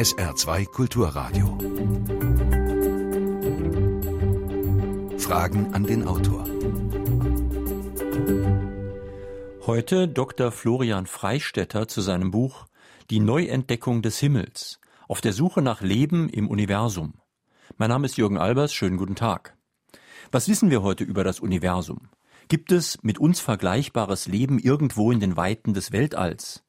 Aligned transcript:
SR2 0.00 0.64
Kulturradio. 0.64 1.58
Fragen 5.18 5.74
an 5.74 5.84
den 5.84 6.08
Autor. 6.08 6.46
Heute 9.66 10.08
Dr. 10.08 10.52
Florian 10.52 11.04
Freistetter 11.04 11.86
zu 11.86 12.00
seinem 12.00 12.30
Buch 12.30 12.64
Die 13.10 13.20
Neuentdeckung 13.20 14.00
des 14.00 14.18
Himmels 14.18 14.80
auf 15.06 15.20
der 15.20 15.34
Suche 15.34 15.60
nach 15.60 15.82
Leben 15.82 16.30
im 16.30 16.48
Universum. 16.48 17.20
Mein 17.76 17.90
Name 17.90 18.06
ist 18.06 18.16
Jürgen 18.16 18.38
Albers, 18.38 18.72
schönen 18.72 18.96
guten 18.96 19.16
Tag. 19.16 19.54
Was 20.32 20.48
wissen 20.48 20.70
wir 20.70 20.80
heute 20.80 21.04
über 21.04 21.24
das 21.24 21.40
Universum? 21.40 22.08
Gibt 22.48 22.72
es 22.72 23.02
mit 23.02 23.18
uns 23.18 23.40
vergleichbares 23.40 24.26
Leben 24.28 24.58
irgendwo 24.58 25.12
in 25.12 25.20
den 25.20 25.36
Weiten 25.36 25.74
des 25.74 25.92
Weltalls? 25.92 26.64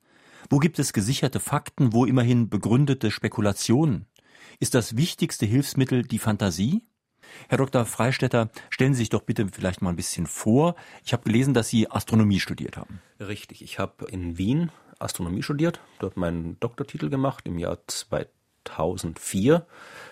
Wo 0.51 0.59
gibt 0.59 0.79
es 0.79 0.91
gesicherte 0.91 1.39
Fakten, 1.39 1.93
wo 1.93 2.03
immerhin 2.03 2.49
begründete 2.49 3.09
Spekulationen? 3.09 4.05
Ist 4.59 4.75
das 4.75 4.97
wichtigste 4.97 5.45
Hilfsmittel 5.45 6.01
die 6.01 6.19
Fantasie? 6.19 6.81
Herr 7.47 7.57
Dr. 7.57 7.85
Freistetter, 7.85 8.49
stellen 8.69 8.93
Sie 8.93 8.99
sich 8.99 9.09
doch 9.09 9.21
bitte 9.21 9.47
vielleicht 9.47 9.81
mal 9.81 9.91
ein 9.91 9.95
bisschen 9.95 10.27
vor. 10.27 10.75
Ich 11.05 11.13
habe 11.13 11.23
gelesen, 11.23 11.53
dass 11.53 11.69
Sie 11.69 11.89
Astronomie 11.89 12.41
studiert 12.41 12.75
haben. 12.75 12.99
Richtig, 13.21 13.61
ich 13.61 13.79
habe 13.79 14.11
in 14.11 14.37
Wien 14.37 14.71
Astronomie 14.99 15.41
studiert, 15.41 15.79
dort 15.99 16.17
meinen 16.17 16.59
Doktortitel 16.59 17.09
gemacht 17.09 17.47
im 17.47 17.57
Jahr 17.57 17.87
2004. 18.65 19.65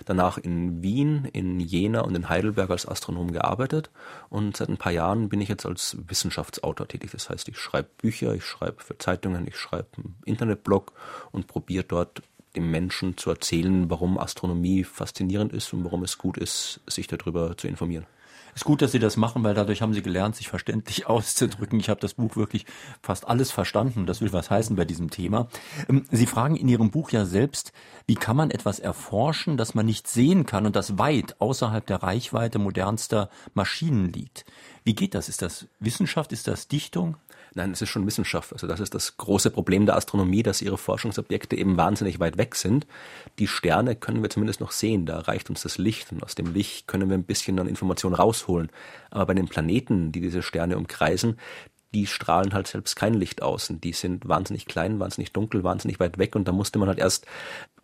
Danach 0.05 0.37
in 0.37 0.81
Wien, 0.81 1.25
in 1.33 1.59
Jena 1.59 2.01
und 2.01 2.15
in 2.15 2.29
Heidelberg 2.29 2.69
als 2.69 2.87
Astronom 2.87 3.31
gearbeitet 3.31 3.89
und 4.29 4.57
seit 4.57 4.69
ein 4.69 4.77
paar 4.77 4.91
Jahren 4.91 5.29
bin 5.29 5.41
ich 5.41 5.49
jetzt 5.49 5.65
als 5.65 5.97
Wissenschaftsautor 6.07 6.87
tätig. 6.87 7.11
Das 7.11 7.29
heißt, 7.29 7.47
ich 7.47 7.57
schreibe 7.57 7.89
Bücher, 7.97 8.33
ich 8.33 8.45
schreibe 8.45 8.81
für 8.83 8.97
Zeitungen, 8.97 9.47
ich 9.47 9.57
schreibe 9.57 9.87
einen 9.97 10.15
Internetblog 10.25 10.93
und 11.31 11.47
probiere 11.47 11.83
dort 11.83 12.21
dem 12.55 12.71
Menschen 12.71 13.17
zu 13.17 13.29
erzählen, 13.29 13.89
warum 13.89 14.17
Astronomie 14.17 14.83
faszinierend 14.83 15.53
ist 15.53 15.71
und 15.73 15.83
warum 15.83 16.03
es 16.03 16.17
gut 16.17 16.37
ist, 16.37 16.81
sich 16.87 17.07
darüber 17.07 17.55
zu 17.57 17.67
informieren. 17.67 18.05
Ist 18.55 18.65
gut, 18.65 18.81
dass 18.81 18.91
Sie 18.91 18.99
das 18.99 19.17
machen, 19.17 19.43
weil 19.43 19.53
dadurch 19.53 19.81
haben 19.81 19.93
Sie 19.93 20.01
gelernt, 20.01 20.35
sich 20.35 20.47
verständlich 20.49 21.05
auszudrücken. 21.07 21.79
Ich 21.79 21.89
habe 21.89 21.99
das 21.99 22.13
Buch 22.13 22.35
wirklich 22.35 22.65
fast 23.01 23.27
alles 23.27 23.51
verstanden. 23.51 24.05
Das 24.05 24.21
will 24.21 24.33
was 24.33 24.49
heißen 24.49 24.75
bei 24.75 24.85
diesem 24.85 25.09
Thema. 25.09 25.47
Ähm, 25.87 26.05
Sie 26.11 26.25
fragen 26.25 26.55
in 26.55 26.67
Ihrem 26.67 26.91
Buch 26.91 27.11
ja 27.11 27.25
selbst, 27.25 27.71
wie 28.07 28.15
kann 28.15 28.37
man 28.37 28.51
etwas 28.51 28.79
erforschen, 28.79 29.57
das 29.57 29.75
man 29.75 29.85
nicht 29.85 30.07
sehen 30.07 30.45
kann 30.45 30.65
und 30.65 30.75
das 30.75 30.97
weit 30.97 31.39
außerhalb 31.39 31.85
der 31.85 32.03
Reichweite 32.03 32.59
modernster 32.59 33.29
Maschinen 33.53 34.11
liegt. 34.11 34.45
Wie 34.83 34.95
geht 34.95 35.13
das? 35.13 35.29
Ist 35.29 35.41
das 35.41 35.67
Wissenschaft? 35.79 36.31
Ist 36.31 36.47
das 36.47 36.67
Dichtung? 36.67 37.17
Nein, 37.59 37.71
es 37.71 37.81
ist 37.81 37.89
schon 37.89 38.07
Wissenschaft. 38.07 38.53
Also 38.53 38.67
das 38.67 38.79
ist 38.79 38.95
das 38.95 39.17
große 39.17 39.51
Problem 39.51 39.85
der 39.85 39.97
Astronomie, 39.97 40.43
dass 40.43 40.61
ihre 40.61 40.77
Forschungsobjekte 40.77 41.57
eben 41.57 41.75
wahnsinnig 41.75 42.21
weit 42.21 42.37
weg 42.37 42.55
sind. 42.55 42.87
Die 43.37 43.47
Sterne 43.47 43.97
können 43.97 44.23
wir 44.23 44.29
zumindest 44.29 44.61
noch 44.61 44.71
sehen. 44.71 45.05
Da 45.05 45.19
reicht 45.19 45.49
uns 45.49 45.63
das 45.63 45.77
Licht 45.77 46.13
und 46.13 46.23
aus 46.23 46.35
dem 46.35 46.53
Licht 46.53 46.87
können 46.87 47.09
wir 47.09 47.17
ein 47.17 47.25
bisschen 47.25 47.59
an 47.59 47.67
Informationen 47.67 48.15
rausholen. 48.15 48.69
Aber 49.11 49.25
bei 49.25 49.33
den 49.33 49.49
Planeten, 49.49 50.13
die 50.13 50.21
diese 50.21 50.41
Sterne 50.41 50.77
umkreisen, 50.77 51.37
die 51.93 52.07
strahlen 52.07 52.53
halt 52.53 52.67
selbst 52.67 52.95
kein 52.95 53.13
Licht 53.13 53.41
aus 53.41 53.69
und 53.69 53.83
die 53.83 53.91
sind 53.91 54.29
wahnsinnig 54.29 54.65
klein, 54.65 55.01
wahnsinnig 55.01 55.33
dunkel, 55.33 55.65
wahnsinnig 55.65 55.99
weit 55.99 56.17
weg 56.17 56.37
und 56.37 56.47
da 56.47 56.53
musste 56.53 56.79
man 56.79 56.87
halt 56.87 56.99
erst 56.99 57.25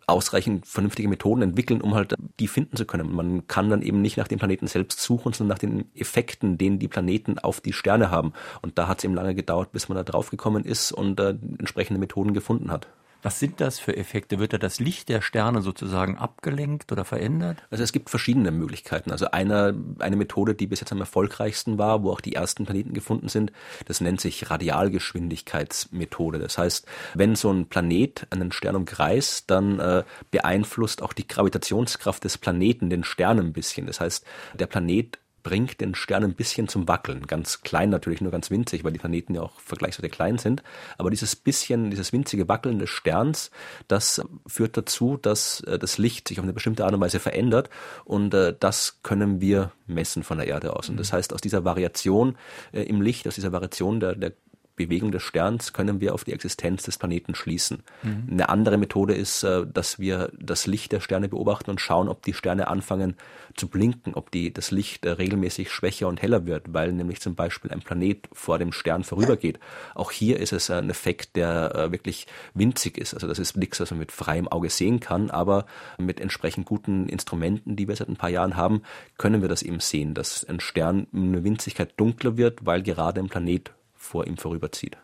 ausreichend 0.06 0.66
vernünftige 0.66 1.08
Methoden 1.08 1.42
entwickeln, 1.42 1.80
um 1.80 1.94
halt 1.94 2.14
die 2.38 2.46
finden 2.46 2.76
zu 2.76 2.84
können. 2.84 3.12
Man 3.12 3.48
kann 3.48 3.70
dann 3.70 3.82
eben 3.82 4.02
nicht 4.02 4.16
nach 4.16 4.28
dem 4.28 4.38
Planeten 4.38 4.68
selbst 4.68 5.00
suchen, 5.00 5.32
sondern 5.32 5.54
nach 5.54 5.58
den 5.58 5.90
Effekten, 5.94 6.58
den 6.58 6.78
die 6.78 6.88
Planeten 6.88 7.38
auf 7.38 7.60
die 7.60 7.72
Sterne 7.72 8.10
haben. 8.10 8.32
Und 8.62 8.78
da 8.78 8.86
hat 8.86 8.98
es 8.98 9.04
eben 9.04 9.14
lange 9.14 9.34
gedauert, 9.34 9.72
bis 9.72 9.88
man 9.88 9.96
da 9.96 10.04
drauf 10.04 10.30
gekommen 10.30 10.64
ist 10.64 10.92
und 10.92 11.18
äh, 11.18 11.30
entsprechende 11.58 11.98
Methoden 11.98 12.34
gefunden 12.34 12.70
hat. 12.70 12.86
Was 13.26 13.40
sind 13.40 13.60
das 13.60 13.80
für 13.80 13.96
Effekte? 13.96 14.38
Wird 14.38 14.52
da 14.52 14.58
das 14.58 14.78
Licht 14.78 15.08
der 15.08 15.20
Sterne 15.20 15.60
sozusagen 15.60 16.16
abgelenkt 16.16 16.92
oder 16.92 17.04
verändert? 17.04 17.58
Also 17.70 17.82
es 17.82 17.90
gibt 17.90 18.08
verschiedene 18.08 18.52
Möglichkeiten. 18.52 19.10
Also 19.10 19.32
eine, 19.32 19.74
eine 19.98 20.14
Methode, 20.14 20.54
die 20.54 20.68
bis 20.68 20.78
jetzt 20.78 20.92
am 20.92 21.00
erfolgreichsten 21.00 21.76
war, 21.76 22.04
wo 22.04 22.12
auch 22.12 22.20
die 22.20 22.34
ersten 22.36 22.66
Planeten 22.66 22.94
gefunden 22.94 23.28
sind, 23.28 23.50
das 23.86 24.00
nennt 24.00 24.20
sich 24.20 24.48
Radialgeschwindigkeitsmethode. 24.48 26.38
Das 26.38 26.56
heißt, 26.56 26.86
wenn 27.14 27.34
so 27.34 27.50
ein 27.50 27.66
Planet 27.66 28.28
einen 28.30 28.52
Stern 28.52 28.76
umkreist, 28.76 29.50
dann 29.50 29.80
äh, 29.80 30.04
beeinflusst 30.30 31.02
auch 31.02 31.12
die 31.12 31.26
Gravitationskraft 31.26 32.22
des 32.22 32.38
Planeten 32.38 32.90
den 32.90 33.02
Stern 33.02 33.40
ein 33.40 33.52
bisschen. 33.52 33.88
Das 33.88 33.98
heißt, 33.98 34.24
der 34.54 34.66
Planet 34.66 35.18
bringt 35.46 35.80
den 35.80 35.94
Stern 35.94 36.24
ein 36.24 36.34
bisschen 36.34 36.66
zum 36.66 36.88
Wackeln. 36.88 37.28
Ganz 37.28 37.62
klein 37.62 37.88
natürlich, 37.88 38.20
nur 38.20 38.32
ganz 38.32 38.50
winzig, 38.50 38.82
weil 38.82 38.92
die 38.92 38.98
Planeten 38.98 39.32
ja 39.32 39.42
auch 39.42 39.60
vergleichsweise 39.60 40.08
klein 40.08 40.38
sind. 40.38 40.64
Aber 40.98 41.08
dieses 41.08 41.36
bisschen, 41.36 41.88
dieses 41.88 42.12
winzige 42.12 42.48
Wackeln 42.48 42.80
des 42.80 42.90
Sterns, 42.90 43.52
das 43.86 44.20
führt 44.44 44.76
dazu, 44.76 45.18
dass 45.22 45.60
äh, 45.60 45.78
das 45.78 45.98
Licht 45.98 46.26
sich 46.26 46.40
auf 46.40 46.42
eine 46.42 46.52
bestimmte 46.52 46.84
Art 46.84 46.94
und 46.94 47.00
Weise 47.00 47.20
verändert. 47.20 47.70
Und 48.04 48.34
äh, 48.34 48.56
das 48.58 48.98
können 49.04 49.40
wir 49.40 49.70
messen 49.86 50.24
von 50.24 50.38
der 50.38 50.48
Erde 50.48 50.74
aus. 50.74 50.88
Und 50.88 50.98
das 50.98 51.12
mhm. 51.12 51.18
heißt, 51.18 51.32
aus 51.32 51.40
dieser 51.40 51.64
Variation 51.64 52.36
äh, 52.72 52.82
im 52.82 53.00
Licht, 53.00 53.28
aus 53.28 53.36
dieser 53.36 53.52
Variation 53.52 54.00
der, 54.00 54.16
der 54.16 54.32
Bewegung 54.76 55.10
des 55.10 55.22
Sterns 55.22 55.72
können 55.72 56.00
wir 56.00 56.14
auf 56.14 56.24
die 56.24 56.32
Existenz 56.32 56.84
des 56.84 56.98
Planeten 56.98 57.34
schließen. 57.34 57.82
Mhm. 58.02 58.28
Eine 58.30 58.48
andere 58.50 58.76
Methode 58.76 59.14
ist, 59.14 59.42
äh, 59.42 59.66
dass 59.66 59.98
wir 59.98 60.30
das 60.38 60.66
Licht 60.66 60.92
der 60.92 61.00
Sterne 61.00 61.28
beobachten 61.28 61.70
und 61.70 61.80
schauen, 61.80 62.08
ob 62.08 62.22
die 62.22 62.34
Sterne 62.34 62.68
anfangen 62.68 63.16
zu 63.56 63.68
blinken, 63.68 64.14
ob 64.14 64.30
die, 64.30 64.52
das 64.52 64.70
Licht 64.70 65.06
äh, 65.06 65.10
regelmäßig 65.10 65.70
schwächer 65.70 66.08
und 66.08 66.20
heller 66.20 66.46
wird, 66.46 66.74
weil 66.74 66.92
nämlich 66.92 67.20
zum 67.20 67.34
Beispiel 67.34 67.72
ein 67.72 67.80
Planet 67.80 68.28
vor 68.32 68.58
dem 68.58 68.72
Stern 68.72 69.02
vorübergeht. 69.02 69.58
Auch 69.94 70.10
hier 70.10 70.38
ist 70.38 70.52
es 70.52 70.70
ein 70.70 70.90
Effekt, 70.90 71.36
der 71.36 71.74
äh, 71.74 71.92
wirklich 71.92 72.26
winzig 72.54 72.98
ist. 72.98 73.14
Also 73.14 73.26
das 73.26 73.38
ist 73.38 73.56
nichts, 73.56 73.80
was 73.80 73.90
man 73.90 74.00
mit 74.00 74.12
freiem 74.12 74.46
Auge 74.46 74.68
sehen 74.68 75.00
kann, 75.00 75.30
aber 75.30 75.66
mit 75.98 76.20
entsprechend 76.20 76.66
guten 76.66 77.08
Instrumenten, 77.08 77.76
die 77.76 77.88
wir 77.88 77.96
seit 77.96 78.08
ein 78.08 78.16
paar 78.16 78.30
Jahren 78.30 78.56
haben, 78.56 78.82
können 79.16 79.40
wir 79.40 79.48
das 79.48 79.62
eben 79.62 79.80
sehen, 79.80 80.12
dass 80.12 80.44
ein 80.44 80.60
Stern 80.60 81.06
eine 81.14 81.42
Winzigkeit 81.44 81.94
dunkler 81.96 82.36
wird, 82.36 82.66
weil 82.66 82.82
gerade 82.82 83.20
ein 83.20 83.28
Planet 83.28 83.70
vor 84.06 84.26
ihm 84.26 84.36
vorüberzieht. 84.36 84.96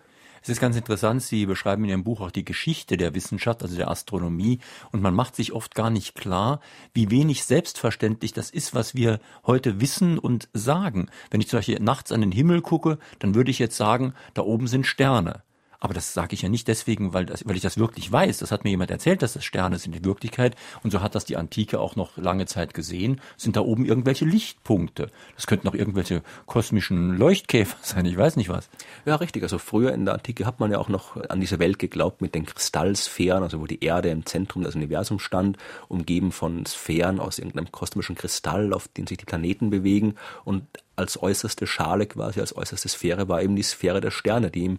Es 0.44 0.48
ist 0.48 0.60
ganz 0.60 0.76
interessant, 0.76 1.22
Sie 1.22 1.46
beschreiben 1.46 1.84
in 1.84 1.90
Ihrem 1.90 2.04
Buch 2.04 2.20
auch 2.20 2.32
die 2.32 2.44
Geschichte 2.44 2.96
der 2.96 3.14
Wissenschaft, 3.14 3.62
also 3.62 3.76
der 3.76 3.88
Astronomie, 3.88 4.58
und 4.90 5.00
man 5.00 5.14
macht 5.14 5.36
sich 5.36 5.52
oft 5.52 5.76
gar 5.76 5.88
nicht 5.88 6.16
klar, 6.16 6.60
wie 6.92 7.12
wenig 7.12 7.44
selbstverständlich 7.44 8.32
das 8.32 8.50
ist, 8.50 8.74
was 8.74 8.96
wir 8.96 9.20
heute 9.46 9.80
wissen 9.80 10.18
und 10.18 10.48
sagen. 10.52 11.08
Wenn 11.30 11.40
ich 11.40 11.48
zum 11.48 11.58
Beispiel 11.58 11.78
nachts 11.78 12.10
an 12.10 12.22
den 12.22 12.32
Himmel 12.32 12.60
gucke, 12.60 12.98
dann 13.20 13.36
würde 13.36 13.52
ich 13.52 13.60
jetzt 13.60 13.76
sagen, 13.76 14.14
da 14.34 14.42
oben 14.42 14.66
sind 14.66 14.84
Sterne. 14.84 15.44
Aber 15.82 15.94
das 15.94 16.14
sage 16.14 16.34
ich 16.34 16.42
ja 16.42 16.48
nicht 16.48 16.68
deswegen, 16.68 17.12
weil, 17.12 17.26
das, 17.26 17.44
weil 17.44 17.56
ich 17.56 17.62
das 17.62 17.76
wirklich 17.76 18.10
weiß. 18.10 18.38
Das 18.38 18.52
hat 18.52 18.62
mir 18.62 18.70
jemand 18.70 18.92
erzählt, 18.92 19.20
dass 19.20 19.32
das 19.32 19.44
Sterne 19.44 19.80
sind 19.80 19.96
in 19.96 20.04
Wirklichkeit. 20.04 20.54
Und 20.84 20.92
so 20.92 21.00
hat 21.00 21.16
das 21.16 21.24
die 21.24 21.36
Antike 21.36 21.80
auch 21.80 21.96
noch 21.96 22.16
lange 22.16 22.46
Zeit 22.46 22.72
gesehen. 22.72 23.20
Sind 23.36 23.56
da 23.56 23.62
oben 23.62 23.84
irgendwelche 23.84 24.24
Lichtpunkte? 24.24 25.10
Das 25.34 25.48
könnten 25.48 25.66
auch 25.66 25.74
irgendwelche 25.74 26.22
kosmischen 26.46 27.16
Leuchtkäfer 27.16 27.76
sein. 27.82 28.06
Ich 28.06 28.16
weiß 28.16 28.36
nicht 28.36 28.48
was. 28.48 28.70
Ja, 29.06 29.16
richtig. 29.16 29.42
Also 29.42 29.58
früher 29.58 29.92
in 29.92 30.04
der 30.04 30.14
Antike 30.14 30.46
hat 30.46 30.60
man 30.60 30.70
ja 30.70 30.78
auch 30.78 30.88
noch 30.88 31.16
an 31.16 31.40
diese 31.40 31.58
Welt 31.58 31.80
geglaubt 31.80 32.20
mit 32.20 32.36
den 32.36 32.46
Kristallsphären, 32.46 33.42
also 33.42 33.58
wo 33.58 33.66
die 33.66 33.82
Erde 33.82 34.10
im 34.10 34.24
Zentrum 34.24 34.62
des 34.62 34.76
Universums 34.76 35.22
stand, 35.22 35.56
umgeben 35.88 36.30
von 36.30 36.64
Sphären 36.64 37.18
aus 37.18 37.40
irgendeinem 37.40 37.72
kosmischen 37.72 38.14
Kristall, 38.14 38.72
auf 38.72 38.86
den 38.86 39.08
sich 39.08 39.18
die 39.18 39.24
Planeten 39.24 39.70
bewegen. 39.70 40.14
Und 40.44 40.62
als 40.94 41.20
äußerste 41.20 41.66
Schale 41.66 42.06
quasi, 42.06 42.40
als 42.40 42.56
äußerste 42.56 42.88
Sphäre 42.88 43.28
war 43.28 43.42
eben 43.42 43.56
die 43.56 43.62
Sphäre 43.62 44.00
der 44.00 44.10
Sterne, 44.10 44.50
die 44.50 44.64
eben 44.64 44.78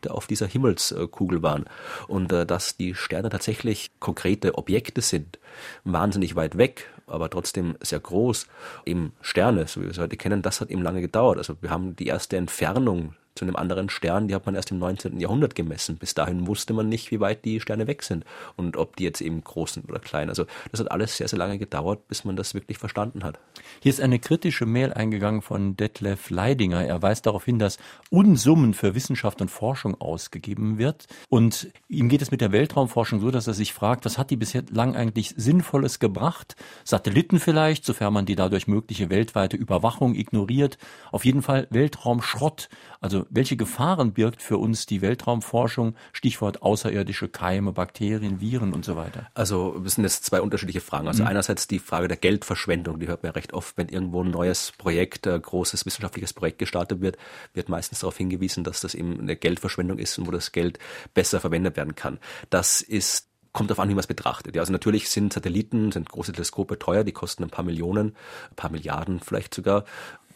Lichtpunkte 0.00 0.10
auf 0.10 0.26
dieser 0.26 0.46
Himmelskugel 0.46 1.42
waren. 1.42 1.64
Und 2.08 2.32
äh, 2.32 2.46
dass 2.46 2.76
die 2.76 2.94
Sterne 2.94 3.28
tatsächlich 3.28 3.90
konkrete 4.00 4.56
Objekte 4.56 5.00
sind, 5.00 5.38
wahnsinnig 5.84 6.36
weit 6.36 6.56
weg, 6.56 6.88
aber 7.06 7.28
trotzdem 7.28 7.76
sehr 7.80 8.00
groß, 8.00 8.46
eben 8.86 9.12
Sterne, 9.20 9.66
so 9.66 9.80
wie 9.80 9.84
wir 9.84 9.90
es 9.90 9.98
heute 9.98 10.16
kennen, 10.16 10.42
das 10.42 10.60
hat 10.60 10.70
eben 10.70 10.82
lange 10.82 11.00
gedauert. 11.00 11.38
Also 11.38 11.56
wir 11.60 11.70
haben 11.70 11.96
die 11.96 12.06
erste 12.06 12.36
Entfernung 12.36 13.14
zu 13.34 13.44
einem 13.44 13.56
anderen 13.56 13.88
Stern, 13.88 14.28
die 14.28 14.34
hat 14.34 14.46
man 14.46 14.54
erst 14.54 14.70
im 14.70 14.78
19. 14.78 15.20
Jahrhundert 15.20 15.54
gemessen. 15.54 15.96
Bis 15.96 16.14
dahin 16.14 16.46
wusste 16.46 16.74
man 16.74 16.88
nicht, 16.88 17.10
wie 17.10 17.20
weit 17.20 17.44
die 17.44 17.60
Sterne 17.60 17.86
weg 17.86 18.02
sind 18.02 18.24
und 18.56 18.76
ob 18.76 18.96
die 18.96 19.04
jetzt 19.04 19.20
eben 19.20 19.42
groß 19.42 19.74
sind 19.74 19.88
oder 19.88 20.00
klein. 20.00 20.28
Also 20.28 20.46
das 20.70 20.80
hat 20.80 20.90
alles 20.90 21.16
sehr, 21.16 21.28
sehr 21.28 21.38
lange 21.38 21.58
gedauert, 21.58 22.08
bis 22.08 22.24
man 22.24 22.36
das 22.36 22.54
wirklich 22.54 22.78
verstanden 22.78 23.24
hat. 23.24 23.38
Hier 23.80 23.90
ist 23.90 24.00
eine 24.00 24.18
kritische 24.18 24.66
Mail 24.66 24.92
eingegangen 24.92 25.42
von 25.42 25.76
Detlef 25.76 26.30
Leidinger. 26.30 26.84
Er 26.84 27.00
weist 27.02 27.26
darauf 27.26 27.44
hin, 27.44 27.58
dass 27.58 27.78
Unsummen 28.10 28.74
für 28.74 28.94
Wissenschaft 28.94 29.40
und 29.40 29.50
Forschung 29.50 30.00
ausgegeben 30.00 30.78
wird. 30.78 31.06
Und 31.28 31.68
ihm 31.88 32.08
geht 32.08 32.22
es 32.22 32.30
mit 32.30 32.40
der 32.40 32.52
Weltraumforschung 32.52 33.20
so, 33.20 33.30
dass 33.30 33.46
er 33.46 33.54
sich 33.54 33.72
fragt, 33.72 34.04
was 34.04 34.18
hat 34.18 34.30
die 34.30 34.36
bisher 34.36 34.64
lang 34.70 34.96
eigentlich 34.96 35.34
Sinnvolles 35.36 35.98
gebracht? 35.98 36.56
Satelliten 36.84 37.38
vielleicht, 37.38 37.84
sofern 37.84 38.12
man 38.12 38.26
die 38.26 38.36
dadurch 38.36 38.66
mögliche 38.66 39.08
weltweite 39.08 39.56
Überwachung 39.56 40.14
ignoriert. 40.14 40.78
Auf 41.12 41.24
jeden 41.24 41.42
Fall 41.42 41.68
Weltraumschrott. 41.70 42.68
Also 43.00 43.19
welche 43.30 43.56
Gefahren 43.56 44.12
birgt 44.12 44.42
für 44.42 44.58
uns 44.58 44.86
die 44.86 45.02
Weltraumforschung? 45.02 45.94
Stichwort 46.12 46.62
außerirdische 46.62 47.28
Keime, 47.28 47.72
Bakterien, 47.72 48.40
Viren 48.40 48.72
und 48.72 48.84
so 48.84 48.96
weiter. 48.96 49.28
Also 49.34 49.78
das 49.78 49.94
sind 49.94 50.04
jetzt 50.04 50.24
zwei 50.24 50.40
unterschiedliche 50.40 50.80
Fragen. 50.80 51.08
Also 51.08 51.22
mhm. 51.22 51.28
einerseits 51.28 51.66
die 51.66 51.78
Frage 51.78 52.08
der 52.08 52.16
Geldverschwendung, 52.16 53.00
die 53.00 53.08
hört 53.08 53.22
man 53.22 53.30
ja 53.30 53.34
recht 53.34 53.52
oft, 53.52 53.76
wenn 53.76 53.88
irgendwo 53.88 54.22
ein 54.22 54.30
neues 54.30 54.72
Projekt, 54.78 55.26
ein 55.26 55.42
großes 55.42 55.86
wissenschaftliches 55.86 56.32
Projekt 56.32 56.58
gestartet 56.58 57.00
wird, 57.00 57.16
wird 57.54 57.68
meistens 57.68 58.00
darauf 58.00 58.16
hingewiesen, 58.16 58.64
dass 58.64 58.80
das 58.80 58.94
eben 58.94 59.20
eine 59.20 59.36
Geldverschwendung 59.36 59.98
ist 59.98 60.18
und 60.18 60.26
wo 60.26 60.30
das 60.30 60.52
Geld 60.52 60.78
besser 61.14 61.40
verwendet 61.40 61.76
werden 61.76 61.94
kann. 61.94 62.18
Das 62.50 62.80
ist 62.80 63.26
kommt 63.52 63.70
darauf 63.70 63.80
an, 63.80 63.88
wie 63.88 63.94
man 63.94 64.00
es 64.00 64.06
betrachtet. 64.06 64.54
Ja, 64.54 64.62
also 64.62 64.72
natürlich 64.72 65.10
sind 65.10 65.32
Satelliten, 65.32 65.90
sind 65.92 66.08
große 66.08 66.32
Teleskope 66.32 66.78
teuer, 66.78 67.04
die 67.04 67.12
kosten 67.12 67.42
ein 67.42 67.50
paar 67.50 67.64
Millionen, 67.64 68.14
ein 68.50 68.56
paar 68.56 68.70
Milliarden 68.70 69.20
vielleicht 69.20 69.54
sogar. 69.54 69.84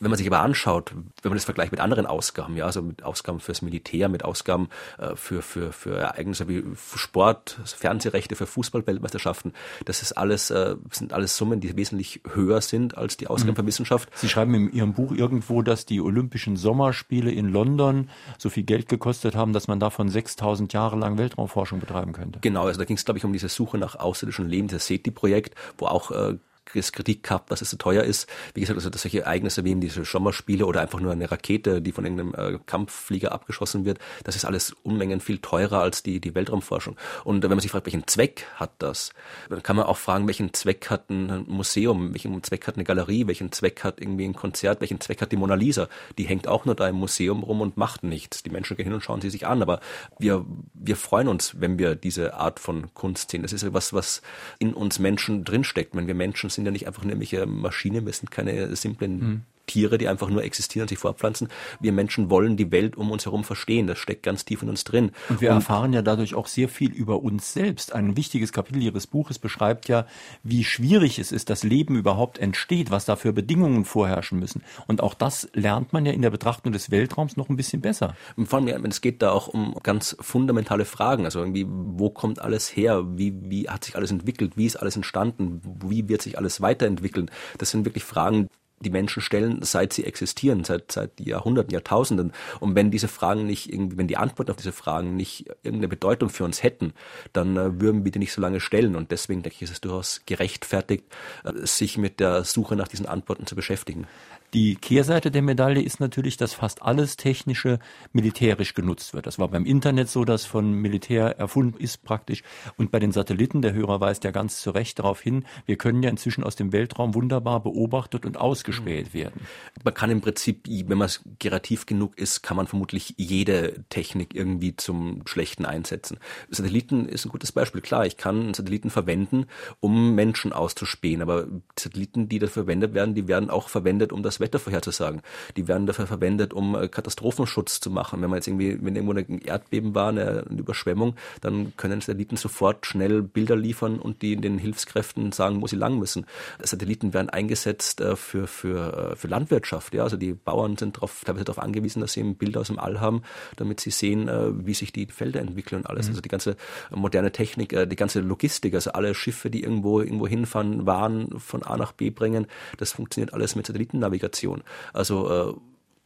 Wenn 0.00 0.10
man 0.10 0.18
sich 0.18 0.26
aber 0.26 0.40
anschaut, 0.40 0.92
wenn 1.22 1.30
man 1.30 1.36
das 1.36 1.44
vergleicht 1.44 1.72
mit 1.72 1.80
anderen 1.80 2.06
Ausgaben, 2.06 2.56
ja, 2.56 2.66
also 2.66 2.82
mit 2.82 3.04
Ausgaben 3.04 3.40
fürs 3.40 3.62
Militär, 3.62 4.08
mit 4.08 4.24
Ausgaben 4.24 4.68
äh, 4.98 5.14
für, 5.14 5.40
für, 5.42 5.72
für 5.72 5.96
Ereignisse 5.96 6.48
wie 6.48 6.64
Sport, 6.96 7.60
Fernsehrechte 7.64 8.34
für 8.34 8.46
Fußballweltmeisterschaften, 8.46 9.52
das 9.84 10.02
ist 10.02 10.12
alles, 10.12 10.50
äh, 10.50 10.76
sind 10.90 11.12
alles 11.12 11.36
Summen, 11.36 11.60
die 11.60 11.76
wesentlich 11.76 12.22
höher 12.32 12.60
sind 12.60 12.98
als 12.98 13.16
die 13.16 13.28
Ausgaben 13.28 13.52
mhm. 13.52 13.56
für 13.56 13.66
Wissenschaft. 13.66 14.08
Sie 14.14 14.28
schreiben 14.28 14.54
in 14.54 14.72
Ihrem 14.72 14.94
Buch 14.94 15.12
irgendwo, 15.12 15.62
dass 15.62 15.86
die 15.86 16.00
Olympischen 16.00 16.56
Sommerspiele 16.56 17.30
in 17.30 17.48
London 17.48 18.10
so 18.38 18.50
viel 18.50 18.64
Geld 18.64 18.88
gekostet 18.88 19.36
haben, 19.36 19.52
dass 19.52 19.68
man 19.68 19.80
davon 19.80 20.08
6000 20.08 20.72
Jahre 20.72 20.96
lang 20.96 21.18
Weltraumforschung 21.18 21.80
betreiben 21.80 22.12
könnte. 22.12 22.40
Genau, 22.42 22.66
also 22.66 22.78
da 22.78 22.84
ging 22.84 22.96
es, 22.96 23.04
glaube 23.04 23.18
ich, 23.18 23.24
um 23.24 23.32
diese 23.32 23.48
Suche 23.48 23.78
nach 23.78 23.96
außerirdischen 23.96 24.48
Leben, 24.48 24.68
das 24.68 24.86
SETI-Projekt, 24.86 25.54
wo 25.78 25.86
auch 25.86 26.10
äh, 26.10 26.36
Kritik 26.64 27.22
gehabt, 27.22 27.50
dass 27.50 27.62
es 27.62 27.70
so 27.70 27.76
teuer 27.76 28.02
ist. 28.02 28.28
Wie 28.54 28.60
gesagt, 28.60 28.78
also 28.78 28.90
solche 28.92 29.20
Ereignisse 29.20 29.64
wie 29.64 29.74
eben 29.74 29.80
diese 29.80 30.04
Sommerspiele 30.04 30.66
oder 30.66 30.80
einfach 30.80 31.00
nur 31.00 31.12
eine 31.12 31.30
Rakete, 31.30 31.82
die 31.82 31.92
von 31.92 32.04
irgendeinem 32.04 32.34
äh, 32.34 32.58
Kampfflieger 32.66 33.32
abgeschossen 33.32 33.84
wird, 33.84 33.98
das 34.24 34.36
ist 34.36 34.44
alles 34.44 34.72
Unmengen 34.82 35.20
viel 35.20 35.38
teurer 35.38 35.80
als 35.80 36.02
die, 36.02 36.20
die 36.20 36.34
Weltraumforschung. 36.34 36.96
Und 37.24 37.42
wenn 37.42 37.50
man 37.50 37.60
sich 37.60 37.70
fragt, 37.70 37.86
welchen 37.86 38.06
Zweck 38.06 38.46
hat 38.54 38.70
das, 38.78 39.12
dann 39.48 39.62
kann 39.62 39.76
man 39.76 39.86
auch 39.86 39.98
fragen, 39.98 40.26
welchen 40.26 40.52
Zweck 40.52 40.88
hat 40.90 41.10
ein 41.10 41.44
Museum, 41.48 42.12
welchen 42.12 42.42
Zweck 42.42 42.66
hat 42.66 42.76
eine 42.76 42.84
Galerie, 42.84 43.26
welchen 43.26 43.52
Zweck 43.52 43.84
hat 43.84 44.00
irgendwie 44.00 44.24
ein 44.24 44.34
Konzert, 44.34 44.80
welchen 44.80 45.00
Zweck 45.00 45.20
hat 45.20 45.32
die 45.32 45.36
Mona 45.36 45.54
Lisa. 45.54 45.88
Die 46.18 46.24
hängt 46.24 46.48
auch 46.48 46.64
nur 46.64 46.74
da 46.74 46.88
im 46.88 46.96
Museum 46.96 47.42
rum 47.42 47.60
und 47.60 47.76
macht 47.76 48.02
nichts. 48.04 48.42
Die 48.42 48.50
Menschen 48.50 48.76
gehen 48.76 48.84
hin 48.84 48.94
und 48.94 49.02
schauen 49.02 49.20
sie 49.20 49.30
sich 49.30 49.46
an, 49.46 49.62
aber 49.62 49.80
wir, 50.18 50.44
wir 50.72 50.96
freuen 50.96 51.28
uns, 51.28 51.60
wenn 51.60 51.78
wir 51.78 51.94
diese 51.94 52.34
Art 52.34 52.60
von 52.60 52.94
Kunst 52.94 53.30
sehen. 53.30 53.42
Das 53.42 53.52
ist 53.52 53.62
etwas, 53.62 53.92
was 53.92 54.22
in 54.58 54.74
uns 54.74 54.98
Menschen 54.98 55.44
drinsteckt. 55.44 55.94
Wenn 55.94 56.06
wir 56.06 56.14
Menschen 56.14 56.50
sind 56.54 56.64
ja 56.64 56.70
nicht 56.70 56.86
einfach 56.86 57.02
nur 57.02 57.12
irgendwelche 57.12 57.46
Maschinen, 57.46 58.06
wir 58.06 58.12
sind 58.12 58.30
keine 58.30 58.74
simplen 58.76 59.18
mhm. 59.18 59.42
Tiere, 59.66 59.98
die 59.98 60.08
einfach 60.08 60.28
nur 60.28 60.44
existieren 60.44 60.84
und 60.84 60.88
sich 60.88 60.98
fortpflanzen. 60.98 61.48
Wir 61.80 61.92
Menschen 61.92 62.30
wollen 62.30 62.56
die 62.56 62.70
Welt 62.70 62.96
um 62.96 63.10
uns 63.10 63.24
herum 63.24 63.44
verstehen. 63.44 63.86
Das 63.86 63.98
steckt 63.98 64.22
ganz 64.22 64.44
tief 64.44 64.62
in 64.62 64.68
uns 64.68 64.84
drin. 64.84 65.12
Und 65.28 65.40
wir 65.40 65.50
und 65.50 65.56
erfahren 65.56 65.92
ja 65.92 66.02
dadurch 66.02 66.34
auch 66.34 66.46
sehr 66.46 66.68
viel 66.68 66.92
über 66.92 67.22
uns 67.22 67.52
selbst. 67.52 67.94
Ein 67.94 68.16
wichtiges 68.16 68.52
Kapitel 68.52 68.82
Ihres 68.82 69.06
Buches 69.06 69.38
beschreibt 69.38 69.88
ja, 69.88 70.06
wie 70.42 70.64
schwierig 70.64 71.18
es 71.18 71.32
ist, 71.32 71.50
dass 71.50 71.62
Leben 71.62 71.96
überhaupt 71.96 72.38
entsteht, 72.38 72.90
was 72.90 73.04
da 73.04 73.16
für 73.16 73.32
Bedingungen 73.32 73.84
vorherrschen 73.84 74.38
müssen. 74.38 74.62
Und 74.86 75.00
auch 75.00 75.14
das 75.14 75.48
lernt 75.54 75.92
man 75.92 76.06
ja 76.06 76.12
in 76.12 76.22
der 76.22 76.30
Betrachtung 76.30 76.72
des 76.72 76.90
Weltraums 76.90 77.36
noch 77.36 77.48
ein 77.48 77.56
bisschen 77.56 77.80
besser. 77.80 78.14
Und 78.36 78.48
vor 78.48 78.60
allem, 78.60 78.84
es 78.84 79.00
geht 79.00 79.22
da 79.22 79.30
auch 79.30 79.48
um 79.48 79.74
ganz 79.82 80.16
fundamentale 80.20 80.84
Fragen. 80.84 81.24
Also 81.24 81.40
irgendwie, 81.40 81.66
wo 81.68 82.10
kommt 82.10 82.40
alles 82.40 82.68
her? 82.68 83.04
Wie, 83.16 83.34
wie 83.50 83.68
hat 83.68 83.84
sich 83.84 83.96
alles 83.96 84.10
entwickelt? 84.10 84.56
Wie 84.56 84.66
ist 84.66 84.76
alles 84.76 84.96
entstanden? 84.96 85.60
Wie 85.86 86.08
wird 86.08 86.22
sich 86.22 86.38
alles 86.38 86.60
weiterentwickeln? 86.60 87.30
Das 87.58 87.70
sind 87.70 87.84
wirklich 87.84 88.04
Fragen, 88.04 88.48
die 88.84 88.90
Menschen 88.90 89.20
stellen, 89.22 89.60
seit 89.62 89.92
sie 89.92 90.04
existieren, 90.04 90.62
seit, 90.62 90.92
seit 90.92 91.18
Jahrhunderten, 91.18 91.72
Jahrtausenden. 91.72 92.32
Und 92.60 92.76
wenn 92.76 92.90
diese 92.90 93.08
Fragen 93.08 93.46
nicht 93.46 93.72
irgendwie, 93.72 93.98
wenn 93.98 94.06
die 94.06 94.16
Antworten 94.16 94.52
auf 94.52 94.56
diese 94.56 94.72
Fragen 94.72 95.16
nicht 95.16 95.46
irgendeine 95.62 95.88
Bedeutung 95.88 96.28
für 96.28 96.44
uns 96.44 96.62
hätten, 96.62 96.92
dann 97.32 97.56
äh, 97.56 97.80
würden 97.80 98.04
wir 98.04 98.12
die 98.12 98.20
nicht 98.20 98.32
so 98.32 98.40
lange 98.40 98.60
stellen. 98.60 98.94
Und 98.94 99.10
deswegen 99.10 99.42
denke 99.42 99.56
ich, 99.56 99.62
ist 99.62 99.70
es 99.70 99.80
durchaus 99.80 100.22
gerechtfertigt, 100.26 101.04
äh, 101.44 101.66
sich 101.66 101.98
mit 101.98 102.20
der 102.20 102.44
Suche 102.44 102.76
nach 102.76 102.88
diesen 102.88 103.06
Antworten 103.06 103.46
zu 103.46 103.56
beschäftigen. 103.56 104.06
Die 104.54 104.76
Kehrseite 104.76 105.32
der 105.32 105.42
Medaille 105.42 105.82
ist 105.82 105.98
natürlich, 105.98 106.36
dass 106.36 106.54
fast 106.54 106.80
alles 106.80 107.16
Technische 107.16 107.80
militärisch 108.12 108.74
genutzt 108.74 109.12
wird. 109.12 109.26
Das 109.26 109.40
war 109.40 109.48
beim 109.48 109.66
Internet 109.66 110.08
so, 110.08 110.24
dass 110.24 110.44
von 110.44 110.74
Militär 110.74 111.40
erfunden 111.40 111.76
ist 111.76 112.04
praktisch. 112.04 112.44
Und 112.76 112.92
bei 112.92 113.00
den 113.00 113.10
Satelliten, 113.10 113.62
der 113.62 113.72
Hörer 113.72 114.00
weist 114.00 114.22
ja 114.22 114.30
ganz 114.30 114.60
zu 114.60 114.70
Recht 114.70 115.00
darauf 115.00 115.20
hin, 115.20 115.44
wir 115.66 115.76
können 115.76 116.04
ja 116.04 116.10
inzwischen 116.10 116.44
aus 116.44 116.54
dem 116.54 116.70
Weltraum 116.70 117.16
wunderbar 117.16 117.64
beobachtet 117.64 118.24
und 118.24 118.36
ausgespäht 118.36 119.12
werden. 119.12 119.40
Man 119.82 119.92
kann 119.92 120.12
im 120.12 120.20
Prinzip, 120.20 120.68
wenn 120.68 120.98
man 120.98 121.10
kreativ 121.40 121.86
genug 121.86 122.16
ist, 122.16 122.44
kann 122.44 122.56
man 122.56 122.68
vermutlich 122.68 123.14
jede 123.16 123.84
Technik 123.88 124.36
irgendwie 124.36 124.76
zum 124.76 125.22
Schlechten 125.26 125.66
einsetzen. 125.66 126.18
Satelliten 126.48 127.08
ist 127.08 127.26
ein 127.26 127.30
gutes 127.30 127.50
Beispiel. 127.50 127.80
Klar, 127.80 128.06
ich 128.06 128.16
kann 128.16 128.54
Satelliten 128.54 128.90
verwenden, 128.90 129.46
um 129.80 130.14
Menschen 130.14 130.52
auszuspähen, 130.52 131.22
aber 131.22 131.48
Satelliten, 131.76 132.28
die 132.28 132.38
dafür 132.38 132.62
verwendet 132.62 132.94
werden, 132.94 133.16
die 133.16 133.26
werden 133.26 133.50
auch 133.50 133.68
verwendet, 133.68 134.12
um 134.12 134.22
das 134.22 134.43
Wetter 134.44 134.58
vorherzusagen. 134.58 135.22
Die 135.56 135.66
werden 135.66 135.86
dafür 135.86 136.06
verwendet, 136.06 136.52
um 136.52 136.76
äh, 136.76 136.88
Katastrophenschutz 136.88 137.80
zu 137.80 137.90
machen. 137.90 138.20
Wenn 138.22 138.30
man 138.30 138.36
jetzt 138.36 138.46
irgendwie, 138.46 138.78
wenn 138.80 138.94
irgendwo 138.94 139.14
ein 139.14 139.40
Erdbeben 139.40 139.94
war, 139.94 140.10
eine, 140.10 140.44
eine 140.48 140.60
Überschwemmung, 140.60 141.16
dann 141.40 141.72
können 141.76 142.00
Satelliten 142.00 142.36
sofort 142.36 142.86
schnell 142.86 143.22
Bilder 143.22 143.56
liefern 143.56 143.98
und 143.98 144.22
die 144.22 144.36
den 144.36 144.58
Hilfskräften 144.58 145.32
sagen, 145.32 145.62
wo 145.62 145.66
sie 145.66 145.76
lang 145.76 145.98
müssen. 145.98 146.26
Satelliten 146.62 147.14
werden 147.14 147.30
eingesetzt 147.30 148.00
äh, 148.00 148.16
für, 148.16 148.46
für, 148.46 149.12
äh, 149.12 149.16
für 149.16 149.28
Landwirtschaft. 149.28 149.94
Ja? 149.94 150.04
Also 150.04 150.16
die 150.16 150.34
Bauern 150.34 150.76
sind 150.76 150.96
darauf, 150.96 151.22
teilweise 151.24 151.46
darauf 151.46 151.62
angewiesen, 151.62 152.00
dass 152.00 152.12
sie 152.12 152.22
Bilder 152.22 152.60
aus 152.60 152.68
dem 152.68 152.78
All 152.78 153.00
haben, 153.00 153.22
damit 153.56 153.80
sie 153.80 153.90
sehen, 153.90 154.28
wie 154.64 154.74
sich 154.74 154.92
die 154.92 155.06
Felder 155.06 155.40
entwickeln 155.40 155.82
und 155.82 155.86
alles. 155.86 156.06
Mhm. 156.06 156.12
Also 156.12 156.20
die 156.20 156.28
ganze 156.28 156.56
moderne 156.90 157.32
Technik, 157.32 157.76
die 157.88 157.96
ganze 157.96 158.20
Logistik, 158.20 158.74
also 158.74 158.92
alle 158.92 159.14
Schiffe, 159.14 159.50
die 159.50 159.62
irgendwo 159.62 160.00
irgendwo 160.00 160.26
hinfahren, 160.26 160.86
Waren 160.86 161.38
von 161.38 161.62
A 161.62 161.76
nach 161.76 161.92
B 161.92 162.10
bringen, 162.10 162.46
das 162.78 162.92
funktioniert 162.92 163.32
alles 163.32 163.56
mit 163.56 163.66
Satellitennavigation. 163.66 164.33
Kommunikation. 164.34 164.62
Also 164.92 165.30
äh, 165.30 165.54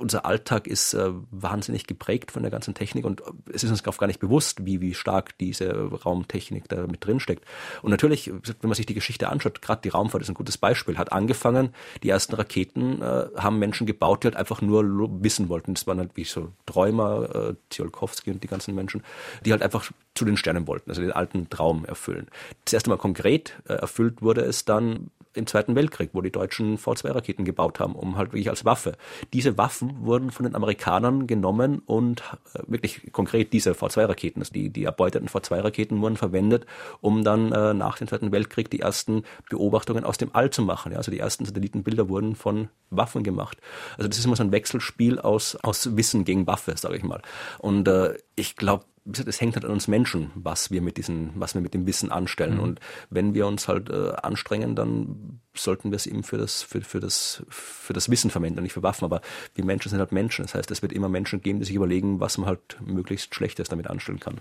unser 0.01 0.25
Alltag 0.25 0.69
ist 0.69 0.95
äh, 0.95 1.11
wahnsinnig 1.33 1.89
geprägt 1.89 2.31
von 2.31 2.43
der 2.43 2.53
ganzen 2.53 2.73
Technik 2.73 3.05
und 3.05 3.21
es 3.53 3.65
ist 3.65 3.71
uns 3.71 3.83
gar 3.83 4.07
nicht 4.07 4.21
bewusst, 4.21 4.65
wie, 4.65 4.81
wie 4.81 4.95
stark 4.95 5.37
diese 5.39 5.73
Raumtechnik 5.73 6.69
da 6.69 6.87
mit 6.87 7.05
drin 7.05 7.19
steckt. 7.19 7.45
Und 7.83 7.91
natürlich, 7.91 8.31
wenn 8.31 8.69
man 8.69 8.75
sich 8.75 8.87
die 8.87 8.95
Geschichte 8.95 9.29
anschaut, 9.29 9.61
gerade 9.61 9.81
die 9.83 9.89
Raumfahrt 9.89 10.23
ist 10.23 10.29
ein 10.29 10.35
gutes 10.35 10.57
Beispiel, 10.57 10.99
hat 10.99 11.11
angefangen, 11.11 11.75
die 12.05 12.11
ersten 12.11 12.37
Raketen 12.37 13.03
äh, 13.03 13.27
haben 13.39 13.59
Menschen 13.59 13.89
gebaut, 13.89 14.23
die 14.23 14.29
halt 14.29 14.37
einfach 14.37 14.63
nur 14.63 14.85
wissen 15.21 15.49
wollten. 15.49 15.75
Das 15.75 15.89
waren 15.89 15.99
halt 15.99 16.13
wie 16.15 16.23
so 16.23 16.53
Träumer, 16.65 17.35
äh, 17.35 17.55
Tsiolkovsky 17.71 18.31
und 18.31 18.45
die 18.45 18.49
ganzen 18.49 18.77
Menschen, 18.77 19.03
die 19.45 19.51
halt 19.51 19.63
einfach 19.63 19.91
zu 20.15 20.25
den 20.25 20.37
Sternen 20.37 20.69
wollten, 20.69 20.91
also 20.91 21.03
den 21.03 21.13
alten 21.13 21.51
Traum 21.51 21.85
erfüllen. 21.85 22.29
Das 22.65 22.73
erste 22.73 22.91
Mal 22.91 22.99
konkret 22.99 23.61
äh, 23.69 23.73
erfüllt 23.73 24.23
wurde 24.23 24.43
es 24.43 24.65
dann 24.65 25.11
im 25.39 25.47
Zweiten 25.47 25.75
Weltkrieg, 25.75 26.11
wo 26.13 26.21
die 26.21 26.31
Deutschen 26.31 26.79
V2-Raketen 26.79 27.45
gebaut 27.45 27.81
haben, 27.81 27.95
um 27.95 28.17
halt 28.17 28.33
wirklich 28.33 28.51
als 28.51 28.65
Waffe. 28.65 28.97
Diese 29.33 29.57
Waffen 29.57 30.05
wurden 30.05 30.31
von 30.31 30.45
den 30.45 30.55
Amerikanern 30.55 31.27
genommen 31.27 31.81
und 31.87 32.23
äh, 32.55 32.61
wirklich 32.67 33.13
konkret 33.13 33.53
diese 33.53 33.73
V2-Raketen, 33.73 34.43
also 34.43 34.53
die, 34.53 34.71
die 34.71 34.85
erbeuteten 34.85 35.29
V2-Raketen 35.29 36.01
wurden 36.01 36.17
verwendet, 36.17 36.67
um 37.01 37.25
dann 37.25 37.53
äh, 37.53 37.75
nach 37.75 37.99
dem 37.99 38.09
Zweiten 38.09 38.33
Weltkrieg 38.33 38.71
die 38.71 38.81
ersten 38.81 39.23
Beobachtungen 39.49 40.05
aus 40.05 40.19
dem 40.19 40.35
All 40.35 40.51
zu 40.51 40.63
machen. 40.63 40.93
Ja, 40.93 40.99
also 40.99 41.11
die 41.11 41.19
ersten 41.19 41.45
Satellitenbilder 41.45 42.09
wurden 42.09 42.35
von 42.35 42.69
Waffen 42.91 43.23
gemacht. 43.23 43.59
Also 43.97 44.09
das 44.09 44.19
ist 44.19 44.25
immer 44.25 44.37
so 44.37 44.43
ein 44.43 44.53
Wechselspiel 44.53 45.19
aus, 45.19 45.57
aus 45.57 45.97
Wissen 45.97 46.25
gegen 46.25 46.47
Waffe, 46.47 46.75
sage 46.77 46.97
ich 46.97 47.03
mal. 47.03 47.23
Und 47.59 47.89
äh, 47.89 48.15
ich 48.37 48.57
glaube, 48.57 48.85
es 49.27 49.41
hängt 49.41 49.55
halt 49.55 49.65
an 49.65 49.71
uns 49.71 49.89
Menschen, 49.89 50.31
was 50.35 50.71
wir 50.71 50.83
mit 50.83 50.97
diesen, 50.97 51.33
was 51.35 51.55
wir 51.55 51.61
mit 51.61 51.75
dem 51.75 51.87
Wissen 51.87 52.11
anstellen. 52.11 52.55
Mhm. 52.55 52.61
Und 52.61 52.81
wenn 53.11 53.35
wir 53.35 53.47
uns 53.47 53.69
halt 53.69 53.91
äh, 53.91 54.13
anstrengen, 54.23 54.75
dann 54.75 55.41
sollten 55.55 55.91
wir 55.91 55.97
es 55.97 56.07
eben 56.07 56.23
für 56.23 56.39
das, 56.39 56.63
für, 56.63 56.81
für 56.83 57.01
das, 57.01 57.43
für 57.49 57.93
das 57.93 58.11
Wissen 58.11 58.31
verwenden, 58.31 58.63
nicht 58.63 58.73
für 58.73 58.83
Waffen. 58.83 59.05
Aber 59.05 59.21
wir 59.55 59.65
Menschen 59.65 59.91
sind 59.91 59.99
halt 59.99 60.13
Menschen. 60.13 60.45
Das 60.45 60.55
heißt, 60.55 60.71
es 60.71 60.83
wird 60.83 60.93
immer 60.93 61.09
Menschen 61.09 61.41
geben, 61.41 61.59
die 61.59 61.65
sich 61.65 61.77
überlegen, 61.77 62.21
was 62.21 62.39
man 62.39 62.49
halt 62.49 62.79
möglichst 62.85 63.35
Schlechtes 63.35 63.69
damit 63.69 63.89
anstellen 63.89 64.21
kann. 64.21 64.41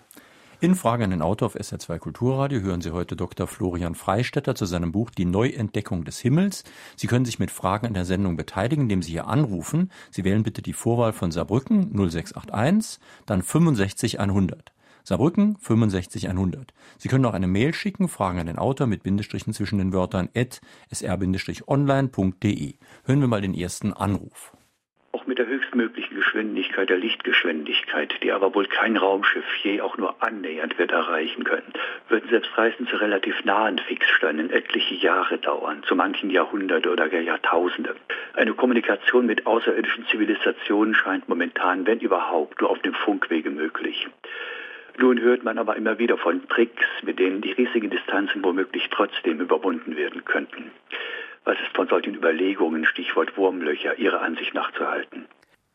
In 0.59 0.73
Frage 0.73 1.03
an 1.03 1.11
den 1.11 1.21
Autor 1.21 1.45
auf 1.45 1.55
SR2 1.55 1.99
Kulturradio 1.99 2.61
hören 2.61 2.81
Sie 2.81 2.89
heute 2.89 3.15
Dr. 3.15 3.45
Florian 3.45 3.93
Freistetter 3.93 4.55
zu 4.55 4.65
seinem 4.65 4.91
Buch 4.91 5.11
Die 5.11 5.25
Neuentdeckung 5.25 6.03
des 6.03 6.19
Himmels. 6.19 6.63
Sie 6.95 7.05
können 7.05 7.25
sich 7.25 7.37
mit 7.37 7.51
Fragen 7.51 7.85
an 7.85 7.93
der 7.93 8.05
Sendung 8.05 8.37
beteiligen, 8.37 8.85
indem 8.85 9.03
Sie 9.03 9.11
hier 9.11 9.27
anrufen. 9.27 9.91
Sie 10.09 10.23
wählen 10.23 10.41
bitte 10.41 10.63
die 10.63 10.73
Vorwahl 10.73 11.13
von 11.13 11.29
Saarbrücken 11.29 11.91
0681, 11.93 12.99
dann 13.27 13.43
65100. 13.43 14.73
Saarbrücken 15.03 15.57
65100. 15.59 16.73
Sie 16.97 17.07
können 17.07 17.25
auch 17.25 17.35
eine 17.35 17.45
Mail 17.45 17.75
schicken, 17.75 18.07
Fragen 18.07 18.39
an 18.39 18.47
den 18.47 18.57
Autor 18.57 18.87
mit 18.87 19.03
Bindestrichen 19.03 19.53
zwischen 19.53 19.77
den 19.77 19.93
Wörtern 19.93 20.27
at 20.35 20.59
sr-online.de. 20.91 22.73
Hören 23.05 23.21
wir 23.21 23.27
mal 23.27 23.41
den 23.41 23.53
ersten 23.53 23.93
Anruf 23.93 24.57
mit 25.27 25.37
der 25.37 25.47
höchstmöglichen 25.47 26.06
Geschwindigkeit, 26.27 26.89
der 26.89 26.97
Lichtgeschwindigkeit, 26.97 28.21
die 28.21 28.33
aber 28.33 28.53
wohl 28.53 28.65
kein 28.65 28.97
Raumschiff 28.97 29.45
je 29.63 29.79
auch 29.79 29.97
nur 29.97 30.21
annähernd 30.21 30.77
wird 30.77 30.91
erreichen 30.91 31.45
können, 31.45 31.71
würden 32.09 32.29
selbst 32.29 32.57
Reisen 32.57 32.85
zu 32.85 32.97
relativ 32.97 33.45
nahen 33.45 33.79
Fixsternen 33.79 34.49
etliche 34.49 34.95
Jahre 34.95 35.37
dauern, 35.37 35.83
zu 35.83 35.95
manchen 35.95 36.29
Jahrhunderte 36.29 36.91
oder 36.91 37.07
gar 37.07 37.21
Jahrtausende. 37.21 37.95
Eine 38.33 38.53
Kommunikation 38.53 39.25
mit 39.25 39.45
außerirdischen 39.47 40.05
Zivilisationen 40.07 40.93
scheint 40.93 41.29
momentan, 41.29 41.87
wenn 41.87 42.01
überhaupt, 42.01 42.59
nur 42.59 42.71
auf 42.71 42.79
dem 42.79 42.93
Funkwege 42.93 43.49
möglich. 43.49 44.05
Nun 44.97 45.21
hört 45.21 45.45
man 45.45 45.57
aber 45.57 45.77
immer 45.77 45.97
wieder 45.97 46.17
von 46.17 46.45
Tricks, 46.49 46.85
mit 47.03 47.19
denen 47.19 47.39
die 47.39 47.53
riesigen 47.53 47.89
Distanzen 47.89 48.43
womöglich 48.43 48.89
trotzdem 48.91 49.39
überwunden 49.39 49.95
werden 49.95 50.25
könnten. 50.25 50.71
Was 51.45 51.57
ist 51.61 51.73
von 51.73 51.87
solchen 51.87 52.15
Überlegungen, 52.15 52.83
Stichwort 52.83 53.37
Wurmlöcher, 53.37 53.97
Ihrer 53.97 54.21
Ansicht 54.21 54.53
nach 54.53 54.73
zu 54.73 54.85
halten? 54.85 55.25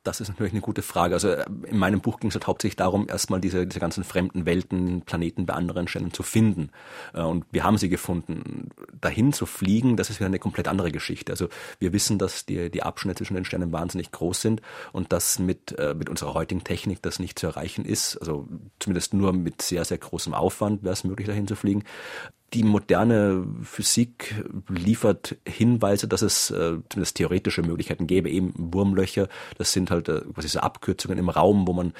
Das 0.02 0.20
ist 0.20 0.28
natürlich 0.28 0.52
eine 0.52 0.60
gute 0.62 0.82
Frage. 0.82 1.14
Also 1.14 1.28
äh, 1.28 1.44
in 1.66 1.78
meinem 1.78 2.00
Buch 2.00 2.18
ging 2.18 2.28
es 2.30 2.34
halt 2.34 2.46
hauptsächlich 2.46 2.76
darum, 2.76 3.08
erstmal 3.08 3.40
diese, 3.40 3.66
diese 3.66 3.78
ganzen 3.78 4.02
fremden 4.02 4.46
Welten, 4.46 5.02
Planeten 5.02 5.46
bei 5.46 5.54
anderen 5.54 5.86
Stellen 5.86 6.12
zu 6.12 6.22
finden. 6.22 6.70
Äh, 7.14 7.22
und 7.22 7.44
wir 7.52 7.64
haben 7.64 7.78
sie 7.78 7.88
gefunden. 7.88 8.70
Dahin 9.00 9.32
zu 9.32 9.46
fliegen, 9.46 9.96
das 9.96 10.10
ist 10.10 10.18
wieder 10.18 10.26
eine 10.26 10.38
komplett 10.38 10.68
andere 10.68 10.90
Geschichte. 10.90 11.32
Also 11.32 11.48
wir 11.78 11.92
wissen, 11.92 12.18
dass 12.18 12.46
die, 12.46 12.70
die 12.70 12.82
Abstände 12.82 13.14
zwischen 13.14 13.34
den 13.34 13.44
Sternen 13.44 13.72
wahnsinnig 13.72 14.10
groß 14.10 14.40
sind 14.40 14.62
und 14.92 15.12
dass 15.12 15.38
mit, 15.38 15.78
äh, 15.78 15.94
mit 15.94 16.08
unserer 16.08 16.34
heutigen 16.34 16.64
Technik 16.64 17.00
das 17.02 17.18
nicht 17.18 17.38
zu 17.38 17.46
erreichen 17.46 17.84
ist. 17.84 18.16
Also 18.16 18.48
zumindest 18.80 19.14
nur 19.14 19.32
mit 19.32 19.62
sehr, 19.62 19.84
sehr 19.84 19.98
großem 19.98 20.34
Aufwand 20.34 20.82
wäre 20.82 20.94
es 20.94 21.04
möglich, 21.04 21.28
dahin 21.28 21.46
zu 21.46 21.54
fliegen 21.54 21.84
die 22.52 22.62
moderne 22.62 23.46
Physik 23.62 24.34
liefert 24.68 25.36
Hinweise, 25.46 26.08
dass 26.08 26.22
es 26.22 26.50
äh, 26.50 26.78
zumindest 26.88 27.16
theoretische 27.16 27.62
Möglichkeiten 27.62 28.06
gäbe, 28.06 28.30
eben 28.30 28.52
Wurmlöcher. 28.56 29.28
Das 29.58 29.72
sind 29.72 29.90
halt 29.90 30.08
äh, 30.08 30.20
quasi 30.34 30.48
so 30.48 30.60
Abkürzungen 30.60 31.18
im 31.18 31.28
Raum, 31.28 31.66
wo 31.66 31.72
man 31.72 31.94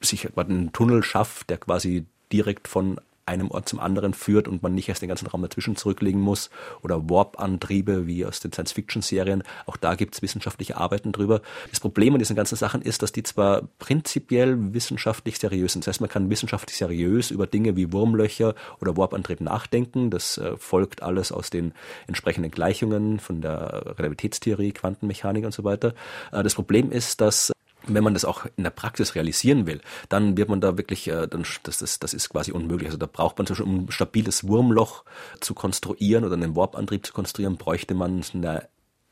sich 0.00 0.28
einen 0.36 0.72
Tunnel 0.72 1.02
schafft, 1.02 1.50
der 1.50 1.58
quasi 1.58 2.06
direkt 2.32 2.68
von 2.68 3.00
einem 3.28 3.50
Ort 3.50 3.68
zum 3.68 3.78
anderen 3.78 4.14
führt 4.14 4.48
und 4.48 4.62
man 4.62 4.74
nicht 4.74 4.88
erst 4.88 5.02
den 5.02 5.08
ganzen 5.08 5.26
Raum 5.26 5.42
dazwischen 5.42 5.76
zurücklegen 5.76 6.20
muss. 6.20 6.50
Oder 6.82 7.08
Warp-Antriebe 7.08 8.06
wie 8.06 8.24
aus 8.24 8.40
den 8.40 8.52
Science-Fiction-Serien. 8.52 9.42
Auch 9.66 9.76
da 9.76 9.94
gibt 9.94 10.14
es 10.14 10.22
wissenschaftliche 10.22 10.76
Arbeiten 10.76 11.12
drüber. 11.12 11.42
Das 11.70 11.80
Problem 11.80 12.14
an 12.14 12.18
diesen 12.18 12.36
ganzen 12.36 12.56
Sachen 12.56 12.82
ist, 12.82 13.02
dass 13.02 13.12
die 13.12 13.22
zwar 13.22 13.68
prinzipiell 13.78 14.72
wissenschaftlich 14.72 15.38
seriös 15.38 15.74
sind. 15.74 15.86
Das 15.86 15.94
heißt, 15.94 16.00
man 16.00 16.10
kann 16.10 16.30
wissenschaftlich 16.30 16.76
seriös 16.76 17.30
über 17.30 17.46
Dinge 17.46 17.76
wie 17.76 17.92
Wurmlöcher 17.92 18.54
oder 18.80 18.96
Warp-Antrieb 18.96 19.40
nachdenken. 19.40 20.10
Das 20.10 20.38
äh, 20.38 20.56
folgt 20.56 21.02
alles 21.02 21.30
aus 21.30 21.50
den 21.50 21.74
entsprechenden 22.06 22.50
Gleichungen 22.50 23.20
von 23.20 23.42
der 23.42 23.94
Relativitätstheorie, 23.98 24.72
Quantenmechanik 24.72 25.44
und 25.44 25.52
so 25.52 25.64
weiter. 25.64 25.94
Äh, 26.32 26.42
das 26.42 26.54
Problem 26.54 26.90
ist, 26.90 27.20
dass 27.20 27.52
wenn 27.94 28.04
man 28.04 28.14
das 28.14 28.24
auch 28.24 28.46
in 28.56 28.64
der 28.64 28.70
Praxis 28.70 29.14
realisieren 29.14 29.66
will, 29.66 29.80
dann 30.08 30.36
wird 30.36 30.48
man 30.48 30.60
da 30.60 30.76
wirklich, 30.76 31.08
äh, 31.08 31.26
dann, 31.26 31.44
das, 31.62 31.78
das, 31.78 31.98
das 31.98 32.14
ist 32.14 32.28
quasi 32.28 32.52
unmöglich. 32.52 32.88
Also 32.88 32.98
da 32.98 33.06
braucht 33.06 33.38
man 33.38 33.46
zum 33.46 33.54
Beispiel, 33.54 33.72
um 33.72 33.84
ein 33.84 33.90
stabiles 33.90 34.46
Wurmloch 34.46 35.04
zu 35.40 35.54
konstruieren 35.54 36.24
oder 36.24 36.34
einen 36.34 36.56
Warp-Antrieb 36.56 37.06
zu 37.06 37.12
konstruieren, 37.12 37.56
bräuchte 37.56 37.94
man 37.94 38.22
eine 38.34 38.68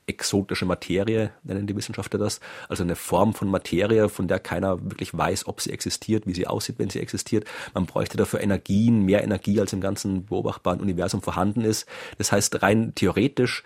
exotische 0.07 0.67
Materie, 0.67 1.33
nennen 1.43 1.67
die 1.67 1.75
Wissenschaftler 1.75 2.19
das, 2.19 2.41
also 2.69 2.85
eine 2.85 2.95
Form 2.95 3.35
von 3.35 3.49
Materie, 3.49 4.09
von 4.09 4.29
der 4.29 4.39
keiner 4.39 4.83
wirklich 4.91 5.17
weiß, 5.17 5.47
ob 5.49 5.61
sie 5.61 5.73
existiert, 5.73 6.27
wie 6.27 6.35
sie 6.35 6.47
aussieht, 6.47 6.79
wenn 6.79 6.91
sie 6.91 7.01
existiert. 7.01 7.45
Man 7.75 7.87
bräuchte 7.87 8.17
dafür 8.17 8.41
Energien, 8.41 9.03
mehr 9.03 9.25
Energie, 9.25 9.61
als 9.61 9.73
im 9.73 9.81
ganzen 9.81 10.27
beobachtbaren 10.27 10.81
Universum 10.81 11.23
vorhanden 11.23 11.63
ist. 11.63 11.87
Das 12.19 12.31
heißt, 12.31 12.63
rein 12.63 12.95
theoretisch 12.95 13.65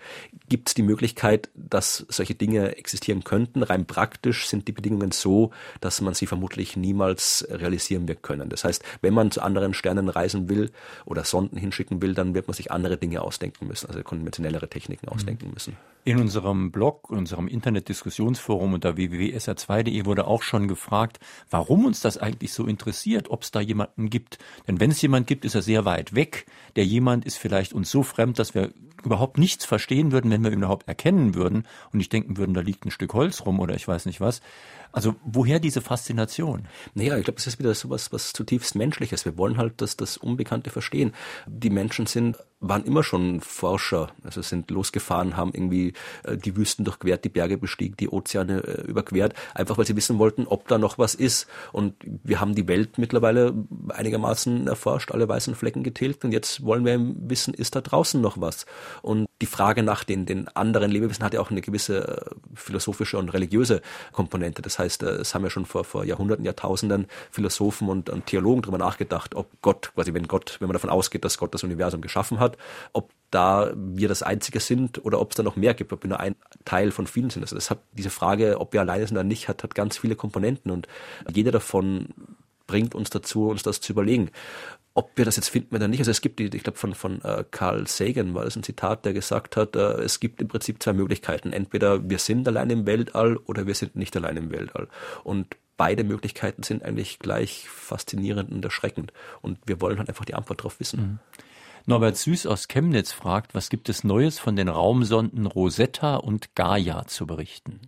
gibt 0.49 0.69
es 0.69 0.73
die 0.73 0.81
Möglichkeit, 0.81 1.49
dass 1.53 2.05
solche 2.09 2.33
Dinge 2.33 2.75
existieren 2.75 3.23
könnten. 3.23 3.61
Rein 3.61 3.85
praktisch 3.85 4.47
sind 4.47 4.67
die 4.67 4.71
Bedingungen 4.71 5.11
so, 5.11 5.51
dass 5.79 6.01
man 6.01 6.15
sie 6.15 6.25
vermutlich 6.25 6.75
niemals 6.75 7.47
realisieren 7.49 8.07
wird 8.07 8.23
können. 8.23 8.49
Das 8.49 8.63
heißt, 8.63 8.83
wenn 9.01 9.13
man 9.13 9.29
zu 9.29 9.41
anderen 9.41 9.75
Sternen 9.75 10.09
reisen 10.09 10.49
will 10.49 10.71
oder 11.05 11.23
Sonden 11.23 11.57
hinschicken 11.57 12.01
will, 12.01 12.15
dann 12.15 12.33
wird 12.33 12.47
man 12.47 12.55
sich 12.55 12.71
andere 12.71 12.97
Dinge 12.97 13.21
ausdenken 13.21 13.67
müssen, 13.67 13.87
also 13.87 14.01
konventionellere 14.01 14.67
Techniken 14.69 15.07
ausdenken 15.07 15.47
mhm. 15.47 15.53
müssen. 15.53 15.77
In 16.03 16.30
unserem 16.31 16.71
Blog, 16.71 17.09
unserem 17.09 17.49
Internetdiskussionsforum 17.49 18.73
unter 18.73 18.95
www.sr2.de 18.95 20.05
wurde 20.05 20.27
auch 20.27 20.43
schon 20.43 20.69
gefragt, 20.69 21.19
warum 21.49 21.85
uns 21.85 21.99
das 21.99 22.17
eigentlich 22.17 22.53
so 22.53 22.67
interessiert, 22.67 23.29
ob 23.29 23.43
es 23.43 23.51
da 23.51 23.59
jemanden 23.59 24.09
gibt. 24.09 24.37
Denn 24.65 24.79
wenn 24.79 24.91
es 24.91 25.01
jemand 25.01 25.27
gibt, 25.27 25.43
ist 25.43 25.55
er 25.55 25.61
sehr 25.61 25.83
weit 25.83 26.15
weg. 26.15 26.45
Der 26.77 26.85
jemand 26.85 27.25
ist 27.25 27.35
vielleicht 27.35 27.73
uns 27.73 27.91
so 27.91 28.01
fremd, 28.01 28.39
dass 28.39 28.55
wir 28.55 28.71
überhaupt 29.03 29.37
nichts 29.37 29.65
verstehen 29.65 30.13
würden, 30.13 30.31
wenn 30.31 30.41
wir 30.41 30.53
ihn 30.53 30.59
überhaupt 30.59 30.87
erkennen 30.87 31.35
würden 31.35 31.67
und 31.91 31.97
nicht 31.97 32.13
denken 32.13 32.37
würden, 32.37 32.53
da 32.53 32.61
liegt 32.61 32.85
ein 32.85 32.91
Stück 32.91 33.13
Holz 33.13 33.45
rum 33.45 33.59
oder 33.59 33.75
ich 33.75 33.85
weiß 33.85 34.05
nicht 34.05 34.21
was. 34.21 34.39
Also 34.93 35.15
woher 35.25 35.59
diese 35.59 35.81
Faszination? 35.81 36.69
Naja, 36.93 37.17
ich 37.17 37.25
glaube, 37.25 37.39
es 37.39 37.47
ist 37.47 37.59
wieder 37.59 37.73
so 37.75 37.89
was, 37.89 38.13
was 38.13 38.31
zutiefst 38.31 38.75
Menschliches. 38.75 39.25
Wir 39.25 39.37
wollen 39.37 39.57
halt 39.57 39.81
das, 39.81 39.97
das 39.97 40.15
Unbekannte 40.15 40.69
verstehen. 40.69 41.11
Die 41.45 41.69
Menschen 41.69 42.05
sind 42.05 42.37
waren 42.61 42.85
immer 42.85 43.03
schon 43.03 43.41
Forscher, 43.41 44.09
also 44.23 44.41
sind 44.41 44.69
losgefahren, 44.71 45.35
haben 45.35 45.51
irgendwie 45.53 45.93
äh, 46.23 46.37
die 46.37 46.55
Wüsten 46.55 46.85
durchquert, 46.85 47.25
die 47.25 47.29
Berge 47.29 47.57
bestiegen, 47.57 47.97
die 47.97 48.09
Ozeane 48.09 48.63
äh, 48.63 48.81
überquert, 48.83 49.33
einfach 49.53 49.77
weil 49.77 49.85
sie 49.85 49.95
wissen 49.95 50.19
wollten, 50.19 50.47
ob 50.47 50.67
da 50.67 50.77
noch 50.77 50.97
was 50.97 51.15
ist. 51.15 51.47
Und 51.71 51.95
wir 52.23 52.39
haben 52.39 52.55
die 52.55 52.67
Welt 52.67 52.97
mittlerweile 52.97 53.53
einigermaßen 53.89 54.67
erforscht, 54.67 55.11
alle 55.11 55.27
weißen 55.27 55.55
Flecken 55.55 55.83
getilgt 55.83 56.23
und 56.23 56.31
jetzt 56.31 56.63
wollen 56.63 56.85
wir 56.85 56.99
wissen, 57.27 57.53
ist 57.53 57.75
da 57.75 57.81
draußen 57.81 58.21
noch 58.21 58.39
was? 58.39 58.65
Und 59.01 59.27
die 59.41 59.47
Frage 59.47 59.81
nach 59.81 60.03
den, 60.03 60.25
den 60.25 60.47
anderen 60.49 60.91
Lebewesen 60.91 61.23
hat 61.23 61.33
ja 61.33 61.41
auch 61.41 61.49
eine 61.49 61.61
gewisse 61.61 62.07
äh, 62.07 62.35
philosophische 62.53 63.17
und 63.17 63.29
religiöse 63.29 63.81
Komponente. 64.11 64.61
Das 64.61 64.77
heißt, 64.77 65.03
es 65.03 65.33
haben 65.33 65.43
ja 65.43 65.49
schon 65.49 65.65
vor, 65.65 65.83
vor 65.83 66.05
Jahrhunderten, 66.05 66.45
Jahrtausenden 66.45 67.07
Philosophen 67.31 67.89
und, 67.89 68.09
und 68.09 68.27
Theologen 68.27 68.61
darüber 68.61 68.77
nachgedacht, 68.77 69.35
ob 69.35 69.49
Gott, 69.61 69.91
quasi 69.95 70.13
wenn 70.13 70.27
Gott, 70.27 70.57
wenn 70.59 70.67
man 70.67 70.73
davon 70.73 70.91
ausgeht, 70.91 71.25
dass 71.25 71.39
Gott 71.39 71.53
das 71.53 71.63
Universum 71.63 72.01
geschaffen 72.01 72.39
hat, 72.39 72.50
ob 72.93 73.11
da 73.31 73.71
wir 73.75 74.09
das 74.09 74.23
Einzige 74.23 74.59
sind 74.59 75.03
oder 75.05 75.19
ob 75.19 75.31
es 75.31 75.37
da 75.37 75.43
noch 75.43 75.55
mehr 75.55 75.73
gibt, 75.73 75.93
ob 75.93 76.03
wir 76.03 76.09
nur 76.09 76.19
ein 76.19 76.35
Teil 76.65 76.91
von 76.91 77.07
vielen 77.07 77.29
sind. 77.29 77.43
Also 77.43 77.55
das 77.55 77.69
hat 77.69 77.79
diese 77.93 78.09
Frage, 78.09 78.59
ob 78.59 78.73
wir 78.73 78.81
alleine 78.81 79.07
sind 79.07 79.17
oder 79.17 79.23
nicht, 79.23 79.47
hat, 79.47 79.63
hat 79.63 79.73
ganz 79.73 79.97
viele 79.97 80.15
Komponenten 80.15 80.69
und 80.69 80.87
jeder 81.33 81.51
davon 81.51 82.09
bringt 82.67 82.93
uns 82.93 83.09
dazu, 83.09 83.49
uns 83.49 83.63
das 83.63 83.81
zu 83.81 83.93
überlegen. 83.93 84.31
Ob 84.93 85.11
wir 85.15 85.23
das 85.23 85.37
jetzt 85.37 85.49
finden 85.49 85.75
oder 85.75 85.87
nicht, 85.87 85.99
also 85.99 86.11
es 86.11 86.19
gibt 86.19 86.41
ich 86.41 86.63
glaube 86.63 86.77
von, 86.77 86.93
von 86.93 87.21
äh, 87.21 87.45
Carl 87.49 87.87
Sagan 87.87 88.33
war 88.33 88.43
das 88.43 88.57
ein 88.57 88.63
Zitat, 88.63 89.05
der 89.05 89.13
gesagt 89.13 89.55
hat, 89.55 89.77
äh, 89.77 90.01
es 90.01 90.19
gibt 90.19 90.41
im 90.41 90.49
Prinzip 90.49 90.83
zwei 90.83 90.91
Möglichkeiten. 90.91 91.53
Entweder 91.53 92.09
wir 92.09 92.17
sind 92.17 92.45
allein 92.47 92.69
im 92.69 92.85
Weltall 92.85 93.37
oder 93.37 93.67
wir 93.67 93.75
sind 93.75 93.95
nicht 93.95 94.15
allein 94.17 94.35
im 94.35 94.51
Weltall. 94.51 94.89
Und 95.23 95.55
beide 95.77 96.03
Möglichkeiten 96.03 96.63
sind 96.63 96.83
eigentlich 96.83 97.19
gleich 97.19 97.69
faszinierend 97.69 98.51
und 98.51 98.63
erschreckend. 98.65 99.13
Und 99.41 99.59
wir 99.65 99.79
wollen 99.79 99.97
halt 99.97 100.09
einfach 100.09 100.25
die 100.25 100.33
Antwort 100.33 100.59
darauf 100.59 100.81
wissen. 100.81 100.99
Mhm. 100.99 101.19
Norbert 101.87 102.15
Süß 102.15 102.45
aus 102.45 102.67
Chemnitz 102.67 103.11
fragt, 103.11 103.55
was 103.55 103.69
gibt 103.69 103.89
es 103.89 104.03
Neues 104.03 104.37
von 104.37 104.55
den 104.55 104.69
Raumsonden 104.69 105.47
Rosetta 105.47 106.17
und 106.17 106.55
Gaia 106.55 107.07
zu 107.07 107.25
berichten? 107.25 107.79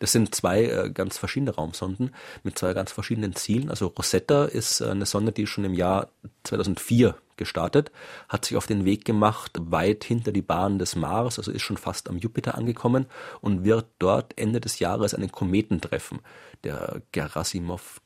Das 0.00 0.12
sind 0.12 0.34
zwei 0.34 0.64
äh, 0.64 0.90
ganz 0.90 1.18
verschiedene 1.18 1.54
Raumsonden 1.54 2.14
mit 2.44 2.58
zwei 2.58 2.72
ganz 2.72 2.92
verschiedenen 2.92 3.34
Zielen. 3.36 3.68
Also 3.68 3.88
Rosetta 3.88 4.46
ist 4.46 4.80
äh, 4.80 4.86
eine 4.86 5.04
Sonde, 5.04 5.32
die 5.32 5.46
schon 5.46 5.64
im 5.64 5.74
Jahr 5.74 6.08
2004 6.44 7.14
gestartet, 7.36 7.90
hat 8.28 8.44
sich 8.44 8.56
auf 8.56 8.66
den 8.66 8.84
Weg 8.84 9.04
gemacht, 9.04 9.52
weit 9.58 10.04
hinter 10.04 10.32
die 10.32 10.42
Bahn 10.42 10.78
des 10.78 10.96
Mars, 10.96 11.38
also 11.38 11.50
ist 11.50 11.62
schon 11.62 11.76
fast 11.76 12.08
am 12.08 12.18
Jupiter 12.18 12.56
angekommen 12.56 13.06
und 13.40 13.64
wird 13.64 13.86
dort 13.98 14.38
Ende 14.38 14.60
des 14.60 14.78
Jahres 14.78 15.14
einen 15.14 15.32
Kometen 15.32 15.80
treffen 15.80 16.20
der 16.64 17.02
Gerasimov 17.12 18.00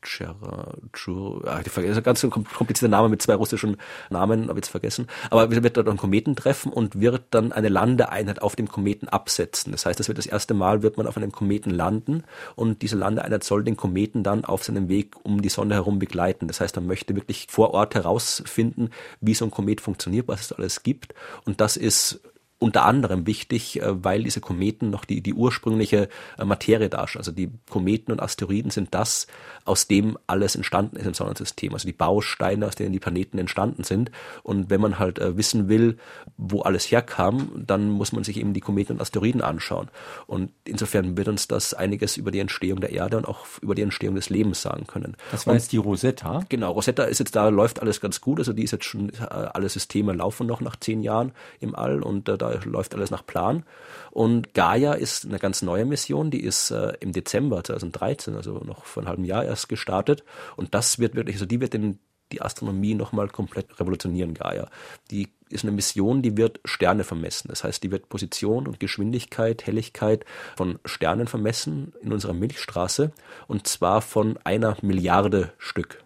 ah, 1.44 1.62
das 1.62 1.76
ist 1.76 1.96
ein 1.96 2.02
ganz 2.02 2.20
komplizierter 2.22 2.88
Name 2.88 3.08
mit 3.08 3.20
zwei 3.22 3.34
russischen 3.34 3.76
Namen, 4.10 4.48
habe 4.48 4.58
ich 4.58 4.64
jetzt 4.64 4.70
vergessen. 4.70 5.08
Aber 5.30 5.42
er 5.42 5.62
wird 5.62 5.76
dort 5.76 5.88
einen 5.88 5.98
Kometen 5.98 6.36
treffen 6.36 6.72
und 6.72 7.00
wird 7.00 7.24
dann 7.30 7.52
eine 7.52 7.68
Landeeinheit 7.68 8.40
auf 8.42 8.56
dem 8.56 8.68
Kometen 8.68 9.08
absetzen. 9.08 9.72
Das 9.72 9.86
heißt, 9.86 10.00
das 10.00 10.08
wird 10.08 10.18
das 10.18 10.26
erste 10.26 10.54
Mal 10.54 10.82
wird 10.82 10.96
man 10.96 11.06
auf 11.06 11.16
einem 11.16 11.32
Kometen 11.32 11.70
landen 11.70 12.24
und 12.54 12.82
diese 12.82 12.96
Landeeinheit 12.96 13.44
soll 13.44 13.62
den 13.64 13.76
Kometen 13.76 14.22
dann 14.22 14.44
auf 14.44 14.64
seinem 14.64 14.88
Weg 14.88 15.14
um 15.22 15.42
die 15.42 15.48
Sonne 15.48 15.74
herum 15.74 15.98
begleiten. 15.98 16.48
Das 16.48 16.60
heißt, 16.60 16.76
man 16.76 16.86
möchte 16.86 17.14
wirklich 17.14 17.46
vor 17.50 17.74
Ort 17.74 17.94
herausfinden, 17.94 18.90
wie 19.20 19.34
so 19.34 19.44
ein 19.44 19.50
Komet 19.50 19.80
funktioniert, 19.80 20.28
was 20.28 20.40
es 20.40 20.52
alles 20.52 20.82
gibt. 20.82 21.14
Und 21.44 21.60
das 21.60 21.76
ist 21.76 22.20
unter 22.58 22.84
anderem 22.84 23.26
wichtig, 23.26 23.82
äh, 23.82 24.04
weil 24.04 24.24
diese 24.24 24.40
Kometen 24.40 24.90
noch 24.90 25.04
die, 25.04 25.20
die 25.20 25.34
ursprüngliche 25.34 26.08
äh, 26.38 26.44
Materie 26.44 26.88
darstellen. 26.88 27.20
Also 27.20 27.32
die 27.32 27.50
Kometen 27.68 28.12
und 28.12 28.22
Asteroiden 28.22 28.70
sind 28.70 28.94
das, 28.94 29.26
aus 29.64 29.88
dem 29.88 30.16
alles 30.26 30.56
entstanden 30.56 30.96
ist 30.96 31.06
im 31.06 31.14
Sonnensystem. 31.14 31.74
Also 31.74 31.86
die 31.86 31.92
Bausteine, 31.92 32.66
aus 32.66 32.74
denen 32.74 32.92
die 32.92 32.98
Planeten 32.98 33.38
entstanden 33.38 33.84
sind. 33.84 34.10
Und 34.42 34.70
wenn 34.70 34.80
man 34.80 34.98
halt 34.98 35.18
äh, 35.18 35.36
wissen 35.36 35.68
will, 35.68 35.98
wo 36.38 36.62
alles 36.62 36.90
herkam, 36.90 37.50
dann 37.54 37.90
muss 37.90 38.12
man 38.12 38.24
sich 38.24 38.38
eben 38.38 38.54
die 38.54 38.60
Kometen 38.60 38.94
und 38.94 39.02
Asteroiden 39.02 39.42
anschauen. 39.42 39.88
Und 40.26 40.50
insofern 40.64 41.16
wird 41.18 41.28
uns 41.28 41.48
das 41.48 41.74
einiges 41.74 42.16
über 42.16 42.30
die 42.30 42.40
Entstehung 42.40 42.80
der 42.80 42.90
Erde 42.90 43.18
und 43.18 43.28
auch 43.28 43.46
über 43.60 43.74
die 43.74 43.82
Entstehung 43.82 44.14
des 44.14 44.30
Lebens 44.30 44.62
sagen 44.62 44.86
können. 44.86 45.16
Das 45.30 45.46
war 45.46 45.52
und, 45.52 45.58
jetzt 45.58 45.72
die 45.72 45.76
Rosetta? 45.76 46.44
Genau, 46.48 46.72
Rosetta 46.72 47.04
ist 47.04 47.18
jetzt 47.18 47.36
da, 47.36 47.48
läuft 47.48 47.82
alles 47.82 48.00
ganz 48.00 48.22
gut. 48.22 48.38
Also 48.38 48.54
die 48.54 48.62
ist 48.62 48.70
jetzt 48.70 48.86
schon, 48.86 49.12
alle 49.20 49.68
Systeme 49.68 50.14
laufen 50.14 50.46
noch 50.46 50.62
nach 50.62 50.76
zehn 50.76 51.02
Jahren 51.02 51.32
im 51.60 51.74
All 51.74 52.02
und 52.02 52.28
da 52.28 52.45
da 52.54 52.60
läuft 52.64 52.94
alles 52.94 53.10
nach 53.10 53.26
Plan. 53.26 53.64
Und 54.10 54.54
Gaia 54.54 54.94
ist 54.94 55.26
eine 55.26 55.38
ganz 55.38 55.62
neue 55.62 55.84
Mission, 55.84 56.30
die 56.30 56.42
ist 56.42 56.70
äh, 56.70 56.94
im 57.00 57.12
Dezember 57.12 57.62
2013, 57.62 58.34
also 58.34 58.60
noch 58.64 58.84
vor 58.84 59.02
einem 59.02 59.08
halben 59.08 59.24
Jahr 59.24 59.44
erst 59.44 59.68
gestartet. 59.68 60.24
Und 60.56 60.74
das 60.74 60.98
wird 60.98 61.14
wirklich, 61.14 61.36
also 61.36 61.46
die 61.46 61.60
wird 61.60 61.74
den, 61.74 61.98
die 62.32 62.42
Astronomie 62.42 62.94
nochmal 62.94 63.28
komplett 63.28 63.78
revolutionieren, 63.78 64.34
Gaia. 64.34 64.68
Die 65.10 65.28
ist 65.48 65.64
eine 65.64 65.72
Mission, 65.72 66.22
die 66.22 66.36
wird 66.36 66.60
Sterne 66.64 67.04
vermessen. 67.04 67.48
Das 67.48 67.62
heißt, 67.62 67.82
die 67.82 67.90
wird 67.90 68.08
Position 68.08 68.66
und 68.66 68.80
Geschwindigkeit, 68.80 69.66
Helligkeit 69.66 70.24
von 70.56 70.78
Sternen 70.84 71.28
vermessen 71.28 71.92
in 72.02 72.12
unserer 72.12 72.32
Milchstraße 72.32 73.12
und 73.46 73.66
zwar 73.66 74.02
von 74.02 74.38
einer 74.44 74.76
Milliarde 74.82 75.52
Stück. 75.58 76.02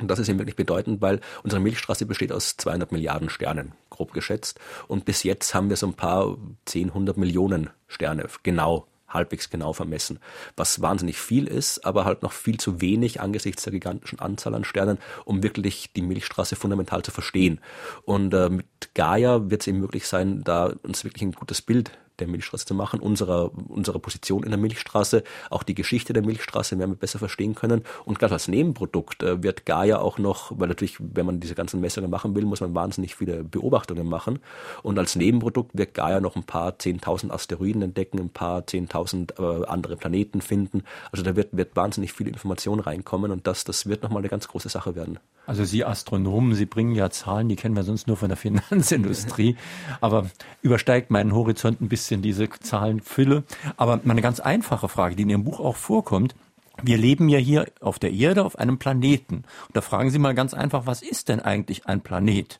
Und 0.00 0.08
das 0.08 0.18
ist 0.18 0.28
eben 0.28 0.38
wirklich 0.38 0.56
bedeutend, 0.56 1.00
weil 1.02 1.20
unsere 1.44 1.60
Milchstraße 1.60 2.06
besteht 2.06 2.32
aus 2.32 2.56
200 2.56 2.90
Milliarden 2.90 3.30
Sternen, 3.30 3.72
grob 3.94 4.12
geschätzt. 4.12 4.60
Und 4.88 5.04
bis 5.04 5.22
jetzt 5.22 5.54
haben 5.54 5.70
wir 5.70 5.76
so 5.76 5.86
ein 5.86 5.94
paar 5.94 6.36
10, 6.66 6.88
100 6.88 7.16
Millionen 7.16 7.70
Sterne 7.86 8.26
genau 8.42 8.86
halbwegs 9.14 9.48
genau 9.48 9.72
vermessen. 9.72 10.18
Was 10.56 10.82
wahnsinnig 10.82 11.18
viel 11.18 11.46
ist, 11.46 11.86
aber 11.86 12.04
halt 12.04 12.22
noch 12.22 12.32
viel 12.32 12.58
zu 12.58 12.80
wenig 12.80 13.20
angesichts 13.20 13.62
der 13.62 13.72
gigantischen 13.72 14.18
Anzahl 14.18 14.54
an 14.54 14.64
Sternen, 14.64 14.98
um 15.24 15.42
wirklich 15.42 15.92
die 15.94 16.02
Milchstraße 16.02 16.56
fundamental 16.56 17.02
zu 17.02 17.12
verstehen. 17.12 17.60
Und 18.04 18.34
äh, 18.34 18.50
mit 18.50 18.66
Gaia 18.94 19.50
wird 19.50 19.62
es 19.62 19.68
eben 19.68 19.80
möglich 19.80 20.06
sein, 20.06 20.42
da 20.44 20.74
uns 20.82 21.04
wirklich 21.04 21.22
ein 21.22 21.32
gutes 21.32 21.62
Bild 21.62 21.92
der 22.18 22.28
Milchstraße 22.28 22.66
zu 22.66 22.74
machen, 22.74 23.00
unserer, 23.00 23.50
unserer 23.68 23.98
Position 23.98 24.42
in 24.42 24.50
der 24.50 24.58
Milchstraße, 24.58 25.24
auch 25.50 25.62
die 25.62 25.74
Geschichte 25.74 26.12
der 26.12 26.24
Milchstraße 26.24 26.78
werden 26.78 26.92
wir 26.92 26.96
besser 26.96 27.18
verstehen 27.18 27.54
können. 27.54 27.82
Und 28.04 28.18
gerade 28.18 28.34
als 28.34 28.48
Nebenprodukt 28.48 29.22
äh, 29.22 29.42
wird 29.42 29.66
Gaia 29.66 29.98
auch 29.98 30.18
noch, 30.18 30.52
weil 30.56 30.68
natürlich, 30.68 30.96
wenn 30.98 31.26
man 31.26 31.40
diese 31.40 31.54
ganzen 31.54 31.80
Messungen 31.80 32.10
machen 32.10 32.34
will, 32.34 32.44
muss 32.44 32.60
man 32.60 32.74
wahnsinnig 32.74 33.14
viele 33.14 33.44
Beobachtungen 33.44 34.08
machen. 34.08 34.38
Und 34.82 34.98
als 34.98 35.16
Nebenprodukt 35.16 35.76
wird 35.76 35.94
Gaia 35.94 36.20
noch 36.20 36.36
ein 36.36 36.44
paar 36.44 36.72
10.000 36.72 37.30
Asteroiden 37.30 37.82
entdecken, 37.82 38.18
ein 38.18 38.30
paar 38.30 38.60
10.000 38.60 39.62
äh, 39.62 39.66
andere 39.66 39.96
Planeten 39.96 40.40
finden. 40.40 40.84
Also 41.10 41.24
da 41.24 41.36
wird, 41.36 41.56
wird 41.56 41.76
wahnsinnig 41.76 42.12
viel 42.12 42.28
Information 42.28 42.80
reinkommen 42.80 43.32
und 43.32 43.46
das, 43.46 43.64
das 43.64 43.86
wird 43.86 44.02
nochmal 44.02 44.20
eine 44.20 44.28
ganz 44.28 44.48
große 44.48 44.68
Sache 44.68 44.94
werden. 44.94 45.18
Also 45.46 45.64
Sie 45.64 45.84
Astronomen, 45.84 46.54
Sie 46.54 46.64
bringen 46.64 46.94
ja 46.94 47.10
Zahlen, 47.10 47.48
die 47.48 47.56
kennen 47.56 47.76
wir 47.76 47.82
sonst 47.82 48.06
nur 48.06 48.16
von 48.16 48.28
der 48.28 48.36
Finanzindustrie, 48.44 49.56
aber 50.00 50.30
übersteigt 50.62 51.10
meinen 51.10 51.34
Horizont 51.34 51.80
ein 51.80 51.88
bisschen 51.88 52.03
diese 52.10 52.48
Zahlenfülle. 52.48 53.44
Aber 53.76 54.00
meine 54.04 54.22
ganz 54.22 54.40
einfache 54.40 54.88
Frage, 54.88 55.16
die 55.16 55.22
in 55.22 55.30
Ihrem 55.30 55.44
Buch 55.44 55.60
auch 55.60 55.76
vorkommt, 55.76 56.34
wir 56.82 56.98
leben 56.98 57.28
ja 57.28 57.38
hier 57.38 57.66
auf 57.80 57.98
der 57.98 58.12
Erde 58.12 58.44
auf 58.44 58.58
einem 58.58 58.78
Planeten. 58.78 59.36
Und 59.36 59.74
da 59.74 59.80
fragen 59.80 60.10
Sie 60.10 60.18
mal 60.18 60.34
ganz 60.34 60.54
einfach, 60.54 60.86
was 60.86 61.02
ist 61.02 61.28
denn 61.28 61.40
eigentlich 61.40 61.86
ein 61.86 62.00
Planet? 62.00 62.58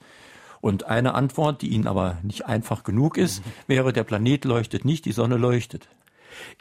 Und 0.60 0.84
eine 0.84 1.14
Antwort, 1.14 1.62
die 1.62 1.68
Ihnen 1.68 1.86
aber 1.86 2.18
nicht 2.22 2.46
einfach 2.46 2.84
genug 2.84 3.18
ist, 3.18 3.42
wäre, 3.66 3.92
der 3.92 4.04
Planet 4.04 4.44
leuchtet 4.44 4.84
nicht, 4.84 5.04
die 5.04 5.12
Sonne 5.12 5.36
leuchtet. 5.36 5.88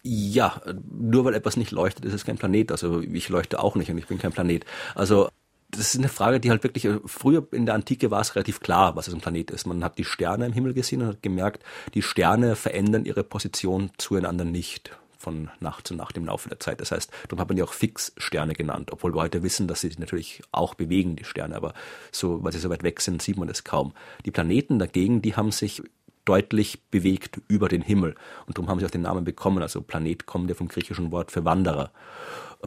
Ja, 0.01 0.61
nur 0.91 1.25
weil 1.25 1.35
etwas 1.35 1.57
nicht 1.57 1.71
leuchtet, 1.71 2.05
ist 2.05 2.13
es 2.13 2.25
kein 2.25 2.37
Planet. 2.37 2.71
Also 2.71 3.01
ich 3.01 3.29
leuchte 3.29 3.59
auch 3.59 3.75
nicht 3.75 3.89
und 3.89 3.97
ich 3.97 4.07
bin 4.07 4.17
kein 4.17 4.33
Planet. 4.33 4.65
Also 4.95 5.29
das 5.77 5.93
ist 5.93 5.97
eine 5.97 6.09
Frage, 6.09 6.39
die 6.39 6.49
halt 6.49 6.63
wirklich, 6.63 6.85
äh, 6.85 6.99
früher 7.05 7.45
in 7.51 7.65
der 7.65 7.75
Antike 7.75 8.11
war 8.11 8.21
es 8.21 8.35
relativ 8.35 8.59
klar, 8.59 8.95
was 8.95 9.07
es 9.07 9.13
ein 9.13 9.21
Planet 9.21 9.51
ist. 9.51 9.65
Man 9.65 9.83
hat 9.83 9.97
die 9.97 10.05
Sterne 10.05 10.45
im 10.45 10.53
Himmel 10.53 10.73
gesehen 10.73 11.01
und 11.01 11.07
hat 11.07 11.23
gemerkt, 11.23 11.63
die 11.93 12.01
Sterne 12.01 12.55
verändern 12.55 13.05
ihre 13.05 13.23
Position 13.23 13.91
zueinander 13.97 14.45
nicht 14.45 14.95
von 15.17 15.49
Nacht 15.61 15.87
zu 15.87 15.95
Nacht 15.95 16.17
im 16.17 16.25
Laufe 16.25 16.49
der 16.49 16.59
Zeit. 16.59 16.81
Das 16.81 16.91
heißt, 16.91 17.09
darum 17.27 17.39
hat 17.39 17.47
man 17.47 17.55
die 17.55 17.63
auch 17.63 17.73
Fixsterne 17.73 18.53
genannt, 18.53 18.91
obwohl 18.91 19.15
wir 19.15 19.21
heute 19.21 19.41
wissen, 19.41 19.67
dass 19.67 19.81
sie 19.81 19.87
sich 19.87 19.99
natürlich 19.99 20.41
auch 20.51 20.75
bewegen, 20.75 21.15
die 21.15 21.23
Sterne, 21.23 21.55
aber 21.55 21.73
so, 22.11 22.43
weil 22.43 22.51
sie 22.51 22.59
so 22.59 22.69
weit 22.69 22.83
weg 22.83 22.99
sind, 22.99 23.21
sieht 23.21 23.37
man 23.37 23.47
das 23.47 23.63
kaum. 23.63 23.93
Die 24.25 24.31
Planeten 24.31 24.79
dagegen, 24.79 25.21
die 25.21 25.35
haben 25.35 25.51
sich 25.51 25.81
deutlich 26.25 26.83
bewegt 26.89 27.41
über 27.47 27.69
den 27.69 27.81
Himmel 27.81 28.15
und 28.45 28.57
darum 28.57 28.69
haben 28.69 28.79
sie 28.79 28.85
auch 28.85 28.91
den 28.91 29.01
Namen 29.01 29.23
bekommen. 29.23 29.61
Also 29.61 29.81
Planet 29.81 30.25
kommt 30.25 30.49
ja 30.49 30.55
vom 30.55 30.67
griechischen 30.67 31.11
Wort 31.11 31.31
für 31.31 31.45
Wanderer. 31.45 31.91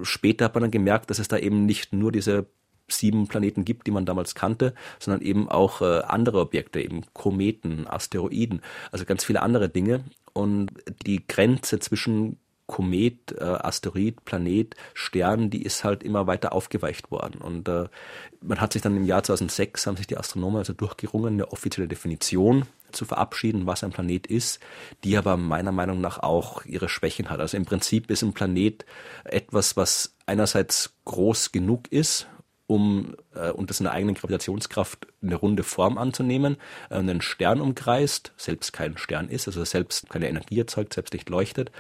Später 0.02 0.46
hat 0.46 0.54
man 0.54 0.62
dann 0.62 0.70
gemerkt, 0.70 1.10
dass 1.10 1.18
es 1.18 1.28
da 1.28 1.38
eben 1.38 1.66
nicht 1.66 1.92
nur 1.92 2.12
diese 2.12 2.46
sieben 2.88 3.26
Planeten 3.28 3.64
gibt, 3.64 3.87
die 3.87 3.90
man 3.90 4.07
damals 4.07 4.35
kannte, 4.35 4.75
sondern 4.99 5.23
eben 5.23 5.49
auch 5.49 5.81
äh, 5.81 6.02
andere 6.02 6.40
Objekte, 6.40 6.81
eben 6.81 7.02
Kometen, 7.12 7.87
Asteroiden, 7.87 8.62
also 8.93 9.05
ganz 9.05 9.25
viele 9.25 9.43
andere 9.43 9.69
Dinge. 9.69 10.05
Und 10.33 10.71
die 11.07 11.26
Grenze 11.26 11.78
zwischen 11.78 12.38
Komet, 12.66 13.33
äh, 13.38 13.45
Asteroid, 13.45 14.25
Planet, 14.25 14.75
Stern, 14.93 15.50
die 15.50 15.62
ist 15.62 15.85
halt 15.85 16.02
immer 16.02 16.26
weiter 16.26 16.52
aufgeweicht 16.52 17.11
worden. 17.11 17.40
Und 17.40 17.69
äh, 17.69 17.88
man 18.40 18.61
hat 18.61 18.73
sich 18.73 18.83
dann 18.83 18.97
im 18.97 19.05
Jahr 19.05 19.23
2006, 19.23 19.87
haben 19.87 19.97
sich 19.97 20.09
die 20.09 20.19
Astronomen 20.19 20.59
also 20.59 20.73
durchgerungen, 20.73 21.35
eine 21.35 21.52
offizielle 21.52 21.88
Definition 21.88 22.64
zu 22.93 23.05
verabschieden, 23.05 23.66
was 23.66 23.85
ein 23.85 23.93
Planet 23.93 24.26
ist, 24.26 24.61
die 25.05 25.16
aber 25.16 25.37
meiner 25.37 25.73
Meinung 25.73 26.00
nach 26.00 26.19
auch 26.19 26.64
ihre 26.64 26.88
Schwächen 26.88 27.31
hat. 27.31 27.40
Also 27.40 27.57
im 27.57 27.66
Prinzip 27.66 28.11
ist 28.11 28.23
ein 28.23 28.33
Planet 28.33 28.85
etwas, 29.25 29.76
was 29.76 30.16
einerseits 30.26 30.95
groß 31.05 31.52
genug 31.52 31.90
ist, 31.93 32.26
um 32.68 33.14
äh, 33.37 33.50
unter 33.50 33.75
seiner 33.75 33.93
eigenen 33.93 34.14
Gravitationskraft 34.14 35.07
eine 35.23 35.37
runde 35.37 35.62
Form 35.62 35.99
anzunehmen, 35.99 36.57
äh, 36.90 36.95
einen 36.95 37.21
Stern 37.21 37.61
umkreist, 37.61 38.33
selbst 38.37 38.73
kein 38.73 38.97
Stern 38.99 39.28
ist, 39.28 39.47
also 39.47 39.64
selbst 39.64 40.09
keine 40.09 40.29
Energie 40.29 40.59
erzeugt, 40.59 40.94
selbst 40.94 41.12
nicht 41.12 41.29
leuchtet, 41.29 41.70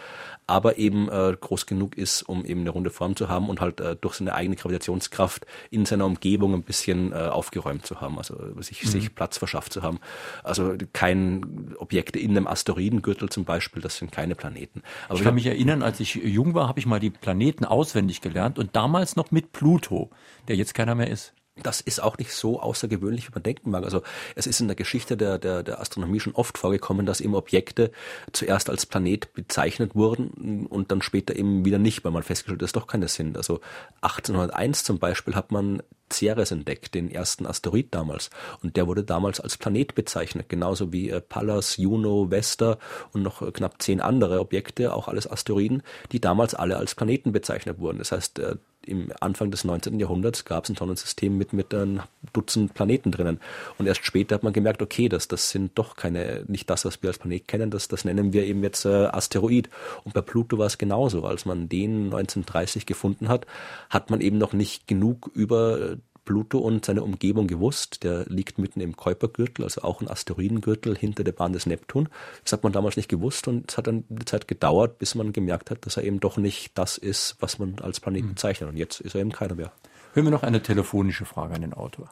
aber 0.46 0.78
eben 0.78 1.08
äh, 1.08 1.36
groß 1.38 1.66
genug 1.66 1.96
ist, 1.96 2.22
um 2.22 2.44
eben 2.44 2.60
eine 2.60 2.70
runde 2.70 2.90
Form 2.90 3.16
zu 3.16 3.28
haben 3.28 3.48
und 3.48 3.60
halt 3.60 3.80
äh, 3.80 3.96
durch 3.96 4.14
seine 4.14 4.34
eigene 4.34 4.56
Gravitationskraft 4.56 5.46
in 5.70 5.86
seiner 5.86 6.06
Umgebung 6.06 6.54
ein 6.54 6.62
bisschen 6.62 7.12
äh, 7.12 7.16
aufgeräumt 7.16 7.86
zu 7.86 8.00
haben, 8.00 8.18
also 8.18 8.36
sich, 8.60 8.84
mhm. 8.84 8.88
sich 8.88 9.14
Platz 9.14 9.38
verschafft 9.38 9.72
zu 9.72 9.82
haben. 9.82 9.98
Also 10.44 10.74
kein 10.92 11.74
Objekte 11.78 12.18
in 12.18 12.30
einem 12.30 12.46
Asteroidengürtel 12.46 13.28
zum 13.28 13.44
Beispiel, 13.44 13.82
das 13.82 13.96
sind 13.96 14.12
keine 14.12 14.34
Planeten. 14.34 14.82
Aber 15.08 15.18
ich 15.18 15.24
kann 15.24 15.34
mich 15.34 15.46
erinnern, 15.46 15.82
als 15.82 16.00
ich 16.00 16.14
jung 16.14 16.54
war, 16.54 16.68
habe 16.68 16.78
ich 16.78 16.86
mal 16.86 17.00
die 17.00 17.10
Planeten 17.10 17.64
auswendig 17.64 18.20
gelernt 18.20 18.58
und 18.58 18.76
damals 18.76 19.16
noch 19.16 19.30
mit 19.30 19.52
Pluto, 19.52 20.10
der 20.48 20.56
jetzt 20.56 20.74
keiner 20.74 20.94
mehr 20.94 21.10
ist 21.10 21.34
das 21.62 21.80
ist 21.80 22.02
auch 22.02 22.18
nicht 22.18 22.32
so 22.32 22.60
außergewöhnlich, 22.60 23.28
wie 23.28 23.34
man 23.34 23.42
denken 23.42 23.70
mag. 23.70 23.84
Also 23.84 24.02
es 24.34 24.46
ist 24.46 24.60
in 24.60 24.68
der 24.68 24.76
Geschichte 24.76 25.16
der, 25.16 25.38
der, 25.38 25.62
der 25.62 25.80
Astronomie 25.80 26.20
schon 26.20 26.34
oft 26.34 26.58
vorgekommen, 26.58 27.06
dass 27.06 27.20
eben 27.20 27.34
Objekte 27.34 27.90
zuerst 28.32 28.68
als 28.68 28.84
Planet 28.84 29.32
bezeichnet 29.32 29.94
wurden 29.94 30.66
und 30.66 30.90
dann 30.90 31.00
später 31.00 31.34
eben 31.34 31.64
wieder 31.64 31.78
nicht, 31.78 32.04
weil 32.04 32.12
man 32.12 32.22
festgestellt 32.22 32.58
hat, 32.58 32.62
dass 32.62 32.72
doch 32.72 32.86
keine 32.86 33.08
sind. 33.08 33.36
Also 33.36 33.60
1801 34.02 34.84
zum 34.84 34.98
Beispiel 34.98 35.34
hat 35.34 35.50
man 35.50 35.82
Ceres 36.12 36.50
entdeckt, 36.50 36.94
den 36.94 37.10
ersten 37.10 37.46
Asteroid 37.46 37.88
damals. 37.90 38.30
Und 38.62 38.76
der 38.76 38.86
wurde 38.86 39.02
damals 39.02 39.40
als 39.40 39.56
Planet 39.56 39.94
bezeichnet, 39.94 40.48
genauso 40.48 40.92
wie 40.92 41.10
äh, 41.10 41.20
Pallas, 41.20 41.78
Juno, 41.78 42.30
Vesta 42.30 42.78
und 43.12 43.22
noch 43.22 43.42
äh, 43.42 43.50
knapp 43.50 43.82
zehn 43.82 44.00
andere 44.00 44.40
Objekte, 44.40 44.94
auch 44.94 45.08
alles 45.08 45.28
Asteroiden, 45.28 45.82
die 46.12 46.20
damals 46.20 46.54
alle 46.54 46.76
als 46.76 46.94
Planeten 46.94 47.32
bezeichnet 47.32 47.78
wurden. 47.78 47.98
Das 47.98 48.12
heißt, 48.12 48.38
äh, 48.38 48.56
im 48.86 49.12
Anfang 49.20 49.50
des 49.50 49.64
19. 49.64 49.98
Jahrhunderts 49.98 50.44
gab 50.44 50.64
es 50.64 50.70
ein 50.70 50.76
Sonnensystem 50.76 51.36
mit, 51.36 51.52
mit 51.52 51.74
ein 51.74 52.02
Dutzend 52.32 52.74
Planeten 52.74 53.12
drinnen. 53.12 53.40
Und 53.78 53.86
erst 53.86 54.04
später 54.04 54.34
hat 54.34 54.42
man 54.42 54.52
gemerkt, 54.52 54.82
okay, 54.82 55.08
das, 55.08 55.28
das 55.28 55.50
sind 55.50 55.72
doch 55.78 55.96
keine, 55.96 56.44
nicht 56.48 56.68
das, 56.70 56.84
was 56.84 57.02
wir 57.02 57.10
als 57.10 57.18
Planet 57.18 57.48
kennen, 57.48 57.70
das, 57.70 57.88
das 57.88 58.04
nennen 58.04 58.32
wir 58.32 58.44
eben 58.44 58.62
jetzt 58.62 58.84
äh, 58.84 59.06
Asteroid. 59.06 59.68
Und 60.04 60.14
bei 60.14 60.22
Pluto 60.22 60.58
war 60.58 60.66
es 60.66 60.78
genauso. 60.78 61.24
Als 61.24 61.44
man 61.44 61.68
den 61.68 62.04
1930 62.06 62.86
gefunden 62.86 63.28
hat, 63.28 63.46
hat 63.90 64.10
man 64.10 64.20
eben 64.20 64.38
noch 64.38 64.52
nicht 64.52 64.86
genug 64.86 65.30
über 65.34 65.96
Pluto 66.26 66.58
und 66.58 66.84
seine 66.84 67.02
Umgebung 67.02 67.46
gewusst. 67.46 68.04
Der 68.04 68.26
liegt 68.26 68.58
mitten 68.58 68.82
im 68.82 68.94
Kuipergürtel, 68.94 69.64
also 69.64 69.80
auch 69.80 70.02
ein 70.02 70.08
Asteroidengürtel 70.08 70.94
hinter 70.94 71.24
der 71.24 71.32
Bahn 71.32 71.54
des 71.54 71.64
Neptun. 71.64 72.10
Das 72.42 72.52
hat 72.52 72.62
man 72.62 72.72
damals 72.74 72.98
nicht 72.98 73.08
gewusst 73.08 73.48
und 73.48 73.70
es 73.70 73.78
hat 73.78 73.86
dann 73.86 74.04
eine 74.10 74.26
Zeit 74.26 74.46
gedauert, 74.46 74.98
bis 74.98 75.14
man 75.14 75.32
gemerkt 75.32 75.70
hat, 75.70 75.86
dass 75.86 75.96
er 75.96 76.04
eben 76.04 76.20
doch 76.20 76.36
nicht 76.36 76.76
das 76.76 76.98
ist, 76.98 77.36
was 77.40 77.58
man 77.58 77.78
als 77.80 78.00
Planet 78.00 78.28
bezeichnet. 78.28 78.68
Und 78.68 78.76
jetzt 78.76 79.00
ist 79.00 79.14
er 79.14 79.22
eben 79.22 79.32
keiner 79.32 79.54
mehr. 79.54 79.72
Hören 80.12 80.26
wir 80.26 80.32
noch 80.32 80.42
eine 80.42 80.62
telefonische 80.62 81.24
Frage 81.24 81.54
an 81.54 81.62
den 81.62 81.72
Autor. 81.72 82.10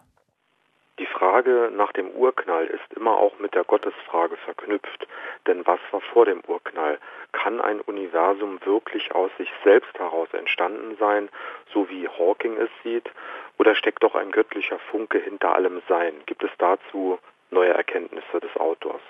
Frage 1.35 1.73
nach 1.77 1.93
dem 1.93 2.11
Urknall 2.13 2.65
ist 2.67 2.97
immer 2.97 3.19
auch 3.19 3.41
mit 3.41 3.57
der 3.57 3.65
Gottesfrage 3.65 4.37
verknüpft. 4.37 5.09
Denn 5.49 5.67
was 5.67 5.81
war 5.91 6.01
vor 6.01 6.27
dem 6.27 6.41
Urknall? 6.47 7.01
Kann 7.33 7.61
ein 7.61 7.81
Universum 7.81 8.61
wirklich 8.65 9.13
aus 9.17 9.33
sich 9.37 9.49
selbst 9.65 9.99
heraus 9.99 10.29
entstanden 10.33 10.97
sein, 11.01 11.29
so 11.73 11.91
wie 11.91 12.07
Hawking 12.07 12.57
es 12.57 12.71
sieht? 12.85 13.11
Oder 13.59 13.75
steckt 13.75 14.05
doch 14.05 14.15
ein 14.15 14.31
göttlicher 14.31 14.79
Funke 14.93 15.19
hinter 15.19 15.57
allem 15.57 15.83
Sein? 15.89 16.15
Gibt 16.27 16.45
es 16.45 16.51
dazu 16.59 17.19
neue 17.51 17.75
Erkenntnisse 17.75 18.39
des 18.41 18.57
Autors? 18.57 19.03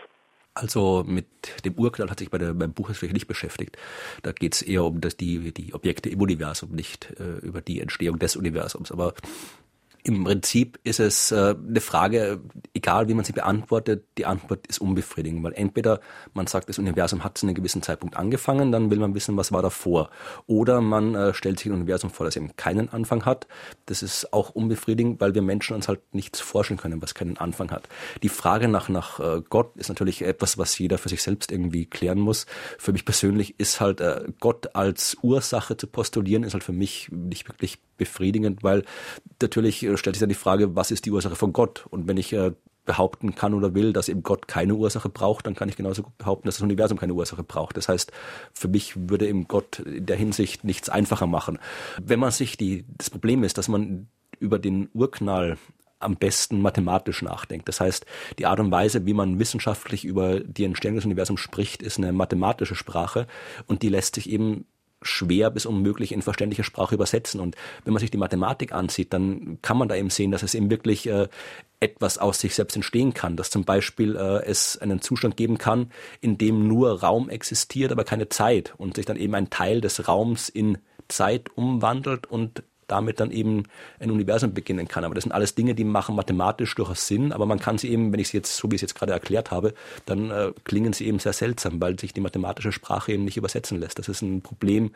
Also 0.55 1.05
mit 1.07 1.27
dem 1.67 1.75
Urknall 1.75 2.09
hat 2.09 2.21
sich 2.21 2.31
bei 2.31 2.39
der, 2.39 2.55
beim 2.55 2.73
Buch 2.73 2.89
natürlich 2.89 3.13
nicht 3.13 3.27
beschäftigt. 3.27 3.77
Da 4.23 4.33
geht 4.33 4.55
es 4.55 4.63
eher 4.63 4.85
um 4.85 5.03
das, 5.03 5.19
die, 5.19 5.53
die 5.53 5.75
Objekte 5.75 6.09
im 6.09 6.23
Universum, 6.23 6.71
nicht 6.71 7.13
äh, 7.21 7.45
über 7.45 7.61
die 7.61 7.81
Entstehung 7.81 8.19
des 8.19 8.37
Universums. 8.37 8.93
Aber 8.93 9.13
im 10.07 10.23
Prinzip 10.23 10.79
ist 10.85 11.01
es 11.01 11.33
äh, 11.33 11.55
eine 11.67 11.81
Frage, 11.81 12.39
egal 12.75 13.09
wie 13.09 13.15
man 13.15 13.25
sie 13.25 13.33
beantwortet, 13.33 14.05
die 14.19 14.27
Antwort 14.27 14.67
ist 14.67 14.79
unbefriedigend, 14.79 15.43
weil 15.43 15.55
entweder 15.55 16.01
man 16.35 16.47
sagt, 16.47 16.69
das 16.69 16.79
Universum 16.79 17.25
hat 17.25 17.39
zu 17.39 17.47
einem 17.47 17.55
gewissen 17.55 17.81
Zeitpunkt 17.81 18.15
angefangen, 18.15 18.71
dann 18.71 18.91
will 18.91 18.99
man 18.99 19.15
wissen, 19.15 19.35
was 19.39 19.51
war 19.51 19.63
davor. 19.63 20.11
Oder 20.47 20.83
man 20.83 21.15
äh, 21.15 21.33
stellt 21.33 21.59
sich 21.59 21.69
ein 21.69 21.73
Universum 21.73 22.11
vor, 22.11 22.27
das 22.27 22.37
eben 22.37 22.55
keinen 22.57 22.91
Anfang 22.91 23.25
hat. 23.25 23.47
Das 23.87 24.03
ist 24.03 24.31
auch 24.35 24.51
unbefriedigend, 24.51 25.23
weil 25.23 25.35
wir 25.35 25.41
Menschen 25.41 25.75
uns 25.75 25.89
halt 25.89 26.01
nichts 26.13 26.39
forschen 26.39 26.77
können, 26.77 27.01
was 27.01 27.15
keinen 27.15 27.39
Anfang 27.39 27.71
hat. 27.71 27.89
Die 28.23 28.29
Frage 28.29 28.69
nach, 28.69 28.91
nach 28.91 29.21
äh, 29.21 29.41
Gott 29.49 29.75
ist 29.79 29.89
natürlich 29.89 30.21
etwas, 30.21 30.59
was 30.59 30.79
jeder 30.79 30.99
für 30.99 31.09
sich 31.09 31.23
selbst 31.23 31.51
irgendwie 31.51 31.87
klären 31.87 32.19
muss. 32.19 32.45
Für 32.77 32.93
mich 32.93 33.07
persönlich 33.07 33.59
ist 33.59 33.81
halt 33.81 34.03
Gott 34.41 34.75
als 34.75 35.17
Ursache 35.23 35.77
zu 35.77 35.87
postulieren, 35.87 36.43
ist 36.43 36.53
halt 36.53 36.65
für 36.65 36.73
mich 36.73 37.09
nicht 37.11 37.49
wirklich 37.49 37.79
befriedigend, 37.97 38.63
weil 38.63 38.85
natürlich 39.41 39.87
stellt 39.97 40.17
sich 40.17 40.21
dann 40.21 40.29
die 40.29 40.35
Frage, 40.35 40.77
was 40.77 40.91
ist 40.91 41.07
die 41.07 41.11
Ursache 41.11 41.37
von 41.37 41.53
Gott? 41.53 41.87
Und 41.91 42.07
wenn 42.09 42.17
ich 42.17 42.33
äh, 42.33 42.53
behaupten 42.85 43.35
kann 43.35 43.55
oder 43.55 43.75
will, 43.75 43.93
dass 43.93 44.09
eben 44.09 44.23
Gott 44.23 44.49
keine 44.49 44.75
Ursache 44.75 45.09
braucht, 45.09 45.47
dann 45.47 45.55
kann 45.55 45.69
ich 45.69 45.77
genauso 45.77 46.03
gut 46.03 46.19
behaupten, 46.19 46.47
dass 46.47 46.57
das 46.57 46.63
Universum 46.63 46.99
keine 46.99 47.15
Ursache 47.15 47.43
braucht. 47.43 47.77
Das 47.77 47.89
heißt, 47.89 48.13
für 48.53 48.69
mich 48.69 49.09
würde 49.09 49.27
eben 49.27 49.49
Gott 49.49 49.79
in 49.81 50.07
der 50.07 50.17
Hinsicht 50.17 50.65
nichts 50.65 50.89
einfacher 50.89 51.27
machen. 51.27 51.59
Wenn 52.03 52.21
man 52.21 52.31
sich 52.31 52.57
die, 52.57 52.85
das 52.99 53.11
Problem 53.11 53.43
ist, 53.43 53.59
dass 53.59 53.69
man 53.69 54.09
über 54.39 54.59
den 54.59 54.89
Urknall 54.93 55.57
am 56.01 56.17
besten 56.17 56.61
mathematisch 56.61 57.23
nachdenkt. 57.23 57.67
Das 57.67 57.81
heißt, 57.81 58.05
die 58.39 58.45
Art 58.45 58.61
und 58.61 58.71
Weise, 58.71 59.07
wie 59.07 59.15
man 59.15 59.39
wissenschaftlich 59.39 60.05
über 60.05 60.41
die 60.41 60.65
Entstehung 60.65 60.97
des 60.97 61.07
Universums 61.07 61.41
spricht, 61.41 61.83
ist 61.83 61.97
eine 61.97 62.13
mathematische 62.13 62.75
Sprache 62.75 63.27
und 63.67 63.83
die 63.83 63.89
lässt 63.89 64.17
sich 64.17 64.29
eben 64.29 64.67
schwer 65.05 65.51
bis 65.51 65.67
unmöglich 65.67 66.13
in 66.13 66.23
verständliche 66.23 66.65
Sprache 66.65 66.95
übersetzen. 66.95 67.41
Und 67.41 67.57
wenn 67.85 67.93
man 67.93 68.01
sich 68.01 68.11
die 68.11 68.19
Mathematik 68.19 68.73
ansieht, 68.73 69.13
dann 69.13 69.59
kann 69.63 69.79
man 69.79 69.89
da 69.89 69.95
eben 69.95 70.11
sehen, 70.11 70.31
dass 70.31 70.43
es 70.43 70.55
eben 70.55 70.71
wirklich 70.71 71.07
äh, 71.07 71.29
etwas 71.81 72.19
aus 72.19 72.41
sich 72.41 72.55
selbst 72.55 72.77
entstehen 72.77 73.15
kann, 73.15 73.37
dass 73.37 73.51
zum 73.51 73.65
Beispiel 73.65 74.17
äh, 74.17 74.45
es 74.45 74.79
einen 74.79 75.01
Zustand 75.01 75.37
geben 75.37 75.59
kann, 75.59 75.91
in 76.21 76.39
dem 76.39 76.67
nur 76.67 77.01
Raum 77.01 77.29
existiert, 77.29 77.93
aber 77.93 78.05
keine 78.05 78.29
Zeit 78.29 78.75
und 78.79 78.97
sich 78.97 79.07
dann 79.07 79.17
eben 79.17 79.35
ein 79.35 79.51
Teil 79.51 79.81
des 79.81 80.09
Raums 80.09 80.49
in 80.49 80.79
Zeit 81.09 81.51
umwandelt 81.57 82.27
und 82.27 82.63
damit 82.87 83.21
dann 83.21 83.31
eben 83.31 83.65
ein 83.99 84.11
Universum 84.11 84.55
beginnen 84.55 84.89
kann. 84.89 85.05
Aber 85.05 85.15
das 85.15 85.25
sind 85.25 85.33
alles 85.33 85.55
Dinge, 85.55 85.75
die 85.75 85.85
machen 85.85 86.15
mathematisch 86.15 86.75
durchaus 86.75 87.07
Sinn, 87.07 87.33
aber 87.33 87.47
man 87.47 87.59
kann 87.59 87.79
sie 87.79 87.91
eben, 87.91 88.13
wenn 88.13 88.21
ich 88.21 88.29
sie 88.29 88.37
jetzt, 88.37 88.57
so 88.57 88.71
wie 88.71 88.77
ich 88.77 88.79
es 88.79 88.91
jetzt 88.91 88.95
gerade 88.95 89.13
erklärt 89.13 89.51
habe, 89.51 89.75
dann 90.07 90.31
äh, 90.31 90.53
klingen 90.65 90.93
sie 90.93 91.07
eben 91.07 91.19
sehr 91.19 91.33
seltsam, 91.33 91.81
weil 91.81 91.99
sich 91.99 92.13
die 92.13 92.21
mathematische 92.21 92.73
Sprache 92.73 93.13
eben 93.13 93.25
nicht 93.25 93.37
übersetzen 93.37 93.79
lässt. 93.79 93.99
Das 93.99 94.09
ist 94.09 94.23
ein 94.23 94.43
Problem 94.43 94.93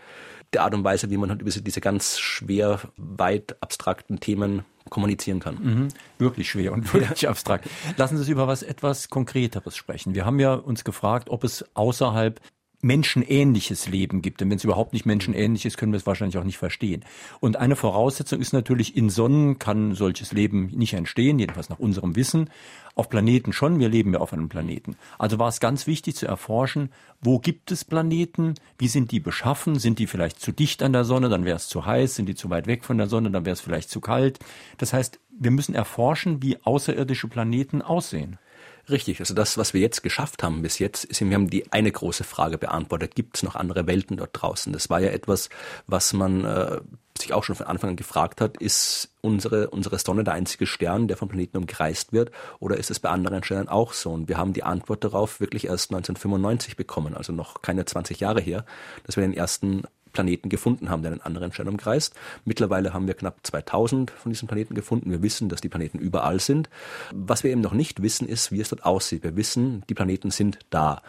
der 0.52 0.62
Art 0.62 0.74
und 0.74 0.84
Weise, 0.84 1.10
wie 1.10 1.16
man 1.16 1.30
halt 1.30 1.42
über 1.42 1.50
diese 1.50 1.80
ganz 1.80 2.18
schwer, 2.18 2.80
weit 2.96 3.56
abstrakten 3.60 4.20
Themen 4.20 4.64
kommunizieren 4.88 5.40
kann. 5.40 5.58
Mhm, 5.60 5.88
wirklich 6.18 6.48
schwer 6.48 6.72
und 6.72 6.92
wirklich 6.94 7.22
ja. 7.22 7.30
abstrakt. 7.30 7.68
Lassen 7.96 8.16
Sie 8.16 8.22
uns 8.22 8.28
über 8.28 8.48
was 8.48 8.62
etwas 8.62 9.10
Konkreteres 9.10 9.76
sprechen. 9.76 10.14
Wir 10.14 10.24
haben 10.24 10.40
ja 10.40 10.54
uns 10.54 10.84
gefragt, 10.84 11.28
ob 11.30 11.44
es 11.44 11.64
außerhalb 11.74 12.40
menschenähnliches 12.80 13.88
Leben 13.88 14.22
gibt. 14.22 14.40
Denn 14.40 14.50
wenn 14.50 14.58
es 14.58 14.64
überhaupt 14.64 14.92
nicht 14.92 15.06
menschenähnlich 15.06 15.64
ist, 15.66 15.76
können 15.76 15.92
wir 15.92 15.96
es 15.96 16.06
wahrscheinlich 16.06 16.38
auch 16.38 16.44
nicht 16.44 16.58
verstehen. 16.58 17.04
Und 17.40 17.56
eine 17.56 17.76
Voraussetzung 17.76 18.40
ist 18.40 18.52
natürlich, 18.52 18.96
in 18.96 19.10
Sonnen 19.10 19.58
kann 19.58 19.94
solches 19.94 20.32
Leben 20.32 20.66
nicht 20.66 20.94
entstehen, 20.94 21.38
jedenfalls 21.38 21.68
nach 21.68 21.78
unserem 21.78 22.14
Wissen. 22.16 22.50
Auf 22.94 23.08
Planeten 23.08 23.52
schon, 23.52 23.78
wir 23.78 23.88
leben 23.88 24.12
ja 24.12 24.18
auf 24.18 24.32
einem 24.32 24.48
Planeten. 24.48 24.96
Also 25.18 25.38
war 25.38 25.48
es 25.48 25.60
ganz 25.60 25.86
wichtig 25.86 26.16
zu 26.16 26.26
erforschen, 26.26 26.90
wo 27.20 27.38
gibt 27.38 27.70
es 27.70 27.84
Planeten, 27.84 28.54
wie 28.76 28.88
sind 28.88 29.12
die 29.12 29.20
beschaffen, 29.20 29.78
sind 29.78 30.00
die 30.00 30.08
vielleicht 30.08 30.40
zu 30.40 30.50
dicht 30.50 30.82
an 30.82 30.92
der 30.92 31.04
Sonne, 31.04 31.28
dann 31.28 31.44
wäre 31.44 31.56
es 31.56 31.68
zu 31.68 31.86
heiß, 31.86 32.16
sind 32.16 32.26
die 32.26 32.34
zu 32.34 32.50
weit 32.50 32.66
weg 32.66 32.84
von 32.84 32.98
der 32.98 33.06
Sonne, 33.06 33.30
dann 33.30 33.44
wäre 33.44 33.54
es 33.54 33.60
vielleicht 33.60 33.90
zu 33.90 34.00
kalt. 34.00 34.40
Das 34.78 34.92
heißt, 34.92 35.20
wir 35.30 35.52
müssen 35.52 35.76
erforschen, 35.76 36.42
wie 36.42 36.58
außerirdische 36.64 37.28
Planeten 37.28 37.82
aussehen. 37.82 38.38
Richtig, 38.90 39.20
also 39.20 39.34
das, 39.34 39.58
was 39.58 39.74
wir 39.74 39.80
jetzt 39.80 40.02
geschafft 40.02 40.42
haben 40.42 40.62
bis 40.62 40.78
jetzt, 40.78 41.04
ist, 41.04 41.20
wir 41.20 41.34
haben 41.34 41.50
die 41.50 41.70
eine 41.72 41.92
große 41.92 42.24
Frage 42.24 42.56
beantwortet. 42.56 43.14
Gibt 43.14 43.36
es 43.36 43.42
noch 43.42 43.54
andere 43.54 43.86
Welten 43.86 44.16
dort 44.16 44.30
draußen? 44.32 44.72
Das 44.72 44.88
war 44.88 45.00
ja 45.00 45.10
etwas, 45.10 45.50
was 45.86 46.14
man 46.14 46.44
äh, 46.44 46.80
sich 47.20 47.34
auch 47.34 47.44
schon 47.44 47.56
von 47.56 47.66
Anfang 47.66 47.90
an 47.90 47.96
gefragt 47.96 48.40
hat, 48.40 48.56
ist 48.56 49.10
unsere, 49.20 49.68
unsere 49.70 49.98
Sonne 49.98 50.24
der 50.24 50.34
einzige 50.34 50.66
Stern, 50.66 51.08
der 51.08 51.16
vom 51.16 51.28
Planeten 51.28 51.58
umkreist 51.58 52.12
wird, 52.12 52.30
oder 52.60 52.76
ist 52.76 52.90
es 52.90 53.00
bei 53.00 53.10
anderen 53.10 53.42
Sternen 53.42 53.68
auch 53.68 53.92
so? 53.92 54.10
Und 54.10 54.28
wir 54.28 54.38
haben 54.38 54.52
die 54.52 54.62
Antwort 54.62 55.04
darauf 55.04 55.40
wirklich 55.40 55.66
erst 55.66 55.90
1995 55.90 56.76
bekommen, 56.76 57.14
also 57.14 57.32
noch 57.32 57.60
keine 57.60 57.84
20 57.84 58.20
Jahre 58.20 58.40
her, 58.40 58.64
dass 59.04 59.16
wir 59.16 59.22
den 59.22 59.34
ersten 59.34 59.82
Planeten 60.18 60.48
gefunden 60.48 60.90
haben, 60.90 61.02
der 61.02 61.12
einen 61.12 61.20
anderen 61.20 61.52
Stern 61.52 61.68
umkreist. 61.68 62.12
Mittlerweile 62.44 62.92
haben 62.92 63.06
wir 63.06 63.14
knapp 63.14 63.38
2000 63.40 64.10
von 64.10 64.32
diesen 64.32 64.48
Planeten 64.48 64.74
gefunden. 64.74 65.12
Wir 65.12 65.22
wissen, 65.22 65.48
dass 65.48 65.60
die 65.60 65.68
Planeten 65.68 66.00
überall 66.00 66.40
sind. 66.40 66.68
Was 67.14 67.44
wir 67.44 67.52
eben 67.52 67.60
noch 67.60 67.72
nicht 67.72 68.02
wissen, 68.02 68.26
ist, 68.26 68.50
wie 68.50 68.60
es 68.60 68.70
dort 68.70 68.84
aussieht. 68.84 69.22
Wir 69.22 69.36
wissen, 69.36 69.84
die 69.88 69.94
Planeten 69.94 70.32
sind 70.32 70.58
da. 70.70 71.02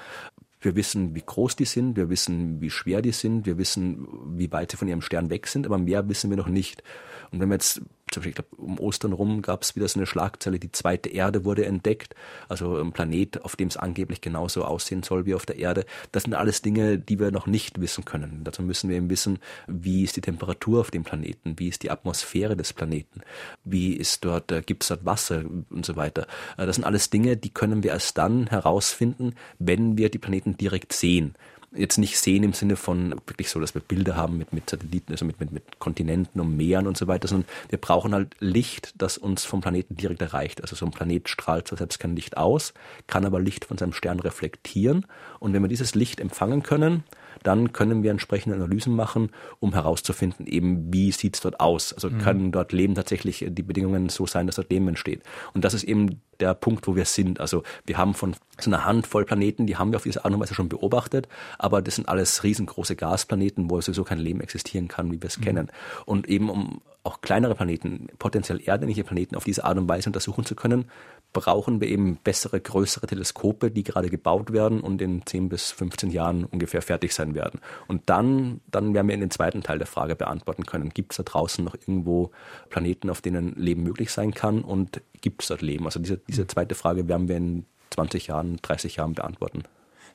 Wir 0.61 0.75
wissen, 0.75 1.15
wie 1.15 1.23
groß 1.25 1.55
die 1.55 1.65
sind, 1.65 1.95
wir 1.95 2.09
wissen, 2.09 2.61
wie 2.61 2.69
schwer 2.69 3.01
die 3.01 3.13
sind, 3.13 3.47
wir 3.47 3.57
wissen, 3.57 4.07
wie 4.37 4.51
weit 4.51 4.69
sie 4.69 4.77
von 4.77 4.87
ihrem 4.87 5.01
Stern 5.01 5.31
weg 5.31 5.47
sind, 5.47 5.65
aber 5.65 5.79
mehr 5.79 6.07
wissen 6.07 6.29
wir 6.29 6.37
noch 6.37 6.49
nicht. 6.49 6.83
Und 7.31 7.39
wenn 7.39 7.49
wir 7.49 7.55
jetzt 7.55 7.81
zum 8.11 8.21
Beispiel, 8.21 8.29
ich 8.29 8.35
glaube, 8.35 8.55
um 8.57 8.79
Ostern 8.79 9.13
rum 9.13 9.41
gab 9.41 9.61
es 9.61 9.75
wieder 9.75 9.87
so 9.87 9.99
eine 9.99 10.07
Schlagzeile, 10.07 10.59
die 10.59 10.71
zweite 10.71 11.09
Erde 11.09 11.45
wurde 11.45 11.65
entdeckt, 11.65 12.15
also 12.47 12.77
ein 12.77 12.91
Planet, 12.91 13.43
auf 13.43 13.55
dem 13.55 13.67
es 13.67 13.77
angeblich 13.77 14.21
genauso 14.21 14.63
aussehen 14.63 15.03
soll 15.03 15.25
wie 15.25 15.35
auf 15.35 15.45
der 15.45 15.57
Erde. 15.57 15.85
Das 16.11 16.23
sind 16.23 16.33
alles 16.33 16.61
Dinge, 16.61 16.97
die 16.97 17.19
wir 17.19 17.31
noch 17.31 17.47
nicht 17.47 17.79
wissen 17.79 18.05
können. 18.05 18.41
Dazu 18.43 18.61
müssen 18.61 18.89
wir 18.89 18.97
eben 18.97 19.09
wissen, 19.09 19.39
wie 19.67 20.03
ist 20.03 20.15
die 20.15 20.21
Temperatur 20.21 20.81
auf 20.81 20.91
dem 20.91 21.03
Planeten, 21.03 21.55
wie 21.57 21.67
ist 21.67 21.83
die 21.83 21.91
Atmosphäre 21.91 22.55
des 22.55 22.73
Planeten, 22.73 23.21
wie 23.63 23.93
ist 23.93 24.25
dort, 24.25 24.51
äh, 24.51 24.61
gibt 24.61 24.83
es 24.83 24.89
dort 24.89 25.05
Wasser 25.05 25.43
und 25.69 25.85
so 25.85 25.95
weiter. 25.95 26.27
Äh, 26.57 26.65
das 26.65 26.77
sind 26.77 26.85
alles 26.85 27.09
Dinge, 27.09 27.37
die 27.37 27.53
können 27.53 27.83
wir 27.83 27.91
erst 27.91 28.17
dann 28.17 28.47
herausfinden, 28.47 29.35
wenn 29.59 29.97
wir 29.97 30.09
die 30.09 30.19
Planeten 30.19 30.57
direkt 30.57 30.93
sehen 30.93 31.35
jetzt 31.71 31.97
nicht 31.97 32.17
sehen 32.17 32.43
im 32.43 32.53
Sinne 32.53 32.75
von 32.75 33.11
wirklich 33.27 33.49
so, 33.49 33.59
dass 33.59 33.75
wir 33.75 33.81
Bilder 33.81 34.15
haben 34.15 34.37
mit, 34.37 34.53
mit 34.53 34.69
Satelliten, 34.69 35.11
also 35.11 35.25
mit, 35.25 35.39
mit, 35.39 35.51
mit 35.51 35.79
Kontinenten 35.79 36.41
und 36.41 36.57
Meeren 36.57 36.87
und 36.87 36.97
so 36.97 37.07
weiter, 37.07 37.27
sondern 37.27 37.47
wir 37.69 37.79
brauchen 37.79 38.13
halt 38.13 38.35
Licht, 38.39 38.93
das 38.97 39.17
uns 39.17 39.45
vom 39.45 39.61
Planeten 39.61 39.95
direkt 39.95 40.21
erreicht. 40.21 40.61
Also 40.61 40.75
so 40.75 40.85
ein 40.85 40.91
Planet 40.91 41.29
strahlt 41.29 41.67
zwar 41.67 41.77
selbst 41.77 41.99
kein 41.99 42.15
Licht 42.15 42.37
aus, 42.37 42.73
kann 43.07 43.25
aber 43.25 43.39
Licht 43.39 43.65
von 43.65 43.77
seinem 43.77 43.93
Stern 43.93 44.19
reflektieren. 44.19 45.05
Und 45.39 45.53
wenn 45.53 45.61
wir 45.61 45.69
dieses 45.69 45.95
Licht 45.95 46.19
empfangen 46.19 46.63
können, 46.63 47.03
dann 47.43 47.73
können 47.73 48.03
wir 48.03 48.11
entsprechende 48.11 48.55
Analysen 48.55 48.95
machen, 48.95 49.31
um 49.59 49.73
herauszufinden, 49.73 50.47
eben 50.47 50.93
wie 50.93 51.11
sieht 51.11 51.35
es 51.35 51.41
dort 51.41 51.59
aus. 51.59 51.93
Also 51.93 52.09
mhm. 52.09 52.19
können 52.19 52.51
dort 52.51 52.71
Leben 52.71 52.95
tatsächlich 52.95 53.45
die 53.49 53.63
Bedingungen 53.63 54.09
so 54.09 54.25
sein, 54.25 54.47
dass 54.47 54.55
dort 54.55 54.71
Leben 54.71 54.87
entsteht. 54.87 55.21
Und 55.53 55.63
das 55.65 55.73
ist 55.73 55.83
eben 55.83 56.21
der 56.39 56.53
Punkt, 56.53 56.87
wo 56.87 56.95
wir 56.95 57.05
sind. 57.05 57.39
Also 57.39 57.63
wir 57.85 57.97
haben 57.97 58.13
von 58.13 58.35
so 58.59 58.69
einer 58.69 58.85
Handvoll 58.85 59.25
Planeten, 59.25 59.67
die 59.67 59.77
haben 59.77 59.91
wir 59.91 59.97
auf 59.97 60.03
diese 60.03 60.23
Art 60.25 60.33
und 60.33 60.39
Weise 60.39 60.53
schon 60.53 60.69
beobachtet, 60.69 61.27
aber 61.57 61.81
das 61.81 61.95
sind 61.95 62.07
alles 62.07 62.43
riesengroße 62.43 62.95
Gasplaneten, 62.95 63.69
wo 63.69 63.79
sowieso 63.81 64.03
kein 64.03 64.19
Leben 64.19 64.41
existieren 64.41 64.87
kann, 64.87 65.11
wie 65.11 65.21
wir 65.21 65.27
es 65.27 65.37
mhm. 65.37 65.43
kennen. 65.43 65.71
Und 66.05 66.27
eben 66.27 66.49
um 66.49 66.81
auch 67.03 67.21
kleinere 67.21 67.55
Planeten, 67.55 68.07
potenziell 68.19 68.59
erdähnliche 68.59 69.03
Planeten 69.03 69.35
auf 69.35 69.45
diese 69.45 69.63
Art 69.63 69.77
und 69.77 69.87
Weise 69.87 70.09
untersuchen 70.09 70.45
zu 70.45 70.55
können, 70.55 70.85
brauchen 71.31 71.79
wir 71.79 71.87
eben 71.87 72.17
bessere, 72.17 72.59
größere 72.59 73.07
Teleskope, 73.07 73.69
die 73.69 73.83
gerade 73.83 74.09
gebaut 74.09 74.51
werden 74.51 74.81
und 74.81 75.01
in 75.01 75.25
10 75.25 75.49
bis 75.49 75.71
15 75.71 76.09
Jahren 76.09 76.43
ungefähr 76.45 76.81
fertig 76.81 77.13
sein 77.13 77.35
werden. 77.35 77.59
Und 77.87 78.09
dann, 78.09 78.61
dann 78.71 78.93
werden 78.93 79.07
wir 79.07 79.13
in 79.13 79.21
den 79.21 79.31
zweiten 79.31 79.61
Teil 79.61 79.77
der 79.77 79.87
Frage 79.87 80.15
beantworten 80.15 80.65
können, 80.65 80.89
gibt 80.89 81.13
es 81.13 81.17
da 81.17 81.23
draußen 81.23 81.63
noch 81.63 81.75
irgendwo 81.75 82.31
Planeten, 82.69 83.09
auf 83.09 83.21
denen 83.21 83.53
Leben 83.55 83.83
möglich 83.83 84.11
sein 84.11 84.33
kann 84.33 84.61
und 84.61 85.01
gibt 85.21 85.43
es 85.43 85.49
dort 85.49 85.61
Leben? 85.61 85.85
Also 85.85 85.99
diese, 85.99 86.17
diese 86.27 86.47
zweite 86.47 86.75
Frage 86.75 87.07
werden 87.07 87.27
wir 87.27 87.37
in 87.37 87.65
20 87.91 88.27
Jahren, 88.27 88.57
30 88.61 88.95
Jahren 88.95 89.13
beantworten. 89.13 89.63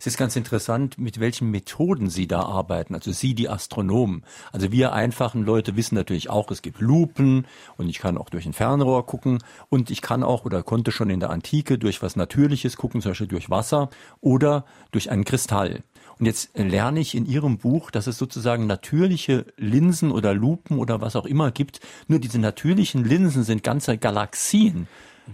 Es 0.05 0.09
ist 0.09 0.19
ganz 0.19 0.37
interessant, 0.37 0.99
mit 0.99 1.19
welchen 1.19 1.51
Methoden 1.51 2.11
Sie 2.11 2.29
da 2.29 2.43
arbeiten. 2.43 2.95
Also 2.95 3.11
Sie, 3.11 3.35
die 3.35 3.49
Astronomen. 3.49 4.23
Also 4.53 4.71
wir 4.71 4.93
einfachen 4.93 5.47
Leute 5.47 5.77
wissen 5.77 5.95
natürlich 5.95 6.29
auch, 6.29 6.51
es 6.51 6.61
gibt 6.61 6.83
Lupen 6.83 7.47
und 7.79 7.89
ich 7.89 8.01
kann 8.01 8.19
auch 8.19 8.29
durch 8.29 8.45
ein 8.45 8.53
Fernrohr 8.53 9.07
gucken 9.07 9.43
und 9.71 9.91
ich 9.91 10.03
kann 10.03 10.23
auch 10.23 10.45
oder 10.45 10.63
konnte 10.63 10.93
schon 10.93 11.09
in 11.09 11.21
der 11.21 11.31
Antike 11.31 11.79
durch 11.79 12.03
was 12.03 12.17
Natürliches 12.17 12.77
gucken, 12.77 13.01
zum 13.01 13.13
Beispiel 13.13 13.29
durch 13.29 13.49
Wasser 13.49 13.89
oder 14.21 14.67
durch 14.93 15.11
einen 15.11 15.25
Kristall. 15.25 15.83
Und 16.19 16.27
jetzt 16.27 16.51
lerne 16.55 17.01
ich 17.01 17.15
in 17.15 17.25
Ihrem 17.25 17.57
Buch, 17.57 17.91
dass 17.91 18.07
es 18.07 18.19
sozusagen 18.19 18.67
natürliche 18.67 19.47
Linsen 19.57 20.13
oder 20.13 20.35
Lupen 20.35 20.79
oder 20.81 21.01
was 21.01 21.17
auch 21.17 21.25
immer 21.25 21.51
gibt. 21.51 21.81
Nur 22.09 22.19
diese 22.19 22.39
natürlichen 22.39 23.07
Linsen 23.07 23.43
sind 23.43 23.63
ganze 23.63 23.97
Galaxien. 23.97 24.87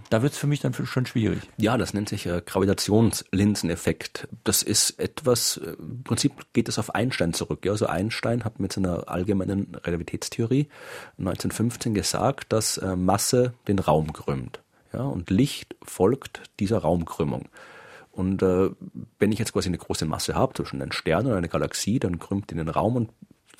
Da 0.08 0.22
wird 0.22 0.32
es 0.32 0.38
für 0.38 0.46
mich 0.46 0.60
dann 0.60 0.72
schon 0.72 1.06
schwierig. 1.06 1.40
Ja, 1.56 1.76
das 1.76 1.94
nennt 1.94 2.08
sich 2.08 2.26
äh, 2.26 2.42
Gravitationslinseneffekt. 2.44 4.28
Das 4.44 4.62
ist 4.62 4.98
etwas, 5.00 5.56
äh, 5.56 5.72
im 5.78 6.02
Prinzip 6.04 6.32
geht 6.52 6.68
es 6.68 6.78
auf 6.78 6.94
Einstein 6.94 7.32
zurück. 7.32 7.64
Ja? 7.64 7.72
Also 7.72 7.86
Einstein 7.86 8.44
hat 8.44 8.60
mit 8.60 8.72
seiner 8.72 9.08
allgemeinen 9.08 9.74
Relativitätstheorie 9.74 10.68
1915 11.18 11.94
gesagt, 11.94 12.52
dass 12.52 12.78
äh, 12.78 12.94
Masse 12.94 13.54
den 13.66 13.78
Raum 13.78 14.12
krümmt. 14.12 14.60
Ja? 14.92 15.02
Und 15.02 15.30
Licht 15.30 15.74
folgt 15.82 16.42
dieser 16.60 16.78
Raumkrümmung. 16.78 17.48
Und 18.12 18.42
äh, 18.42 18.70
wenn 19.18 19.32
ich 19.32 19.38
jetzt 19.38 19.52
quasi 19.52 19.68
eine 19.68 19.78
große 19.78 20.04
Masse 20.04 20.34
habe, 20.34 20.54
zwischen 20.54 20.82
einem 20.82 20.92
Stern 20.92 21.26
und 21.26 21.32
einer 21.32 21.48
Galaxie, 21.48 21.98
dann 21.98 22.18
krümmt 22.18 22.50
die 22.50 22.54
den 22.54 22.68
Raum 22.68 22.96
und 22.96 23.10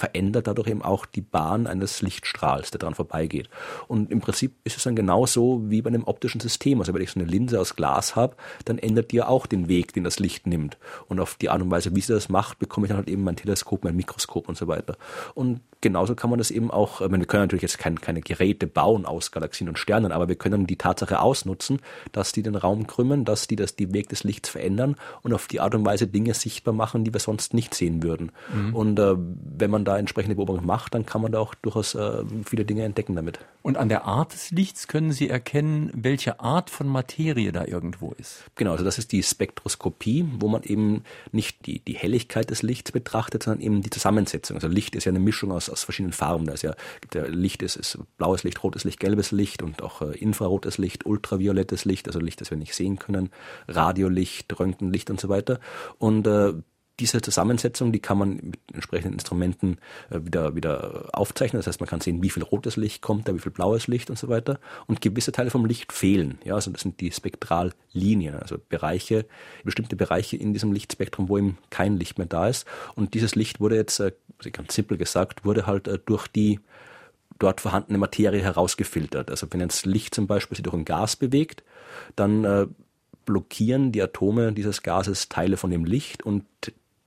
verändert 0.00 0.46
dadurch 0.46 0.68
eben 0.68 0.82
auch 0.82 1.06
die 1.06 1.20
Bahn 1.20 1.66
eines 1.66 2.02
Lichtstrahls, 2.02 2.70
der 2.70 2.78
daran 2.78 2.94
vorbeigeht. 2.94 3.48
Und 3.86 4.10
im 4.10 4.20
Prinzip 4.20 4.54
ist 4.64 4.76
es 4.76 4.82
dann 4.82 4.96
genauso 4.96 5.62
wie 5.70 5.82
bei 5.82 5.88
einem 5.88 6.04
optischen 6.04 6.40
System. 6.40 6.80
Also 6.80 6.94
wenn 6.94 7.02
ich 7.02 7.10
so 7.10 7.20
eine 7.20 7.28
Linse 7.28 7.60
aus 7.60 7.76
Glas 7.76 8.16
habe, 8.16 8.34
dann 8.64 8.78
ändert 8.78 9.12
die 9.12 9.16
ja 9.16 9.28
auch 9.28 9.46
den 9.46 9.68
Weg, 9.68 9.92
den 9.92 10.04
das 10.04 10.18
Licht 10.18 10.46
nimmt. 10.46 10.78
Und 11.08 11.20
auf 11.20 11.36
die 11.36 11.50
Art 11.50 11.60
und 11.62 11.70
Weise, 11.70 11.94
wie 11.94 12.00
sie 12.00 12.12
das 12.12 12.28
macht, 12.28 12.58
bekomme 12.58 12.86
ich 12.86 12.88
dann 12.88 12.96
halt 12.96 13.08
eben 13.08 13.22
mein 13.22 13.36
Teleskop, 13.36 13.84
mein 13.84 13.96
Mikroskop 13.96 14.48
und 14.48 14.56
so 14.56 14.66
weiter. 14.66 14.96
Und 15.34 15.60
genauso 15.80 16.14
kann 16.14 16.30
man 16.30 16.38
das 16.38 16.50
eben 16.50 16.70
auch, 16.70 17.00
wir 17.00 17.08
können 17.08 17.42
natürlich 17.42 17.62
jetzt 17.62 17.78
kein, 17.78 18.00
keine 18.00 18.20
Geräte 18.20 18.66
bauen 18.66 19.06
aus 19.06 19.30
Galaxien 19.30 19.68
und 19.68 19.78
Sternen, 19.78 20.12
aber 20.12 20.28
wir 20.28 20.36
können 20.36 20.66
die 20.66 20.76
Tatsache 20.76 21.20
ausnutzen, 21.20 21.80
dass 22.12 22.32
die 22.32 22.42
den 22.42 22.54
Raum 22.54 22.86
krümmen, 22.86 23.24
dass 23.24 23.46
die 23.46 23.56
das, 23.56 23.76
die 23.76 23.92
Weg 23.92 24.08
des 24.08 24.24
Lichts 24.24 24.48
verändern 24.48 24.96
und 25.22 25.32
auf 25.32 25.46
die 25.46 25.60
Art 25.60 25.74
und 25.74 25.84
Weise 25.84 26.06
Dinge 26.06 26.34
sichtbar 26.34 26.74
machen, 26.74 27.04
die 27.04 27.12
wir 27.12 27.20
sonst 27.20 27.54
nicht 27.54 27.74
sehen 27.74 28.02
würden. 28.02 28.32
Mhm. 28.54 28.74
Und 28.74 28.98
äh, 28.98 29.14
wenn 29.16 29.70
man 29.70 29.84
da 29.84 29.89
entsprechende 29.98 30.37
Beobachtung 30.37 30.66
macht, 30.66 30.94
dann 30.94 31.07
kann 31.07 31.22
man 31.22 31.33
da 31.33 31.38
auch 31.38 31.55
durchaus 31.55 31.94
äh, 31.94 32.24
viele 32.44 32.64
Dinge 32.64 32.85
entdecken 32.85 33.16
damit. 33.16 33.40
Und 33.62 33.76
an 33.76 33.88
der 33.88 34.05
Art 34.05 34.33
des 34.33 34.50
Lichts 34.50 34.88
können 34.88 35.12
Sie 35.12 35.29
erkennen, 35.29 35.90
welche 35.94 36.40
Art 36.40 36.70
von 36.70 36.88
Materie 36.88 37.53
da 37.53 37.66
irgendwo 37.66 38.12
ist. 38.12 38.44
Genau, 38.55 38.72
also 38.72 38.85
das 38.85 38.98
ist 38.98 39.12
die 39.12 39.22
Spektroskopie, 39.22 40.26
wo 40.38 40.48
man 40.48 40.62
eben 40.62 41.05
nicht 41.31 41.66
die, 41.66 41.81
die 41.81 41.94
Helligkeit 41.94 42.48
des 42.50 42.62
Lichts 42.62 42.92
betrachtet, 42.92 43.42
sondern 43.42 43.62
eben 43.62 43.83
die 43.83 43.90
Zusammensetzung. 43.90 44.57
Also 44.57 44.68
Licht 44.68 44.96
ist 44.96 45.05
ja 45.05 45.11
eine 45.11 45.20
Mischung 45.20 45.53
aus, 45.53 45.68
aus 45.68 45.85
verschiedenen 45.85 46.12
Farben. 46.12 46.46
Da 46.46 46.53
ist 46.53 46.62
ja, 46.62 46.74
der 47.12 47.29
Licht 47.29 47.62
ist, 47.62 47.76
ist 47.76 47.98
blaues 48.16 48.44
Licht, 48.44 48.62
rotes 48.64 48.85
Licht, 48.85 48.98
gelbes 48.98 49.31
Licht 49.31 49.62
und 49.62 49.83
auch 49.83 50.00
äh, 50.00 50.16
infrarotes 50.18 50.79
Licht, 50.79 51.05
ultraviolettes 51.05 51.85
Licht, 51.85 52.07
also 52.07 52.18
Licht, 52.18 52.40
das 52.40 52.50
wir 52.50 52.59
nicht 52.59 52.74
sehen 52.74 52.98
können, 52.98 53.31
Radiolicht, 53.68 54.59
Röntgenlicht 54.59 55.11
und 55.11 55.20
so 55.20 55.29
weiter. 55.29 55.61
Und 55.98 56.26
äh, 56.26 56.55
diese 57.00 57.20
Zusammensetzung, 57.20 57.92
die 57.92 57.98
kann 57.98 58.18
man 58.18 58.36
mit 58.36 58.58
entsprechenden 58.72 59.14
Instrumenten 59.14 59.78
äh, 60.10 60.20
wieder, 60.24 60.54
wieder 60.54 61.08
aufzeichnen. 61.12 61.58
Das 61.58 61.66
heißt, 61.66 61.80
man 61.80 61.88
kann 61.88 62.00
sehen, 62.00 62.22
wie 62.22 62.30
viel 62.30 62.42
rotes 62.42 62.76
Licht 62.76 63.02
kommt 63.02 63.26
da, 63.26 63.34
wie 63.34 63.38
viel 63.38 63.52
blaues 63.52 63.88
Licht 63.88 64.10
und 64.10 64.18
so 64.18 64.28
weiter. 64.28 64.60
Und 64.86 65.00
gewisse 65.00 65.32
Teile 65.32 65.50
vom 65.50 65.64
Licht 65.64 65.92
fehlen. 65.92 66.38
Ja, 66.44 66.54
also 66.54 66.70
das 66.70 66.82
sind 66.82 67.00
die 67.00 67.10
Spektrallinien, 67.10 68.36
also 68.36 68.58
Bereiche, 68.68 69.26
bestimmte 69.64 69.96
Bereiche 69.96 70.36
in 70.36 70.52
diesem 70.52 70.72
Lichtspektrum, 70.72 71.28
wo 71.28 71.38
eben 71.38 71.58
kein 71.70 71.96
Licht 71.96 72.18
mehr 72.18 72.26
da 72.26 72.48
ist. 72.48 72.66
Und 72.94 73.14
dieses 73.14 73.34
Licht 73.34 73.60
wurde 73.60 73.76
jetzt, 73.76 74.00
also 74.00 74.14
ganz 74.52 74.74
simpel 74.74 74.96
gesagt, 74.96 75.44
wurde 75.44 75.66
halt 75.66 75.88
äh, 75.88 75.98
durch 76.04 76.28
die 76.28 76.60
dort 77.38 77.60
vorhandene 77.60 77.98
Materie 77.98 78.42
herausgefiltert. 78.42 79.30
Also 79.30 79.46
wenn 79.50 79.60
jetzt 79.60 79.86
Licht 79.86 80.14
zum 80.14 80.26
Beispiel 80.26 80.56
sich 80.56 80.62
durch 80.62 80.74
ein 80.74 80.84
Gas 80.84 81.16
bewegt, 81.16 81.64
dann 82.14 82.44
äh, 82.44 82.66
blockieren 83.24 83.92
die 83.92 84.02
Atome 84.02 84.52
dieses 84.52 84.82
Gases 84.82 85.28
Teile 85.28 85.56
von 85.56 85.70
dem 85.70 85.84
Licht 85.84 86.22
und 86.22 86.44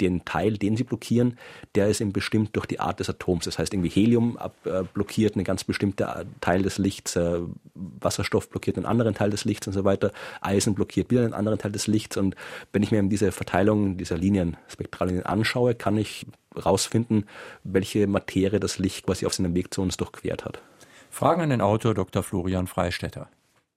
den 0.03 0.25
Teil, 0.25 0.57
den 0.57 0.77
sie 0.77 0.83
blockieren, 0.83 1.37
der 1.75 1.87
ist 1.87 2.01
eben 2.01 2.13
bestimmt 2.13 2.55
durch 2.55 2.65
die 2.65 2.79
Art 2.79 2.99
des 2.99 3.09
Atoms. 3.09 3.45
Das 3.45 3.57
heißt, 3.57 3.73
irgendwie 3.73 3.89
Helium 3.89 4.37
äh, 4.65 4.83
blockiert 4.93 5.35
eine 5.35 5.43
ganz 5.43 5.63
bestimmte 5.63 6.25
Teil 6.41 6.61
des 6.61 6.77
Lichts, 6.77 7.15
äh, 7.15 7.39
Wasserstoff 7.75 8.49
blockiert 8.49 8.77
einen 8.77 8.85
anderen 8.85 9.13
Teil 9.13 9.29
des 9.29 9.45
Lichts 9.45 9.67
und 9.67 9.73
so 9.73 9.83
weiter, 9.83 10.11
Eisen 10.41 10.75
blockiert 10.75 11.09
wieder 11.11 11.23
einen 11.23 11.33
anderen 11.33 11.57
Teil 11.57 11.71
des 11.71 11.87
Lichts. 11.87 12.17
Und 12.17 12.35
wenn 12.71 12.83
ich 12.83 12.91
mir 12.91 12.97
eben 12.97 13.09
diese 13.09 13.31
Verteilung 13.31 13.97
dieser 13.97 14.17
Linien, 14.17 14.57
Spektrallinien 14.67 15.25
anschaue, 15.25 15.75
kann 15.75 15.97
ich 15.97 16.25
herausfinden, 16.55 17.25
welche 17.63 18.07
Materie 18.07 18.59
das 18.59 18.77
Licht 18.77 19.05
quasi 19.05 19.25
auf 19.25 19.33
seinem 19.33 19.55
Weg 19.55 19.73
zu 19.73 19.81
uns 19.81 19.97
durchquert 19.97 20.45
hat. 20.45 20.61
Fragen 21.09 21.41
an 21.41 21.49
den 21.49 21.61
Autor 21.61 21.93
Dr. 21.93 22.23
Florian 22.23 22.67
Freistetter. 22.67 23.29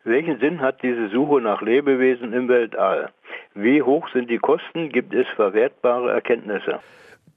Welchen 0.06 0.38
Sinn 0.38 0.60
hat 0.60 0.84
diese 0.84 1.08
Suche 1.08 1.40
nach 1.40 1.60
Lebewesen 1.62 2.32
im 2.32 2.46
Weltall? 2.46 3.10
Wie 3.54 3.82
hoch 3.82 4.08
sind 4.12 4.30
die 4.30 4.38
Kosten? 4.38 4.90
Gibt 4.90 5.12
es 5.12 5.26
verwertbare 5.34 6.12
Erkenntnisse? 6.12 6.78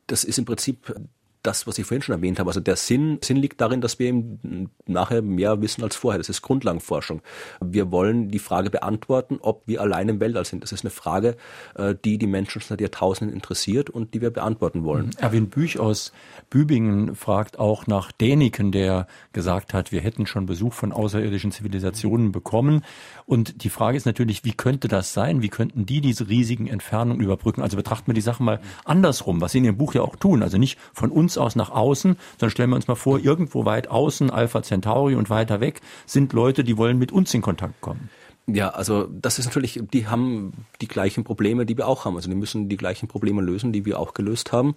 Das 0.06 0.24
ist 0.24 0.38
im 0.38 0.46
Prinzip 0.46 0.94
das, 1.43 1.67
was 1.67 1.78
ich 1.78 1.86
vorhin 1.86 2.02
schon 2.02 2.15
erwähnt 2.15 2.39
habe. 2.39 2.49
Also 2.49 2.60
der 2.60 2.75
Sinn, 2.75 3.19
Sinn 3.23 3.38
liegt 3.38 3.62
darin, 3.62 3.80
dass 3.80 3.97
wir 3.97 4.08
eben 4.08 4.69
nachher 4.86 5.21
mehr 5.21 5.62
wissen 5.62 5.84
als 5.84 5.95
vorher. 5.95 6.17
Das 6.17 6.28
ist 6.28 6.41
Grundlagenforschung. 6.41 7.21
Wir 7.62 7.91
wollen 7.91 8.30
die 8.30 8.39
Frage 8.39 8.69
beantworten, 8.69 9.38
ob 9.41 9.63
wir 9.65 9.82
allein 9.82 10.10
im 10.10 10.19
Weltall 10.19 10.45
sind. 10.45 10.63
Das 10.63 10.71
ist 10.73 10.84
eine 10.84 10.91
Frage, 10.91 11.38
äh, 11.75 11.95
die 12.04 12.17
die 12.17 12.28
Menschen 12.28 12.62
seit 12.62 12.82
Jahrtausenden 12.82 13.34
interessiert 13.34 13.89
und 13.89 14.13
die 14.13 14.21
wir 14.21 14.32
beantworten 14.32 14.84
wollen. 14.84 15.08
Mhm. 15.08 15.12
Erwin 15.17 15.49
Büch 15.49 15.80
aus 15.80 16.12
Bübingen 16.49 17.15
fragt 17.15 17.58
auch 17.58 17.88
nach 17.88 18.12
Däniken, 18.12 18.71
der 18.71 19.08
gesagt 19.32 19.73
hat, 19.73 19.91
wir 19.93 20.02
hätten 20.02 20.25
schon 20.25 20.45
Besuch 20.45 20.73
von 20.73 20.91
außerirdischen 20.91 21.52
Zivilisationen 21.52 22.34
bekommen. 22.34 22.84
Und 23.25 23.63
die 23.63 23.69
Frage 23.69 23.95
ist 23.95 24.06
natürlich, 24.06 24.43
wie 24.43 24.54
könnte 24.54 24.89
das 24.89 25.13
sein? 25.13 25.41
Wie 25.41 25.49
könnten 25.49 25.86
die 25.86 26.02
diese 26.02 26.28
riesigen 26.28 26.67
Entfernungen 26.67 27.21
überbrücken? 27.21 27.62
Also 27.62 27.78
betrachten 27.78 28.08
wir 28.08 28.13
die 28.13 28.21
Sache 28.21 28.43
mal 28.43 28.60
andersrum, 28.84 29.39
was 29.39 29.54
Sie 29.54 29.60
in 29.60 29.65
Ihrem 29.65 29.78
Buch 29.78 29.93
ja 29.93 30.02
auch 30.02 30.17
tun. 30.17 30.43
Also 30.43 30.58
nicht 30.58 30.78
von 30.93 31.12
uns 31.12 31.29
aus 31.38 31.56
nach 31.56 31.70
außen, 31.70 32.18
sondern 32.38 32.52
stellen 32.52 32.70
wir 32.70 32.76
uns 32.76 32.88
mal 32.88 32.96
vor, 32.96 33.20
irgendwo 33.20 33.65
weit 33.65 33.89
außen, 33.89 34.30
Alpha 34.30 34.63
Centauri 34.63 35.15
und 35.15 35.30
weiter 35.30 35.60
weg, 35.60 35.82
sind 36.06 36.34
Leute, 36.34 36.63
die 36.63 36.78
wollen 36.78 36.98
mit 36.98 37.12
uns 37.12 37.34
in 37.34 37.42
Kontakt 37.42 37.82
kommen. 37.82 38.10
Ja, 38.48 38.70
also 38.70 39.08
das 39.12 39.38
ist 39.38 39.46
natürlich, 39.46 39.80
die 39.94 40.08
haben 40.08 40.54
die 40.82 40.88
gleichen 40.88 41.24
Probleme, 41.24 41.65
die 41.65 41.78
wir 41.78 41.88
auch 41.88 42.06
haben. 42.06 42.15
Also 42.15 42.30
die 42.30 42.36
müssen 42.36 42.68
die 42.68 42.78
gleichen 42.78 43.08
Probleme 43.08 43.42
lösen, 43.42 43.72
die 43.72 43.86
wir 43.86 44.00
auch 44.00 44.13
gelöst 44.13 44.52
haben. 44.52 44.76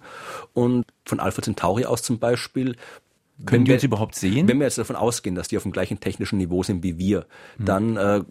Und 0.53 0.85
von 1.05 1.19
Alpha 1.19 1.41
Centauri 1.41 1.85
aus 1.85 2.03
zum 2.03 2.19
Beispiel 2.19 2.75
können 3.45 3.65
wir 3.65 3.73
uns 3.73 3.83
überhaupt 3.83 4.15
sehen? 4.15 4.47
Wenn 4.47 4.59
wir 4.59 4.67
jetzt 4.67 4.77
davon 4.77 4.95
ausgehen, 4.95 5.35
dass 5.35 5.47
die 5.47 5.57
auf 5.57 5.63
dem 5.63 5.71
gleichen 5.71 5.99
technischen 5.99 6.37
Niveau 6.37 6.63
sind 6.63 6.83
wie 6.83 6.97
wir, 6.97 7.25
mhm. 7.57 7.65
dann 7.65 7.97
äh, 7.97 8.23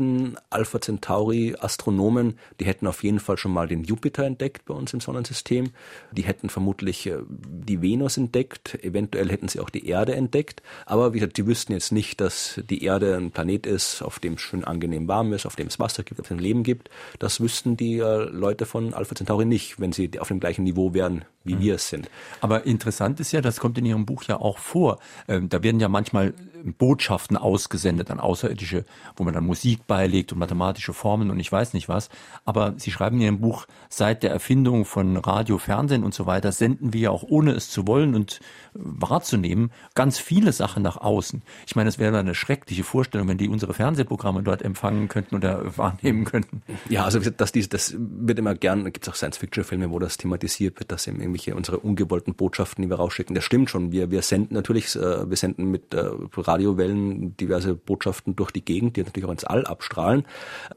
könnten 0.00 0.36
Alpha 0.48 0.80
Centauri 0.80 1.54
Astronomen, 1.58 2.38
die 2.58 2.64
hätten 2.64 2.86
auf 2.86 3.04
jeden 3.04 3.20
Fall 3.20 3.36
schon 3.36 3.52
mal 3.52 3.68
den 3.68 3.84
Jupiter 3.84 4.24
entdeckt 4.24 4.64
bei 4.64 4.74
uns 4.74 4.92
im 4.94 5.00
Sonnensystem. 5.00 5.70
Die 6.12 6.22
hätten 6.22 6.48
vermutlich 6.48 7.06
äh, 7.06 7.18
die 7.28 7.82
Venus 7.82 8.16
entdeckt. 8.16 8.82
Eventuell 8.82 9.28
hätten 9.30 9.48
sie 9.48 9.60
auch 9.60 9.70
die 9.70 9.86
Erde 9.86 10.14
entdeckt. 10.14 10.62
Aber 10.86 11.12
wie 11.12 11.18
gesagt, 11.18 11.36
die 11.36 11.46
wüssten 11.46 11.72
jetzt 11.72 11.92
nicht, 11.92 12.20
dass 12.20 12.60
die 12.68 12.84
Erde 12.84 13.16
ein 13.16 13.30
Planet 13.30 13.66
ist, 13.66 14.02
auf 14.02 14.18
dem 14.18 14.34
es 14.34 14.40
schön 14.40 14.64
angenehm 14.64 15.06
warm 15.08 15.32
ist, 15.32 15.46
auf 15.46 15.56
dem 15.56 15.66
es 15.66 15.78
Wasser 15.78 16.02
gibt, 16.02 16.20
auf 16.20 16.28
dem 16.28 16.38
es 16.38 16.42
Leben 16.42 16.62
gibt. 16.62 16.88
Das 17.18 17.40
wüssten 17.40 17.76
die 17.76 17.98
äh, 17.98 18.24
Leute 18.24 18.66
von 18.66 18.94
Alpha 18.94 19.14
Centauri 19.14 19.44
nicht, 19.44 19.80
wenn 19.80 19.92
sie 19.92 20.18
auf 20.18 20.28
dem 20.28 20.40
gleichen 20.40 20.64
Niveau 20.64 20.94
wären, 20.94 21.24
wie 21.44 21.56
mhm. 21.56 21.60
wir 21.60 21.74
es 21.74 21.88
sind. 21.88 22.10
Aber 22.40 22.64
interessant 22.64 23.20
ist 23.20 23.32
ja, 23.32 23.40
das 23.40 23.60
kommt 23.60 23.78
in 23.78 23.86
Ihrem 23.86 24.06
Buch 24.06 24.10
Buch 24.20 24.24
ja 24.24 24.40
auch 24.40 24.58
vor. 24.58 24.98
Ähm, 25.28 25.48
da 25.48 25.62
werden 25.62 25.80
ja 25.80 25.88
manchmal 25.88 26.34
Botschaften 26.64 27.36
ausgesendet 27.36 28.10
an 28.10 28.20
Außerirdische, 28.20 28.84
wo 29.16 29.24
man 29.24 29.34
dann 29.34 29.46
Musik 29.46 29.86
beilegt 29.90 30.32
und 30.32 30.38
mathematische 30.38 30.92
Formeln 30.92 31.30
und 31.30 31.40
ich 31.40 31.50
weiß 31.50 31.74
nicht 31.74 31.88
was. 31.88 32.10
Aber 32.44 32.74
Sie 32.76 32.92
schreiben 32.92 33.16
in 33.16 33.22
Ihrem 33.22 33.40
Buch, 33.40 33.66
seit 33.88 34.22
der 34.22 34.30
Erfindung 34.30 34.84
von 34.84 35.16
Radio, 35.16 35.58
Fernsehen 35.58 36.04
und 36.04 36.14
so 36.14 36.26
weiter 36.26 36.52
senden 36.52 36.92
wir 36.92 37.00
ja 37.00 37.10
auch 37.10 37.24
ohne 37.24 37.50
es 37.52 37.70
zu 37.70 37.88
wollen 37.88 38.14
und 38.14 38.38
wahrzunehmen 38.74 39.72
ganz 39.94 40.18
viele 40.18 40.52
Sachen 40.52 40.84
nach 40.84 40.96
außen. 40.96 41.42
Ich 41.66 41.74
meine, 41.74 41.88
es 41.88 41.98
wäre 41.98 42.18
eine 42.18 42.36
schreckliche 42.36 42.84
Vorstellung, 42.84 43.26
wenn 43.26 43.38
die 43.38 43.48
unsere 43.48 43.74
Fernsehprogramme 43.74 44.42
dort 44.44 44.62
empfangen 44.62 45.08
könnten 45.08 45.34
oder 45.34 45.76
wahrnehmen 45.76 46.24
könnten. 46.24 46.62
Ja, 46.88 47.04
also 47.04 47.18
das, 47.18 47.52
das 47.52 47.94
wird 47.98 48.38
immer 48.38 48.54
gern, 48.54 48.84
gibt 48.84 49.06
es 49.06 49.08
auch 49.08 49.16
Science-Fiction-Filme, 49.16 49.90
wo 49.90 49.98
das 49.98 50.18
thematisiert 50.18 50.78
wird, 50.78 50.92
dass 50.92 51.08
eben 51.08 51.18
irgendwelche 51.18 51.56
unsere 51.56 51.78
ungewollten 51.78 52.34
Botschaften, 52.34 52.82
die 52.82 52.90
wir 52.90 52.96
rausschicken, 52.96 53.34
das 53.34 53.44
stimmt 53.44 53.70
schon. 53.70 53.90
Wir 53.90 54.10
wir 54.10 54.22
senden 54.22 54.54
natürlich, 54.54 54.94
äh, 54.96 55.28
wir 55.28 55.36
senden 55.36 55.70
mit 55.70 55.94
äh, 55.94 56.10
Radiowellen 56.36 57.36
diverse 57.36 57.74
Botschaften 57.74 58.36
durch 58.36 58.50
die 58.50 58.64
Gegend, 58.64 58.96
die 58.96 59.02
natürlich 59.02 59.26
auch 59.26 59.32
ins 59.32 59.44
All 59.44 59.66
abstrahlen. 59.80 60.26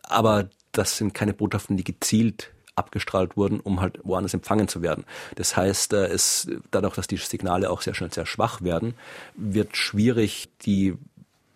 Aber 0.01 0.49
das 0.71 0.97
sind 0.97 1.13
keine 1.13 1.33
Botschaften, 1.33 1.77
die 1.77 1.83
gezielt 1.83 2.51
abgestrahlt 2.75 3.37
wurden, 3.37 3.59
um 3.59 3.81
halt 3.81 3.99
woanders 4.03 4.33
empfangen 4.33 4.67
zu 4.67 4.81
werden. 4.81 5.05
Das 5.35 5.55
heißt, 5.55 5.93
äh, 5.93 6.07
es, 6.07 6.47
dadurch, 6.71 6.95
dass 6.95 7.05
die 7.05 7.17
Signale 7.17 7.69
auch 7.69 7.81
sehr 7.81 7.93
schnell 7.93 8.11
sehr 8.11 8.25
schwach 8.25 8.61
werden, 8.61 8.95
wird 9.35 9.77
schwierig, 9.77 10.49
die 10.65 10.95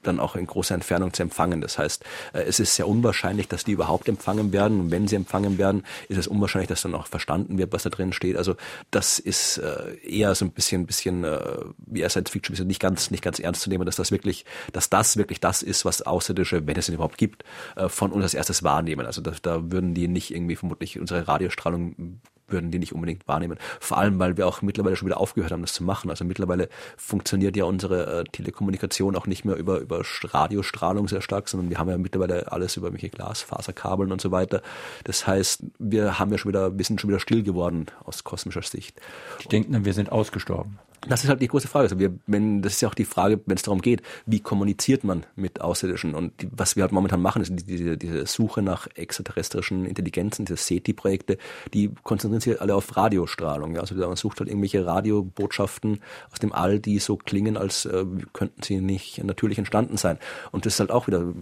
dann 0.07 0.19
auch 0.19 0.35
in 0.35 0.47
großer 0.47 0.75
Entfernung 0.75 1.13
zu 1.13 1.23
empfangen. 1.23 1.61
Das 1.61 1.77
heißt, 1.77 2.03
äh, 2.33 2.41
es 2.41 2.59
ist 2.59 2.75
sehr 2.75 2.87
unwahrscheinlich, 2.87 3.47
dass 3.47 3.63
die 3.63 3.71
überhaupt 3.71 4.07
empfangen 4.07 4.51
werden. 4.53 4.79
Und 4.79 4.91
wenn 4.91 5.07
sie 5.07 5.15
empfangen 5.15 5.57
werden, 5.57 5.83
ist 6.09 6.17
es 6.17 6.27
unwahrscheinlich, 6.27 6.69
dass 6.69 6.81
dann 6.81 6.95
auch 6.95 7.07
verstanden 7.07 7.57
wird, 7.57 7.73
was 7.73 7.83
da 7.83 7.89
drin 7.89 8.13
steht. 8.13 8.37
Also 8.37 8.55
das 8.91 9.19
ist 9.19 9.57
äh, 9.57 9.95
eher 10.03 10.33
so 10.35 10.45
ein 10.45 10.51
bisschen, 10.51 10.85
bisschen 10.85 11.23
äh, 11.23 11.39
wie 11.77 12.01
er 12.01 12.09
Science 12.09 12.29
Fiction, 12.29 12.67
nicht 12.67 12.79
ganz, 12.79 13.11
nicht 13.11 13.23
ganz 13.23 13.39
ernst 13.39 13.61
zu 13.61 13.69
nehmen, 13.69 13.85
dass 13.85 13.95
das 13.95 14.11
wirklich, 14.11 14.45
dass 14.73 14.89
das 14.89 15.17
wirklich 15.17 15.39
das 15.39 15.61
ist, 15.61 15.85
was 15.85 16.01
Außerirdische, 16.01 16.65
wenn 16.65 16.77
es 16.77 16.89
ihn 16.89 16.95
überhaupt 16.95 17.17
gibt, 17.17 17.43
von 17.87 18.11
uns 18.11 18.23
als 18.23 18.33
erstes 18.33 18.63
wahrnehmen. 18.63 19.05
Also 19.05 19.21
da, 19.21 19.31
da 19.41 19.71
würden 19.71 19.93
die 19.93 20.07
nicht 20.07 20.33
irgendwie 20.33 20.55
vermutlich 20.55 20.99
unsere 20.99 21.27
Radiostrahlung 21.27 22.19
würden 22.47 22.71
die 22.71 22.79
nicht 22.79 22.93
unbedingt 22.93 23.27
wahrnehmen. 23.27 23.57
Vor 23.79 23.97
allem, 23.97 24.19
weil 24.19 24.37
wir 24.37 24.47
auch 24.47 24.61
mittlerweile 24.61 24.95
schon 24.95 25.07
wieder 25.07 25.19
aufgehört 25.19 25.51
haben, 25.51 25.61
das 25.61 25.73
zu 25.73 25.83
machen. 25.83 26.09
Also 26.09 26.25
mittlerweile 26.25 26.69
funktioniert 26.97 27.55
ja 27.55 27.65
unsere 27.65 28.21
äh, 28.21 28.23
Telekommunikation 28.25 29.15
auch 29.15 29.27
nicht 29.27 29.45
mehr 29.45 29.55
über, 29.55 29.79
über 29.79 30.01
Radiostrahlung 30.23 31.07
sehr 31.07 31.21
stark, 31.21 31.49
sondern 31.49 31.69
wir 31.69 31.77
haben 31.77 31.89
ja 31.89 31.97
mittlerweile 31.97 32.51
alles 32.51 32.77
über 32.77 32.91
welche 32.93 33.09
Glasfaserkabeln 33.09 34.11
und 34.11 34.21
so 34.21 34.31
weiter. 34.31 34.61
Das 35.03 35.27
heißt, 35.27 35.63
wir 35.79 36.19
haben 36.19 36.31
ja 36.31 36.37
schon 36.37 36.49
wieder, 36.49 36.77
wir 36.77 36.85
sind 36.85 37.01
schon 37.01 37.09
wieder 37.09 37.19
still 37.19 37.43
geworden 37.43 37.87
aus 38.03 38.23
kosmischer 38.23 38.61
Sicht. 38.61 38.99
Die 39.43 39.47
denken, 39.47 39.85
wir 39.85 39.93
sind 39.93 40.11
ausgestorben. 40.11 40.79
Das 41.01 41.23
ist 41.23 41.29
halt 41.29 41.41
die 41.41 41.47
große 41.47 41.67
Frage. 41.67 41.83
Also 41.83 41.99
wir, 41.99 42.13
wenn, 42.25 42.61
das 42.61 42.73
ist 42.73 42.81
ja 42.81 42.89
auch 42.89 42.95
die 42.95 43.05
Frage, 43.05 43.39
wenn 43.45 43.55
es 43.55 43.61
darum 43.61 43.81
geht, 43.81 44.01
wie 44.25 44.39
kommuniziert 44.39 45.03
man 45.03 45.25
mit 45.35 45.61
Außerirdischen? 45.61 46.15
Und 46.15 46.41
die, 46.41 46.49
was 46.51 46.75
wir 46.75 46.83
halt 46.83 46.91
momentan 46.91 47.21
machen, 47.21 47.41
ist 47.41 47.51
diese, 47.67 47.97
diese 47.97 48.25
Suche 48.25 48.61
nach 48.61 48.87
extraterrestrischen 48.95 49.85
Intelligenzen, 49.85 50.45
diese 50.45 50.57
SETI-Projekte, 50.57 51.37
die 51.73 51.91
konzentrieren 52.03 52.41
sich 52.41 52.59
alle 52.59 52.73
auf 52.73 52.97
Radiostrahlung. 52.97 53.75
Ja? 53.75 53.81
Also 53.81 53.95
man 53.95 54.15
sucht 54.15 54.39
halt 54.39 54.49
irgendwelche 54.49 54.85
Radiobotschaften 54.85 55.99
aus 56.31 56.39
dem 56.39 56.51
All, 56.51 56.79
die 56.79 56.99
so 56.99 57.15
klingen, 57.15 57.57
als 57.57 57.85
äh, 57.85 58.05
könnten 58.33 58.63
sie 58.63 58.81
nicht 58.81 59.23
natürlich 59.23 59.59
entstanden 59.59 59.97
sein. 59.97 60.17
Und 60.51 60.65
das 60.65 60.73
ist 60.73 60.79
halt 60.79 60.91
auch 60.91 61.07
wieder 61.07 61.33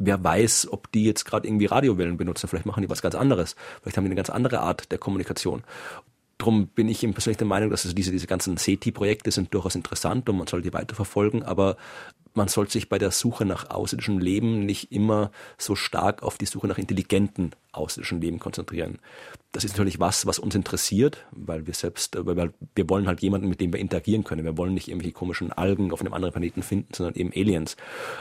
wer 0.00 0.24
weiß, 0.24 0.68
ob 0.72 0.90
die 0.92 1.04
jetzt 1.04 1.24
gerade 1.24 1.46
irgendwie 1.46 1.66
Radiowellen 1.66 2.16
benutzen. 2.16 2.48
Vielleicht 2.48 2.66
machen 2.66 2.82
die 2.82 2.90
was 2.90 3.02
ganz 3.02 3.14
anderes. 3.14 3.54
Vielleicht 3.82 3.96
haben 3.96 4.04
die 4.04 4.08
eine 4.08 4.16
ganz 4.16 4.30
andere 4.30 4.60
Art 4.60 4.90
der 4.90 4.98
Kommunikation. 4.98 5.62
Drum 6.40 6.68
bin 6.68 6.88
ich 6.88 7.02
eben 7.02 7.12
persönlich 7.12 7.36
der 7.36 7.46
Meinung, 7.46 7.68
dass 7.68 7.84
also 7.84 7.94
diese, 7.94 8.10
diese 8.10 8.26
ganzen 8.26 8.56
SETI-Projekte 8.56 9.30
sind 9.30 9.52
durchaus 9.52 9.74
interessant 9.74 10.28
und 10.28 10.38
man 10.38 10.46
soll 10.46 10.62
die 10.62 10.72
weiterverfolgen, 10.72 11.42
aber 11.42 11.76
man 12.32 12.48
sollte 12.48 12.72
sich 12.72 12.88
bei 12.88 12.98
der 12.98 13.10
Suche 13.10 13.44
nach 13.44 13.68
außerirdischem 13.68 14.18
Leben 14.18 14.64
nicht 14.64 14.90
immer 14.90 15.32
so 15.58 15.74
stark 15.74 16.22
auf 16.22 16.38
die 16.38 16.46
Suche 16.46 16.66
nach 16.66 16.78
intelligenten 16.78 17.50
außerirdischen 17.72 18.20
Leben 18.20 18.38
konzentrieren. 18.38 18.98
Das 19.52 19.64
ist 19.64 19.72
natürlich 19.72 20.00
was, 20.00 20.26
was 20.26 20.38
uns 20.38 20.54
interessiert, 20.54 21.26
weil 21.32 21.66
wir 21.66 21.74
selbst, 21.74 22.16
weil 22.24 22.36
wir, 22.36 22.52
wir 22.74 22.88
wollen 22.88 23.06
halt 23.06 23.20
jemanden, 23.20 23.48
mit 23.48 23.60
dem 23.60 23.72
wir 23.72 23.80
interagieren 23.80 24.24
können. 24.24 24.44
Wir 24.44 24.56
wollen 24.56 24.74
nicht 24.74 24.88
irgendwelche 24.88 25.12
komischen 25.12 25.52
Algen 25.52 25.92
auf 25.92 26.00
einem 26.00 26.14
anderen 26.14 26.32
Planeten 26.32 26.62
finden, 26.62 26.94
sondern 26.94 27.16
eben 27.16 27.32
Aliens. 27.34 27.76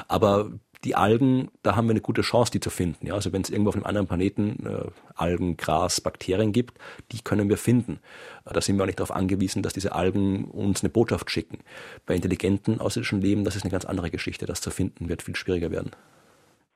Aber 0.08 0.51
die 0.86 0.96
Algen, 0.96 1.52
da 1.62 1.76
haben 1.76 1.88
wir 1.88 1.92
eine 1.92 2.02
gute 2.02 2.22
Chance, 2.22 2.52
die 2.52 2.62
zu 2.62 2.70
finden. 2.70 3.06
Ja, 3.06 3.13
also 3.13 3.34
wenn 3.34 3.42
es 3.42 3.50
irgendwo 3.50 3.70
auf 3.70 3.76
einem 3.76 3.86
anderen 3.86 4.08
Planeten 4.08 4.65
äh, 4.65 4.89
Algen, 5.15 5.58
Gras, 5.58 6.00
Bakterien 6.00 6.54
gibt, 6.54 6.78
die 7.12 7.22
können 7.22 7.50
wir 7.50 7.58
finden. 7.58 8.00
Äh, 8.46 8.54
da 8.54 8.62
sind 8.62 8.78
wir 8.78 8.84
auch 8.84 8.88
nicht 8.88 9.00
darauf 9.00 9.15
angewiesen, 9.15 9.62
dass 9.62 9.74
diese 9.74 9.94
Algen 9.94 10.46
uns 10.46 10.82
eine 10.82 10.89
Botschaft 10.89 11.30
schicken. 11.32 11.60
Bei 12.06 12.15
intelligenten 12.15 12.80
außerirdischen 12.80 13.20
Leben, 13.20 13.44
das 13.44 13.58
ist 13.58 13.63
eine 13.63 13.72
ganz 13.72 13.86
andere 13.86 14.10
Geschichte. 14.10 14.46
Das 14.46 14.62
zu 14.62 14.72
finden 14.72 15.10
wird 15.10 15.22
viel 15.22 15.36
schwieriger 15.36 15.72
werden. 15.72 15.92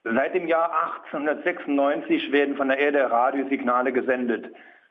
Seit 0.03 0.35
dem 0.35 0.49
Jahr 0.49 0.69
1896 1.05 2.33
werden 2.33 2.57
von 2.57 2.67
der 2.67 2.77
Erde 2.77 3.09
Radiosignale 3.09 3.93
gesendet. 3.93 4.47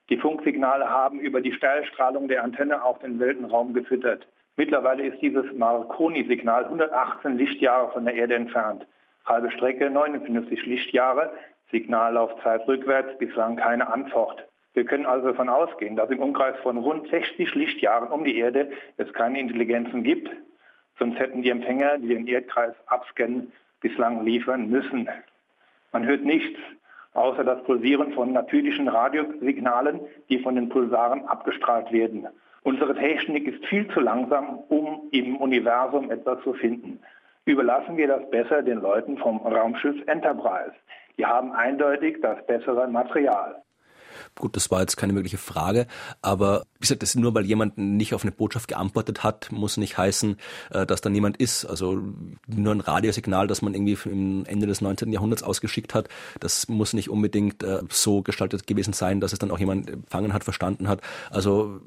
Die 0.08 0.16
Funksignale 0.16 0.88
haben 0.88 1.20
über 1.20 1.42
die 1.42 1.52
Steilstrahlung 1.52 2.28
der 2.28 2.42
Antenne 2.42 2.82
auch 2.82 2.98
den 2.98 3.20
Weltenraum 3.20 3.74
gefüttert. 3.74 4.26
Mittlerweile 4.56 5.06
ist 5.06 5.20
dieses 5.20 5.44
Marconi-Signal 5.54 6.64
118 6.64 7.36
Lichtjahre 7.36 7.92
von 7.92 8.06
der 8.06 8.14
Erde 8.14 8.36
entfernt 8.36 8.86
halbe 9.24 9.50
Strecke 9.50 9.90
59 9.90 10.66
Lichtjahre, 10.66 11.32
Signallaufzeit 11.70 12.66
rückwärts, 12.68 13.18
bislang 13.18 13.56
keine 13.56 13.92
Antwort. 13.92 14.46
Wir 14.74 14.84
können 14.84 15.06
also 15.06 15.28
davon 15.28 15.48
ausgehen, 15.48 15.96
dass 15.96 16.10
im 16.10 16.20
Umkreis 16.20 16.56
von 16.62 16.78
rund 16.78 17.08
60 17.08 17.54
Lichtjahren 17.54 18.08
um 18.08 18.24
die 18.24 18.38
Erde 18.38 18.70
es 18.96 19.12
keine 19.12 19.38
Intelligenzen 19.38 20.02
gibt, 20.02 20.30
sonst 20.98 21.18
hätten 21.18 21.42
die 21.42 21.50
Empfänger, 21.50 21.98
die 21.98 22.08
den 22.08 22.26
Erdkreis 22.26 22.74
abscannen, 22.86 23.52
bislang 23.80 24.24
liefern 24.24 24.68
müssen. 24.68 25.08
Man 25.92 26.06
hört 26.06 26.24
nichts, 26.24 26.58
außer 27.12 27.44
das 27.44 27.62
Pulsieren 27.64 28.12
von 28.12 28.32
natürlichen 28.32 28.88
Radiosignalen, 28.88 30.00
die 30.30 30.38
von 30.38 30.54
den 30.54 30.68
Pulsaren 30.68 31.26
abgestrahlt 31.26 31.92
werden. 31.92 32.26
Unsere 32.62 32.94
Technik 32.94 33.48
ist 33.48 33.66
viel 33.66 33.88
zu 33.88 34.00
langsam, 34.00 34.60
um 34.68 35.08
im 35.10 35.36
Universum 35.36 36.10
etwas 36.10 36.42
zu 36.42 36.54
finden 36.54 37.00
überlassen 37.44 37.96
wir 37.96 38.08
das 38.08 38.28
besser 38.30 38.62
den 38.62 38.80
Leuten 38.80 39.18
vom 39.18 39.38
Raumschiff 39.38 39.96
Enterprise. 40.06 40.74
Die 41.18 41.26
haben 41.26 41.52
eindeutig 41.52 42.18
das 42.22 42.44
bessere 42.46 42.88
Material. 42.88 43.62
Gut, 44.34 44.56
das 44.56 44.70
war 44.70 44.80
jetzt 44.80 44.96
keine 44.96 45.12
mögliche 45.12 45.38
Frage, 45.38 45.86
aber 46.20 46.62
wie 46.74 46.80
gesagt, 46.80 47.02
das 47.02 47.14
nur 47.14 47.34
weil 47.34 47.44
jemand 47.44 47.78
nicht 47.78 48.14
auf 48.14 48.22
eine 48.22 48.32
Botschaft 48.32 48.68
geantwortet 48.68 49.22
hat, 49.22 49.50
muss 49.52 49.76
nicht 49.76 49.98
heißen, 49.98 50.36
äh, 50.70 50.86
dass 50.86 51.00
da 51.00 51.10
niemand 51.10 51.36
ist. 51.38 51.64
Also 51.64 52.00
nur 52.46 52.74
ein 52.74 52.80
Radiosignal, 52.80 53.46
das 53.46 53.62
man 53.62 53.74
irgendwie 53.74 53.98
im 54.08 54.44
Ende 54.46 54.66
des 54.66 54.80
19. 54.80 55.12
Jahrhunderts 55.12 55.42
ausgeschickt 55.42 55.94
hat, 55.94 56.08
das 56.40 56.68
muss 56.68 56.92
nicht 56.92 57.10
unbedingt 57.10 57.62
äh, 57.62 57.82
so 57.90 58.22
gestaltet 58.22 58.66
gewesen 58.66 58.92
sein, 58.92 59.20
dass 59.20 59.32
es 59.32 59.38
dann 59.38 59.50
auch 59.50 59.58
jemand 59.58 59.90
empfangen 59.90 60.32
hat, 60.32 60.44
verstanden 60.44 60.88
hat. 60.88 61.00
Also 61.30 61.80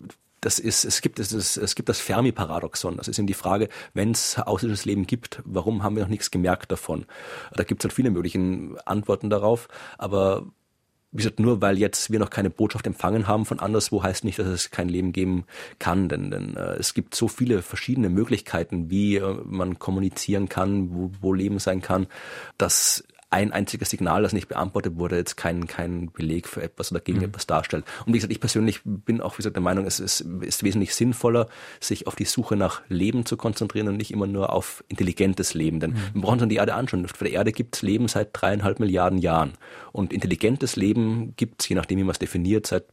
das 0.46 0.60
ist, 0.60 0.86
es 0.86 1.02
gibt, 1.02 1.18
es, 1.18 1.34
ist, 1.34 1.58
es 1.58 1.74
gibt 1.74 1.90
das 1.90 2.00
Fermi-Paradoxon. 2.00 2.98
Das 2.98 3.08
ist 3.08 3.18
eben 3.18 3.26
die 3.26 3.34
Frage, 3.34 3.68
wenn 3.96 4.12
es 4.12 4.38
außerirdisches 4.38 4.86
Leben 4.86 5.08
gibt, 5.08 5.42
warum 5.44 5.82
haben 5.82 5.96
wir 5.96 6.04
noch 6.04 6.10
nichts 6.10 6.30
gemerkt 6.30 6.72
davon? 6.72 7.08
Da 7.54 7.64
gibt 7.64 7.82
es 7.82 7.86
halt 7.86 7.94
viele 7.94 8.12
mögliche 8.12 8.38
Antworten 8.86 9.32
darauf, 9.32 9.68
aber 9.98 10.46
wie 11.12 11.18
gesagt, 11.18 11.40
nur 11.40 11.62
weil 11.62 11.80
jetzt 11.80 12.12
wir 12.12 12.20
noch 12.20 12.30
keine 12.30 12.52
Botschaft 12.52 12.86
empfangen 12.86 13.28
haben 13.28 13.46
von 13.46 13.60
anderswo, 13.60 14.04
heißt 14.04 14.24
nicht, 14.24 14.38
dass 14.38 14.48
es 14.48 14.70
kein 14.70 14.90
Leben 14.90 15.14
geben 15.14 15.46
kann, 15.80 16.10
denn, 16.10 16.30
denn 16.30 16.56
äh, 16.58 16.74
es 16.74 16.94
gibt 16.94 17.16
so 17.16 17.28
viele 17.28 17.64
verschiedene 17.64 18.10
Möglichkeiten, 18.10 18.92
wie 18.92 19.16
äh, 19.16 19.38
man 19.46 19.80
kommunizieren 19.80 20.48
kann, 20.48 20.94
wo, 20.94 21.12
wo 21.22 21.34
Leben 21.34 21.58
sein 21.58 21.82
kann, 21.82 22.06
dass 22.58 23.04
ein 23.36 23.52
einziges 23.52 23.90
Signal, 23.90 24.24
das 24.24 24.32
nicht 24.32 24.48
beantwortet 24.48 24.96
wurde, 24.96 25.18
jetzt 25.18 25.36
kein, 25.36 25.68
kein 25.68 26.10
Beleg 26.10 26.48
für 26.48 26.64
etwas 26.64 26.90
oder 26.90 27.02
gegen 27.02 27.18
mhm. 27.18 27.26
etwas 27.26 27.46
darstellt. 27.46 27.84
Und 28.06 28.14
wie 28.14 28.18
gesagt, 28.18 28.32
ich 28.32 28.40
persönlich 28.40 28.80
bin 28.86 29.20
auch, 29.20 29.34
wie 29.34 29.38
gesagt, 29.38 29.58
der 29.58 29.64
Meinung, 29.64 29.86
es 29.86 30.00
ist, 30.00 30.22
ist 30.22 30.64
wesentlich 30.64 30.96
sinnvoller, 30.96 31.50
sich 31.82 32.08
auf 32.08 32.16
die 32.16 32.24
Suche 32.24 32.56
nach 32.56 32.82
Leben 32.88 33.26
zu 33.26 33.36
konzentrieren 33.36 33.90
und 33.90 33.98
nicht 33.98 34.12
immer 34.12 34.26
nur 34.26 34.54
auf 34.54 34.86
intelligentes 34.88 35.54
Leben. 35.54 35.82
Denn 35.82 35.92
mhm. 35.92 35.98
wir 36.14 36.22
brauchen 36.22 36.40
uns 36.40 36.50
die 36.50 36.56
Erde 36.56 36.76
anschauen. 36.76 37.04
Auf 37.04 37.12
der 37.12 37.32
Erde 37.32 37.52
gibt 37.52 37.76
es 37.76 37.82
Leben 37.82 38.08
seit 38.08 38.30
dreieinhalb 38.32 38.80
Milliarden 38.80 39.20
Jahren. 39.20 39.52
Und 39.92 40.14
intelligentes 40.14 40.78
Leben 40.78 41.34
gibt 41.36 41.62
es, 41.62 41.68
je 41.68 41.76
nachdem, 41.76 42.00
wie 42.00 42.04
man 42.04 42.12
es 42.12 42.20
definiert, 42.20 42.66
seit 42.68 42.86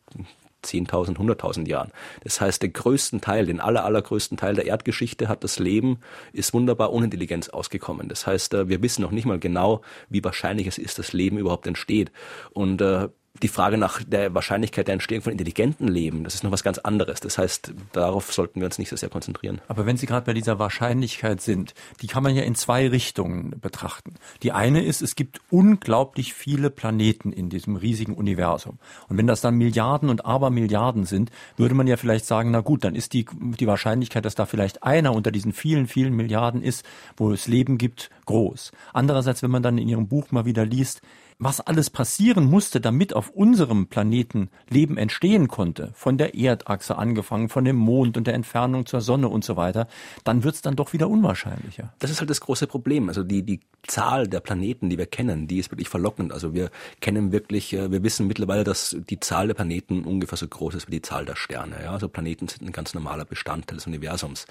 10.000, 0.64 1.16
100.000 1.16 1.68
Jahren. 1.68 1.90
Das 2.22 2.40
heißt, 2.40 2.62
den 2.62 2.72
größten 2.72 3.20
Teil, 3.20 3.46
den 3.46 3.60
aller, 3.60 3.84
allergrößten 3.84 4.36
Teil 4.36 4.54
der 4.54 4.66
Erdgeschichte 4.66 5.28
hat 5.28 5.44
das 5.44 5.58
Leben, 5.58 5.98
ist 6.32 6.54
wunderbar 6.54 6.92
ohne 6.92 7.06
Intelligenz 7.06 7.48
ausgekommen. 7.48 8.08
Das 8.08 8.26
heißt, 8.26 8.54
äh, 8.54 8.68
wir 8.68 8.82
wissen 8.82 9.02
noch 9.02 9.10
nicht 9.10 9.26
mal 9.26 9.38
genau, 9.38 9.82
wie 10.08 10.22
wahrscheinlich 10.24 10.66
es 10.66 10.78
ist, 10.78 10.98
dass 10.98 11.12
Leben 11.12 11.38
überhaupt 11.38 11.66
entsteht. 11.66 12.12
Und 12.52 12.80
äh, 12.80 13.08
die 13.40 13.48
Frage 13.48 13.78
nach 13.78 14.02
der 14.04 14.34
Wahrscheinlichkeit 14.34 14.88
der 14.88 14.94
Entstehung 14.94 15.22
von 15.22 15.32
intelligenten 15.32 15.88
Leben, 15.88 16.22
das 16.22 16.34
ist 16.34 16.44
noch 16.44 16.50
was 16.50 16.62
ganz 16.62 16.78
anderes. 16.78 17.20
Das 17.20 17.38
heißt, 17.38 17.72
darauf 17.92 18.32
sollten 18.32 18.60
wir 18.60 18.66
uns 18.66 18.78
nicht 18.78 18.90
so 18.90 18.96
sehr 18.96 19.08
konzentrieren. 19.08 19.60
Aber 19.68 19.86
wenn 19.86 19.96
Sie 19.96 20.06
gerade 20.06 20.26
bei 20.26 20.34
dieser 20.34 20.58
Wahrscheinlichkeit 20.58 21.40
sind, 21.40 21.74
die 22.02 22.06
kann 22.06 22.22
man 22.22 22.36
ja 22.36 22.42
in 22.42 22.54
zwei 22.54 22.88
Richtungen 22.88 23.58
betrachten. 23.60 24.14
Die 24.42 24.52
eine 24.52 24.84
ist, 24.84 25.00
es 25.00 25.16
gibt 25.16 25.40
unglaublich 25.50 26.34
viele 26.34 26.70
Planeten 26.70 27.32
in 27.32 27.48
diesem 27.48 27.76
riesigen 27.76 28.14
Universum. 28.14 28.78
Und 29.08 29.16
wenn 29.16 29.26
das 29.26 29.40
dann 29.40 29.56
Milliarden 29.56 30.10
und 30.10 30.26
Abermilliarden 30.26 31.04
sind, 31.06 31.30
würde 31.56 31.74
man 31.74 31.86
ja 31.86 31.96
vielleicht 31.96 32.26
sagen, 32.26 32.50
na 32.50 32.60
gut, 32.60 32.84
dann 32.84 32.94
ist 32.94 33.14
die, 33.14 33.26
die 33.58 33.66
Wahrscheinlichkeit, 33.66 34.24
dass 34.24 34.34
da 34.34 34.44
vielleicht 34.44 34.82
einer 34.82 35.14
unter 35.14 35.30
diesen 35.30 35.52
vielen, 35.52 35.86
vielen 35.88 36.14
Milliarden 36.14 36.62
ist, 36.62 36.84
wo 37.16 37.32
es 37.32 37.46
Leben 37.46 37.78
gibt, 37.78 38.10
groß. 38.26 38.72
Andererseits, 38.92 39.42
wenn 39.42 39.50
man 39.50 39.62
dann 39.62 39.78
in 39.78 39.88
Ihrem 39.88 40.08
Buch 40.08 40.30
mal 40.30 40.44
wieder 40.44 40.64
liest, 40.64 41.02
was 41.42 41.60
alles 41.60 41.90
passieren 41.90 42.44
musste, 42.44 42.80
damit 42.80 43.14
auf 43.14 43.30
unserem 43.30 43.88
Planeten 43.88 44.48
Leben 44.70 44.96
entstehen 44.96 45.48
konnte, 45.48 45.90
von 45.94 46.16
der 46.16 46.36
Erdachse 46.36 46.96
angefangen, 46.96 47.48
von 47.48 47.64
dem 47.64 47.76
Mond 47.76 48.16
und 48.16 48.28
der 48.28 48.34
Entfernung 48.34 48.86
zur 48.86 49.00
Sonne 49.00 49.28
und 49.28 49.44
so 49.44 49.56
weiter, 49.56 49.88
dann 50.22 50.44
wird 50.44 50.54
es 50.54 50.62
dann 50.62 50.76
doch 50.76 50.92
wieder 50.92 51.08
unwahrscheinlicher. 51.08 51.92
Das 51.98 52.12
ist 52.12 52.20
halt 52.20 52.30
das 52.30 52.40
große 52.40 52.68
Problem. 52.68 53.08
Also 53.08 53.24
die, 53.24 53.42
die 53.42 53.60
Zahl 53.86 54.28
der 54.28 54.38
Planeten, 54.38 54.88
die 54.88 54.98
wir 54.98 55.06
kennen, 55.06 55.48
die 55.48 55.58
ist 55.58 55.72
wirklich 55.72 55.88
verlockend. 55.88 56.32
Also 56.32 56.54
wir 56.54 56.70
kennen 57.00 57.32
wirklich, 57.32 57.72
äh, 57.72 57.90
wir 57.90 58.04
wissen 58.04 58.28
mittlerweile, 58.28 58.62
dass 58.62 58.96
die 59.10 59.18
Zahl 59.18 59.48
der 59.48 59.54
Planeten 59.54 60.04
ungefähr 60.04 60.38
so 60.38 60.46
groß 60.46 60.76
ist 60.76 60.86
wie 60.86 60.92
die 60.92 61.02
Zahl 61.02 61.24
der 61.24 61.34
Sterne. 61.34 61.76
Ja? 61.82 61.92
Also 61.92 62.08
Planeten 62.08 62.46
sind 62.46 62.62
ein 62.62 62.72
ganz 62.72 62.94
normaler 62.94 63.24
Bestandteil 63.24 63.76
des 63.76 63.86
Universums. 63.88 64.46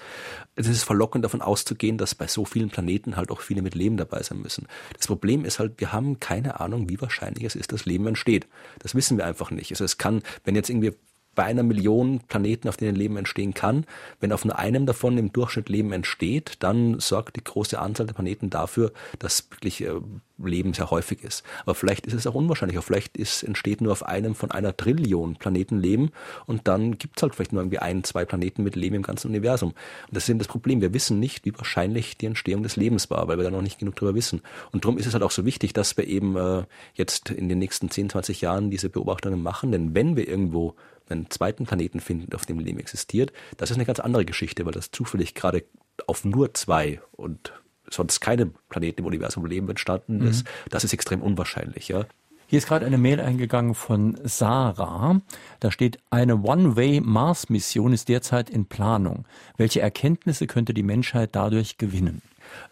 Es 0.56 0.68
ist 0.68 0.84
verlockend 0.84 1.24
davon 1.24 1.42
auszugehen, 1.42 1.98
dass 1.98 2.16
bei 2.16 2.28
so 2.28 2.44
vielen 2.44 2.70
Planeten 2.70 3.16
halt 3.16 3.32
auch 3.32 3.40
viele 3.40 3.61
mit 3.62 3.76
Leben 3.76 3.98
dabei 3.98 4.24
sein 4.24 4.42
müssen. 4.42 4.68
Das 4.98 5.08
Problem 5.08 5.46
ist 5.46 5.60
halt, 5.60 5.74
wir 5.78 5.94
haben 5.94 6.20
keine 6.20 6.60
Ahnung, 6.60 6.72
Ahnung, 6.72 6.90
wie 6.90 7.02
wahrscheinlich 7.02 7.44
es 7.44 7.56
ist, 7.56 7.72
dass 7.72 7.86
Leben 7.86 8.08
entsteht. 8.08 8.48
Das 8.80 8.96
wissen 8.96 9.18
wir 9.18 9.26
einfach 9.26 9.52
nicht. 9.52 9.72
Also 9.72 9.84
es 9.84 9.98
kann, 9.98 10.24
wenn 10.44 10.56
jetzt 10.56 10.70
irgendwie 10.70 10.94
bei 11.36 11.44
einer 11.44 11.64
Million 11.64 12.20
Planeten, 12.28 12.68
auf 12.68 12.78
denen 12.78 12.96
Leben 12.96 13.18
entstehen 13.18 13.54
kann. 13.54 13.86
Wenn 14.20 14.34
auf 14.34 14.44
nur 14.44 14.60
einem 14.60 14.86
davon 14.86 15.18
im 15.18 15.32
Durchschnitt 15.32 15.70
Leben 15.70 15.94
entsteht, 15.94 16.56
dann 16.60 17.00
sorgt 17.00 17.38
die 17.38 17.44
große 17.44 17.80
Anzahl 17.80 18.06
der 18.06 18.14
Planeten 18.14 18.50
dafür, 18.50 18.92
dass 19.20 19.50
wirklich 19.52 19.82
äh, 19.82 19.94
Leben 20.38 20.74
sehr 20.74 20.92
häufig 20.92 21.24
ist. 21.24 21.44
Aber 21.64 21.76
vielleicht 21.76 22.08
ist 22.08 22.14
es 22.14 22.28
auch 22.28 22.36
unwahrscheinlicher. 22.36 22.82
Vielleicht 22.82 23.18
ist, 23.18 23.44
entsteht 23.44 23.82
nur 23.82 23.92
auf 23.92 24.04
einem 24.04 24.36
von 24.36 24.52
einer 24.52 24.76
Trillion 24.76 25.36
Planeten 25.36 25.80
Leben 25.80 26.12
und 26.48 26.68
dann 26.68 26.98
gibt 26.98 27.18
es 27.18 27.24
halt 27.24 27.36
vielleicht 27.36 27.54
nur 27.54 27.62
irgendwie 27.62 27.80
ein, 27.80 28.04
zwei 28.04 28.26
Planeten 28.26 28.64
mit 28.64 28.76
Leben 28.76 28.96
im 28.96 29.04
ganzen 29.04 29.28
Universum. 29.28 29.70
Und 29.70 29.78
das 30.12 30.24
ist 30.24 30.30
eben 30.30 30.40
das 30.40 30.48
Problem. 30.48 30.82
Wir 30.82 30.94
wissen 30.94 31.20
nicht, 31.20 31.46
wie 31.46 31.54
wahrscheinlich 31.56 32.18
die 32.18 32.26
Entstehung 32.26 32.64
des 32.64 32.76
Lebens 32.76 33.10
war, 33.10 33.28
weil 33.28 33.38
wir 33.38 33.44
da 33.44 33.52
noch 33.52 33.62
nicht 33.62 33.80
genug 33.80 33.96
drüber 33.96 34.16
wissen. 34.16 34.42
Und 34.72 34.84
darum 34.84 34.98
ist 34.98 35.06
es 35.06 35.14
halt 35.14 35.24
auch 35.24 35.32
so 35.32 35.46
wichtig, 35.46 35.74
dass 35.74 35.96
wir 35.98 36.08
eben 36.08 36.36
äh, 36.36 36.64
jetzt 36.94 37.30
in 37.30 37.50
den 37.50 37.60
nächsten 37.60 37.90
10, 37.90 38.10
20 38.10 38.42
Jahren 38.42 38.70
diese 38.70 38.90
Beobachtungen 38.90 39.42
machen. 39.42 39.72
Denn 39.72 39.96
wenn 39.96 40.16
wir 40.16 40.28
irgendwo 40.28 40.76
einen 41.12 41.30
zweiten 41.30 41.66
Planeten 41.66 42.00
finden, 42.00 42.34
auf 42.34 42.46
dem 42.46 42.60
Leben 42.60 42.80
existiert, 42.80 43.32
das 43.58 43.72
ist 43.72 43.78
eine 43.78 43.86
ganz 43.86 44.00
andere 44.00 44.26
Geschichte, 44.26 44.66
weil 44.66 44.74
das 44.74 44.92
zufällig 44.92 45.36
gerade 45.36 45.64
auf 46.08 46.26
nur 46.26 46.54
zwei 46.54 47.02
und 47.12 47.54
sonst 47.90 48.22
keinem 48.22 48.54
Planeten 48.70 49.02
im 49.02 49.06
Universum 49.06 49.46
Leben 49.46 49.70
entstanden 49.70 50.20
mhm. 50.20 50.28
ist. 50.28 50.46
Das 50.70 50.84
ist 50.84 50.94
extrem 50.94 51.22
unwahrscheinlich, 51.22 51.88
ja. 51.90 52.06
Hier 52.48 52.58
ist 52.58 52.68
gerade 52.68 52.86
eine 52.86 52.98
Mail 52.98 53.22
eingegangen 53.22 53.76
von 53.76 54.20
Sarah. 54.26 55.22
Da 55.62 55.72
steht, 55.72 56.00
eine 56.10 56.42
One-Way-Mars-Mission 56.42 57.94
ist 57.94 58.10
derzeit 58.10 58.50
in 58.50 58.66
Planung. 58.66 59.26
Welche 59.56 59.80
Erkenntnisse 59.80 60.48
könnte 60.48 60.74
die 60.74 60.84
Menschheit 60.84 61.30
dadurch 61.32 61.78
gewinnen? 61.78 62.22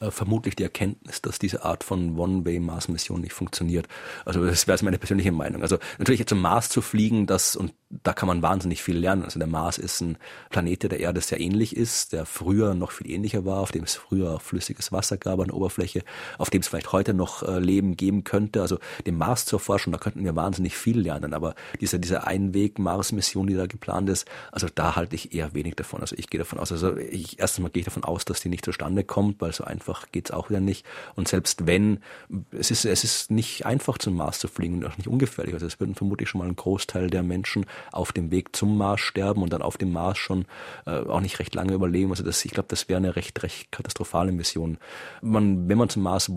Äh, 0.01 0.11
vermutlich 0.11 0.57
die 0.57 0.63
Erkenntnis, 0.63 1.21
dass 1.21 1.39
diese 1.39 1.63
Art 1.63 1.85
von 1.85 2.17
One-Way-Mars-Mission 2.19 3.21
nicht 3.21 3.31
funktioniert. 3.31 3.87
Also 4.25 4.45
das 4.45 4.67
wäre 4.67 4.83
meine 4.83 4.97
persönliche 4.97 5.31
Meinung. 5.31 5.61
Also 5.61 5.77
natürlich 5.97 6.27
zum 6.27 6.41
Mars 6.41 6.67
zu 6.67 6.81
fliegen, 6.81 7.25
das 7.25 7.55
und 7.55 7.73
da 7.89 8.13
kann 8.13 8.27
man 8.27 8.43
wahnsinnig 8.43 8.83
viel 8.83 8.97
lernen. 8.97 9.23
Also 9.23 9.39
der 9.39 9.47
Mars 9.47 9.79
ist 9.79 9.99
ein 10.01 10.17
Planet, 10.51 10.83
der 10.83 10.89
der 10.89 10.99
Erde 10.99 11.21
sehr 11.21 11.39
ähnlich 11.39 11.75
ist, 11.75 12.13
der 12.13 12.27
früher 12.27 12.75
noch 12.75 12.91
viel 12.91 13.09
ähnlicher 13.09 13.45
war, 13.45 13.59
auf 13.59 13.71
dem 13.71 13.83
es 13.83 13.95
früher 13.95 14.39
flüssiges 14.39 14.91
Wasser 14.91 15.17
gab 15.17 15.39
an 15.39 15.47
der 15.47 15.55
Oberfläche, 15.55 16.03
auf 16.37 16.51
dem 16.51 16.61
es 16.61 16.67
vielleicht 16.67 16.91
heute 16.91 17.15
noch 17.15 17.41
äh, 17.41 17.57
Leben 17.57 17.97
geben 17.97 18.23
könnte. 18.23 18.61
Also 18.61 18.77
dem 19.07 19.17
Mars 19.17 19.45
zur 19.45 19.59
Forschung, 19.59 19.91
da 19.91 19.97
könnten 19.97 20.23
wir 20.23 20.35
wahnsinnig 20.35 20.77
viel 20.77 20.99
lernen. 20.99 21.33
Aber 21.33 21.55
diese, 21.81 21.99
diese 21.99 22.27
Einweg-Mars-Mission, 22.27 23.47
die 23.47 23.55
da 23.55 23.65
geplant 23.65 24.07
ist, 24.09 24.27
also 24.51 24.67
da 24.73 24.95
halte 24.95 25.15
ich 25.15 25.33
eher 25.33 25.55
wenig 25.55 25.75
davon. 25.75 26.01
Also 26.01 26.15
ich 26.15 26.29
gehe 26.29 26.37
davon 26.37 26.59
aus, 26.59 26.71
also 26.71 26.95
ich, 26.95 27.39
erstens 27.39 27.63
mal 27.63 27.69
gehe 27.69 27.81
ich 27.81 27.85
davon 27.85 28.03
aus, 28.03 28.23
dass 28.23 28.39
die 28.39 28.49
nicht 28.49 28.65
zustande 28.65 29.03
kommt, 29.03 29.41
weil 29.41 29.51
so 29.51 29.63
einfach 29.63 30.11
geht's 30.11 30.29
auch 30.29 30.51
wieder 30.51 30.59
nicht. 30.59 30.85
Und 31.15 31.27
selbst 31.27 31.65
wenn, 31.65 32.01
es 32.51 32.69
ist, 32.69 32.85
es 32.85 33.03
ist 33.03 33.31
nicht 33.31 33.65
einfach 33.65 33.97
zum 33.97 34.15
Mars 34.15 34.37
zu 34.37 34.47
fliegen 34.47 34.75
und 34.75 34.85
auch 34.85 34.97
nicht 34.97 35.07
ungefährlich. 35.07 35.55
Also 35.55 35.65
es 35.65 35.79
würden 35.79 35.95
vermutlich 35.95 36.29
schon 36.29 36.39
mal 36.39 36.47
ein 36.47 36.55
Großteil 36.55 37.09
der 37.09 37.23
Menschen 37.23 37.65
auf 37.91 38.11
dem 38.11 38.31
Weg 38.31 38.55
zum 38.55 38.77
Mars 38.77 39.01
sterben 39.01 39.41
und 39.41 39.53
dann 39.53 39.61
auf 39.61 39.77
dem 39.77 39.91
Mars 39.91 40.17
schon 40.17 40.45
äh, 40.85 40.91
auch 40.91 41.21
nicht 41.21 41.39
recht 41.39 41.55
lange 41.55 41.73
überleben. 41.73 42.11
Also 42.11 42.23
das, 42.23 42.43
ich 42.45 42.51
glaube, 42.51 42.67
das 42.69 42.89
wäre 42.89 42.97
eine 42.97 43.15
recht, 43.15 43.41
recht 43.43 43.71
katastrophale 43.71 44.31
Mission. 44.31 44.77
Man, 45.21 45.69
wenn 45.69 45.77
man 45.77 45.89
zum 45.89 46.03
Mars 46.03 46.31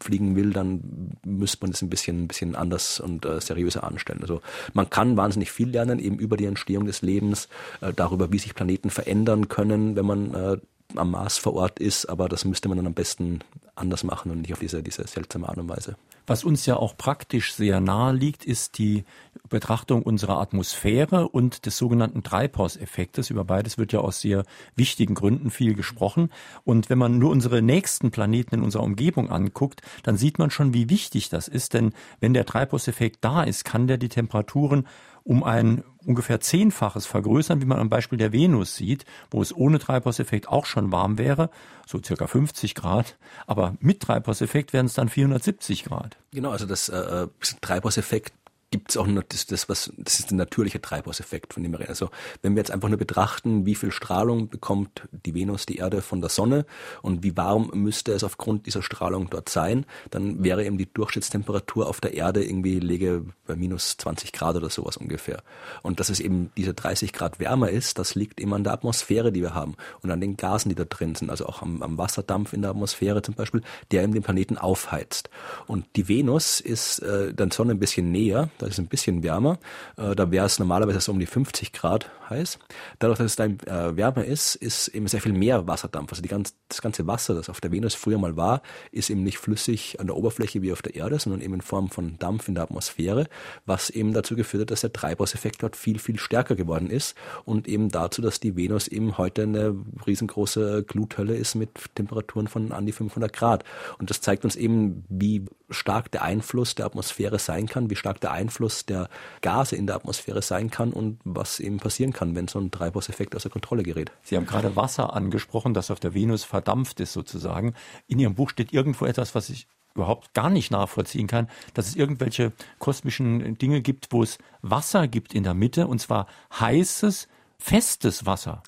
fliegen 0.00 0.36
will, 0.36 0.52
dann 0.52 1.16
müsste 1.24 1.58
man 1.62 1.70
das 1.72 1.82
ein 1.82 1.90
bisschen, 1.90 2.24
ein 2.24 2.28
bisschen 2.28 2.54
anders 2.54 3.00
und 3.00 3.24
äh, 3.24 3.40
seriöser 3.40 3.84
anstellen. 3.84 4.20
Also 4.22 4.40
man 4.72 4.90
kann 4.90 5.16
wahnsinnig 5.16 5.50
viel 5.50 5.70
lernen, 5.70 5.98
eben 5.98 6.18
über 6.18 6.36
die 6.36 6.46
Entstehung 6.46 6.86
des 6.86 7.02
Lebens, 7.02 7.48
äh, 7.80 7.92
darüber, 7.92 8.32
wie 8.32 8.38
sich 8.38 8.54
Planeten 8.54 8.90
verändern 8.90 9.48
können, 9.48 9.96
wenn 9.96 10.06
man 10.06 10.34
äh, 10.34 10.56
am 10.96 11.12
Mars 11.12 11.38
vor 11.38 11.54
Ort 11.54 11.78
ist, 11.78 12.06
aber 12.06 12.28
das 12.28 12.44
müsste 12.44 12.68
man 12.68 12.76
dann 12.76 12.86
am 12.86 12.94
besten 12.94 13.40
anders 13.74 14.04
machen 14.04 14.30
und 14.30 14.42
nicht 14.42 14.52
auf 14.52 14.58
diese, 14.58 14.82
diese 14.82 15.06
seltsame 15.06 15.48
Art 15.48 15.58
und 15.58 15.68
Weise. 15.68 15.96
Was 16.26 16.44
uns 16.44 16.64
ja 16.64 16.76
auch 16.76 16.96
praktisch 16.96 17.54
sehr 17.54 17.80
nahe 17.80 18.12
liegt, 18.12 18.44
ist 18.44 18.78
die 18.78 19.04
Betrachtung 19.48 20.02
unserer 20.04 20.38
Atmosphäre 20.38 21.28
und 21.28 21.66
des 21.66 21.76
sogenannten 21.76 22.22
Treibhauseffektes. 22.22 23.30
Über 23.30 23.44
beides 23.44 23.78
wird 23.78 23.92
ja 23.92 23.98
aus 23.98 24.20
sehr 24.20 24.44
wichtigen 24.76 25.14
Gründen 25.14 25.50
viel 25.50 25.74
gesprochen. 25.74 26.30
Und 26.62 26.88
wenn 26.88 26.98
man 26.98 27.18
nur 27.18 27.30
unsere 27.30 27.62
nächsten 27.62 28.12
Planeten 28.12 28.54
in 28.54 28.62
unserer 28.62 28.84
Umgebung 28.84 29.28
anguckt, 29.28 29.82
dann 30.04 30.16
sieht 30.16 30.38
man 30.38 30.50
schon, 30.50 30.72
wie 30.72 30.88
wichtig 30.88 31.30
das 31.30 31.48
ist. 31.48 31.74
Denn 31.74 31.94
wenn 32.20 32.32
der 32.32 32.46
Treibhauseffekt 32.46 33.24
da 33.24 33.42
ist, 33.42 33.64
kann 33.64 33.88
der 33.88 33.98
die 33.98 34.08
Temperaturen 34.08 34.86
um 35.24 35.44
ein 35.44 35.84
ungefähr 36.04 36.40
zehnfaches 36.40 37.06
vergrößern, 37.06 37.60
wie 37.60 37.66
man 37.66 37.78
am 37.78 37.88
Beispiel 37.88 38.18
der 38.18 38.32
Venus 38.32 38.74
sieht, 38.74 39.04
wo 39.30 39.42
es 39.42 39.54
ohne 39.54 39.78
Treibhauseffekt 39.78 40.48
auch 40.48 40.64
schon 40.64 40.92
warm 40.92 41.18
wäre, 41.18 41.50
so 41.86 42.00
circa 42.02 42.26
50 42.26 42.74
Grad, 42.74 43.16
aber 43.46 43.76
mit 43.80 44.00
Treibhauseffekt 44.00 44.72
wären 44.72 44.86
es 44.86 44.94
dann 44.94 45.08
470 45.08 45.84
Grad. 45.84 46.16
Genau, 46.32 46.50
also 46.50 46.66
das 46.66 46.88
äh, 46.88 47.26
Treibhauseffekt 47.60 48.32
gibt 48.70 48.90
es 48.90 48.96
auch 48.96 49.06
nur 49.06 49.24
das, 49.24 49.46
das, 49.46 49.68
was, 49.68 49.92
das 49.96 50.20
ist 50.20 50.30
der 50.30 50.38
natürliche 50.38 50.80
Treibhauseffekt, 50.80 51.54
von 51.54 51.62
dem 51.62 51.72
wir 51.72 51.80
reden. 51.80 51.90
Also 51.90 52.10
wenn 52.42 52.54
wir 52.54 52.60
jetzt 52.60 52.70
einfach 52.70 52.88
nur 52.88 52.98
betrachten, 52.98 53.66
wie 53.66 53.74
viel 53.74 53.90
Strahlung 53.90 54.48
bekommt 54.48 55.08
die 55.10 55.34
Venus, 55.34 55.66
die 55.66 55.76
Erde 55.76 56.02
von 56.02 56.20
der 56.20 56.30
Sonne 56.30 56.64
und 57.02 57.24
wie 57.24 57.36
warm 57.36 57.70
müsste 57.74 58.12
es 58.12 58.22
aufgrund 58.22 58.66
dieser 58.66 58.82
Strahlung 58.82 59.28
dort 59.28 59.48
sein, 59.48 59.86
dann 60.10 60.44
wäre 60.44 60.64
eben 60.64 60.78
die 60.78 60.92
Durchschnittstemperatur 60.92 61.88
auf 61.88 62.00
der 62.00 62.14
Erde 62.14 62.44
irgendwie 62.44 62.78
lege 62.78 63.24
bei 63.46 63.56
minus 63.56 63.96
20 63.96 64.32
Grad 64.32 64.54
oder 64.54 64.70
sowas 64.70 64.96
ungefähr. 64.96 65.42
Und 65.82 65.98
dass 65.98 66.08
es 66.08 66.20
eben 66.20 66.52
diese 66.56 66.72
30 66.72 67.12
Grad 67.12 67.40
wärmer 67.40 67.70
ist, 67.70 67.98
das 67.98 68.14
liegt 68.14 68.40
eben 68.40 68.54
an 68.54 68.62
der 68.62 68.72
Atmosphäre, 68.72 69.32
die 69.32 69.42
wir 69.42 69.54
haben 69.54 69.74
und 70.02 70.12
an 70.12 70.20
den 70.20 70.36
Gasen, 70.36 70.68
die 70.68 70.76
da 70.76 70.84
drin 70.84 71.16
sind, 71.16 71.30
also 71.30 71.46
auch 71.46 71.62
am, 71.62 71.82
am 71.82 71.98
Wasserdampf 71.98 72.52
in 72.52 72.62
der 72.62 72.70
Atmosphäre 72.70 73.22
zum 73.22 73.34
Beispiel, 73.34 73.62
der 73.90 74.04
eben 74.04 74.14
den 74.14 74.22
Planeten 74.22 74.58
aufheizt. 74.58 75.28
Und 75.66 75.86
die 75.96 76.08
Venus 76.08 76.60
ist 76.60 77.00
äh, 77.00 77.34
der 77.34 77.50
Sonne 77.50 77.72
ein 77.72 77.80
bisschen 77.80 78.12
näher, 78.12 78.48
da 78.60 78.66
ist 78.66 78.74
es 78.74 78.78
ein 78.78 78.86
bisschen 78.86 79.22
wärmer. 79.22 79.58
Äh, 79.96 80.14
da 80.14 80.30
wäre 80.30 80.46
es 80.46 80.58
normalerweise 80.58 81.00
so 81.00 81.12
um 81.12 81.18
die 81.18 81.26
50 81.26 81.72
Grad 81.72 82.10
heiß. 82.28 82.58
Dadurch, 82.98 83.18
dass 83.18 83.26
es 83.26 83.36
dann 83.36 83.58
äh, 83.60 83.96
wärmer 83.96 84.24
ist, 84.24 84.54
ist 84.54 84.88
eben 84.88 85.06
sehr 85.08 85.20
viel 85.20 85.32
mehr 85.32 85.66
Wasserdampf. 85.66 86.12
Also 86.12 86.22
ganz, 86.22 86.54
das 86.68 86.82
ganze 86.82 87.06
Wasser, 87.06 87.34
das 87.34 87.48
auf 87.48 87.60
der 87.60 87.72
Venus 87.72 87.94
früher 87.94 88.18
mal 88.18 88.36
war, 88.36 88.62
ist 88.92 89.10
eben 89.10 89.22
nicht 89.22 89.38
flüssig 89.38 89.98
an 90.00 90.06
der 90.06 90.16
Oberfläche 90.16 90.62
wie 90.62 90.72
auf 90.72 90.82
der 90.82 90.94
Erde, 90.94 91.18
sondern 91.18 91.40
eben 91.40 91.54
in 91.54 91.60
Form 91.60 91.90
von 91.90 92.18
Dampf 92.18 92.48
in 92.48 92.54
der 92.54 92.64
Atmosphäre, 92.64 93.26
was 93.66 93.90
eben 93.90 94.12
dazu 94.12 94.36
geführt 94.36 94.62
hat, 94.62 94.70
dass 94.70 94.82
der 94.82 94.92
Treibhauseffekt 94.92 95.62
dort 95.62 95.76
viel, 95.76 95.98
viel 95.98 96.18
stärker 96.18 96.54
geworden 96.54 96.90
ist 96.90 97.16
und 97.44 97.68
eben 97.68 97.88
dazu, 97.88 98.22
dass 98.22 98.40
die 98.40 98.56
Venus 98.56 98.88
eben 98.88 99.18
heute 99.18 99.42
eine 99.42 99.76
riesengroße 100.06 100.84
Gluthölle 100.86 101.36
ist 101.36 101.54
mit 101.54 101.70
Temperaturen 101.94 102.48
von 102.48 102.72
an 102.72 102.86
die 102.86 102.92
500 102.92 103.32
Grad. 103.32 103.64
Und 103.98 104.10
das 104.10 104.20
zeigt 104.20 104.44
uns 104.44 104.56
eben, 104.56 105.04
wie 105.08 105.46
stark 105.70 106.10
der 106.10 106.22
Einfluss 106.22 106.74
der 106.74 106.86
Atmosphäre 106.86 107.38
sein 107.38 107.66
kann, 107.66 107.90
wie 107.90 107.96
stark 107.96 108.20
der 108.20 108.32
Einfluss 108.32 108.86
der 108.86 109.08
Gase 109.40 109.76
in 109.76 109.86
der 109.86 109.96
Atmosphäre 109.96 110.42
sein 110.42 110.70
kann 110.70 110.92
und 110.92 111.20
was 111.24 111.60
eben 111.60 111.78
passieren 111.78 112.12
kann, 112.12 112.34
wenn 112.34 112.48
so 112.48 112.58
ein 112.58 112.70
Treibhauseffekt 112.70 113.34
außer 113.34 113.50
Kontrolle 113.50 113.82
gerät. 113.82 114.12
Sie 114.22 114.36
haben 114.36 114.46
gerade 114.46 114.76
Wasser 114.76 115.14
angesprochen, 115.14 115.74
das 115.74 115.90
auf 115.90 116.00
der 116.00 116.14
Venus 116.14 116.44
verdampft 116.44 117.00
ist 117.00 117.12
sozusagen. 117.12 117.74
In 118.06 118.18
Ihrem 118.18 118.34
Buch 118.34 118.50
steht 118.50 118.72
irgendwo 118.72 119.06
etwas, 119.06 119.34
was 119.34 119.48
ich 119.50 119.66
überhaupt 119.94 120.34
gar 120.34 120.50
nicht 120.50 120.70
nachvollziehen 120.70 121.26
kann, 121.26 121.48
dass 121.74 121.88
es 121.88 121.96
irgendwelche 121.96 122.52
kosmischen 122.78 123.58
Dinge 123.58 123.80
gibt, 123.80 124.08
wo 124.10 124.22
es 124.22 124.38
Wasser 124.62 125.08
gibt 125.08 125.34
in 125.34 125.42
der 125.42 125.54
Mitte, 125.54 125.86
und 125.86 126.00
zwar 126.00 126.26
heißes, 126.58 127.28
festes 127.58 128.26
Wasser. 128.26 128.62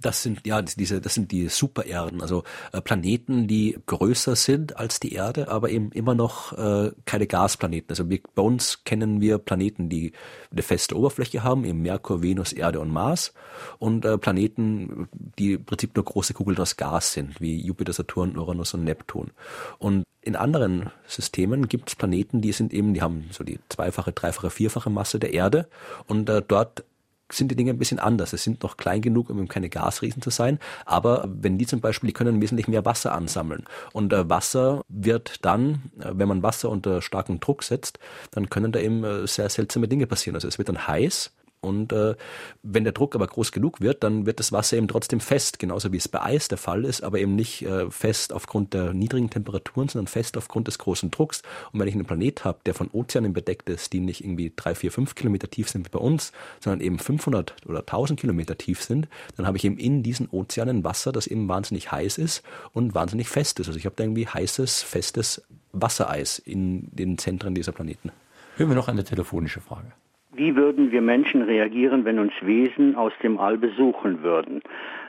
Das 0.00 0.22
sind 0.22 0.46
ja 0.46 0.62
diese, 0.62 1.00
das 1.00 1.14
sind 1.14 1.32
die 1.32 1.48
Supererden, 1.48 2.20
also 2.22 2.44
äh, 2.72 2.80
Planeten, 2.80 3.46
die 3.46 3.78
größer 3.86 4.36
sind 4.36 4.76
als 4.76 5.00
die 5.00 5.12
Erde, 5.12 5.48
aber 5.48 5.70
eben 5.70 5.90
immer 5.92 6.14
noch 6.14 6.52
äh, 6.52 6.92
keine 7.04 7.26
Gasplaneten. 7.26 7.90
Also 7.90 8.08
wir, 8.10 8.20
bei 8.34 8.42
uns 8.42 8.84
kennen 8.84 9.20
wir 9.20 9.38
Planeten, 9.38 9.88
die 9.88 10.12
eine 10.50 10.62
feste 10.62 10.96
Oberfläche 10.96 11.42
haben, 11.42 11.64
eben 11.64 11.82
Merkur, 11.82 12.22
Venus, 12.22 12.52
Erde 12.52 12.80
und 12.80 12.90
Mars, 12.90 13.32
und 13.78 14.04
äh, 14.04 14.18
Planeten, 14.18 15.08
die 15.38 15.54
im 15.54 15.64
Prinzip 15.64 15.94
nur 15.96 16.04
große 16.04 16.34
Kugeln 16.34 16.58
aus 16.58 16.76
Gas 16.76 17.12
sind, 17.12 17.40
wie 17.40 17.60
Jupiter, 17.60 17.92
Saturn, 17.92 18.36
Uranus 18.36 18.74
und 18.74 18.84
Neptun. 18.84 19.30
Und 19.78 20.04
in 20.24 20.36
anderen 20.36 20.90
Systemen 21.06 21.68
gibt 21.68 21.90
es 21.90 21.96
Planeten, 21.96 22.40
die 22.40 22.52
sind 22.52 22.72
eben, 22.72 22.94
die 22.94 23.02
haben 23.02 23.28
so 23.30 23.44
die 23.44 23.58
zweifache, 23.68 24.12
dreifache, 24.12 24.50
vierfache 24.50 24.90
Masse 24.90 25.18
der 25.18 25.34
Erde 25.34 25.68
und 26.06 26.28
äh, 26.30 26.42
dort 26.46 26.84
sind 27.32 27.50
die 27.50 27.56
Dinge 27.56 27.70
ein 27.70 27.78
bisschen 27.78 27.98
anders. 27.98 28.32
Es 28.32 28.44
sind 28.44 28.62
noch 28.62 28.76
klein 28.76 29.00
genug, 29.00 29.30
um 29.30 29.48
keine 29.48 29.68
Gasriesen 29.68 30.22
zu 30.22 30.30
sein, 30.30 30.58
aber 30.84 31.28
wenn 31.28 31.58
die 31.58 31.66
zum 31.66 31.80
Beispiel, 31.80 32.08
die 32.08 32.12
können 32.12 32.40
wesentlich 32.40 32.68
mehr 32.68 32.84
Wasser 32.84 33.12
ansammeln. 33.12 33.64
Und 33.92 34.12
äh, 34.12 34.28
Wasser 34.28 34.82
wird 34.88 35.44
dann, 35.44 35.90
äh, 36.00 36.10
wenn 36.12 36.28
man 36.28 36.42
Wasser 36.42 36.70
unter 36.70 37.02
starken 37.02 37.40
Druck 37.40 37.62
setzt, 37.62 37.98
dann 38.30 38.50
können 38.50 38.72
da 38.72 38.80
eben 38.80 39.04
äh, 39.04 39.26
sehr 39.26 39.48
seltsame 39.48 39.88
Dinge 39.88 40.06
passieren. 40.06 40.36
Also 40.36 40.48
es 40.48 40.58
wird 40.58 40.68
dann 40.68 40.86
heiß 40.86 41.32
und 41.64 41.92
äh, 41.92 42.14
wenn 42.62 42.84
der 42.84 42.92
Druck 42.92 43.14
aber 43.14 43.26
groß 43.26 43.52
genug 43.52 43.80
wird, 43.80 44.04
dann 44.04 44.26
wird 44.26 44.38
das 44.38 44.52
Wasser 44.52 44.76
eben 44.76 44.88
trotzdem 44.88 45.20
fest, 45.20 45.58
genauso 45.58 45.92
wie 45.92 45.96
es 45.96 46.08
bei 46.08 46.22
Eis 46.22 46.48
der 46.48 46.58
Fall 46.58 46.84
ist, 46.84 47.02
aber 47.02 47.18
eben 47.18 47.34
nicht 47.34 47.62
äh, 47.62 47.90
fest 47.90 48.32
aufgrund 48.32 48.74
der 48.74 48.92
niedrigen 48.92 49.30
Temperaturen, 49.30 49.88
sondern 49.88 50.06
fest 50.06 50.36
aufgrund 50.36 50.68
des 50.68 50.78
großen 50.78 51.10
Drucks. 51.10 51.42
Und 51.72 51.80
wenn 51.80 51.88
ich 51.88 51.94
einen 51.94 52.04
Planet 52.04 52.44
habe, 52.44 52.58
der 52.66 52.74
von 52.74 52.90
Ozeanen 52.92 53.32
bedeckt 53.32 53.68
ist, 53.68 53.92
die 53.92 54.00
nicht 54.00 54.22
irgendwie 54.22 54.52
drei, 54.54 54.74
vier, 54.74 54.92
fünf 54.92 55.14
Kilometer 55.14 55.50
tief 55.50 55.68
sind 55.68 55.86
wie 55.86 55.90
bei 55.90 55.98
uns, 55.98 56.32
sondern 56.60 56.80
eben 56.80 56.98
500 56.98 57.56
oder 57.66 57.80
1000 57.80 58.20
Kilometer 58.20 58.56
tief 58.58 58.82
sind, 58.82 59.08
dann 59.36 59.46
habe 59.46 59.56
ich 59.56 59.64
eben 59.64 59.78
in 59.78 60.02
diesen 60.02 60.28
Ozeanen 60.28 60.84
Wasser, 60.84 61.12
das 61.12 61.26
eben 61.26 61.48
wahnsinnig 61.48 61.90
heiß 61.90 62.18
ist 62.18 62.42
und 62.72 62.94
wahnsinnig 62.94 63.28
fest 63.28 63.58
ist. 63.60 63.68
Also 63.68 63.78
ich 63.78 63.86
habe 63.86 63.96
da 63.96 64.04
irgendwie 64.04 64.26
heißes, 64.26 64.82
festes 64.82 65.42
Wassereis 65.72 66.38
in 66.38 66.88
den 66.94 67.18
Zentren 67.18 67.54
dieser 67.54 67.72
Planeten. 67.72 68.12
Hören 68.56 68.68
wir 68.68 68.76
noch 68.76 68.88
eine 68.88 69.02
telefonische 69.02 69.60
Frage. 69.60 69.92
Wie 70.36 70.56
würden 70.56 70.90
wir 70.90 71.00
Menschen 71.00 71.42
reagieren, 71.42 72.04
wenn 72.04 72.18
uns 72.18 72.32
Wesen 72.40 72.96
aus 72.96 73.12
dem 73.22 73.38
All 73.38 73.56
besuchen 73.56 74.22
würden? 74.22 74.62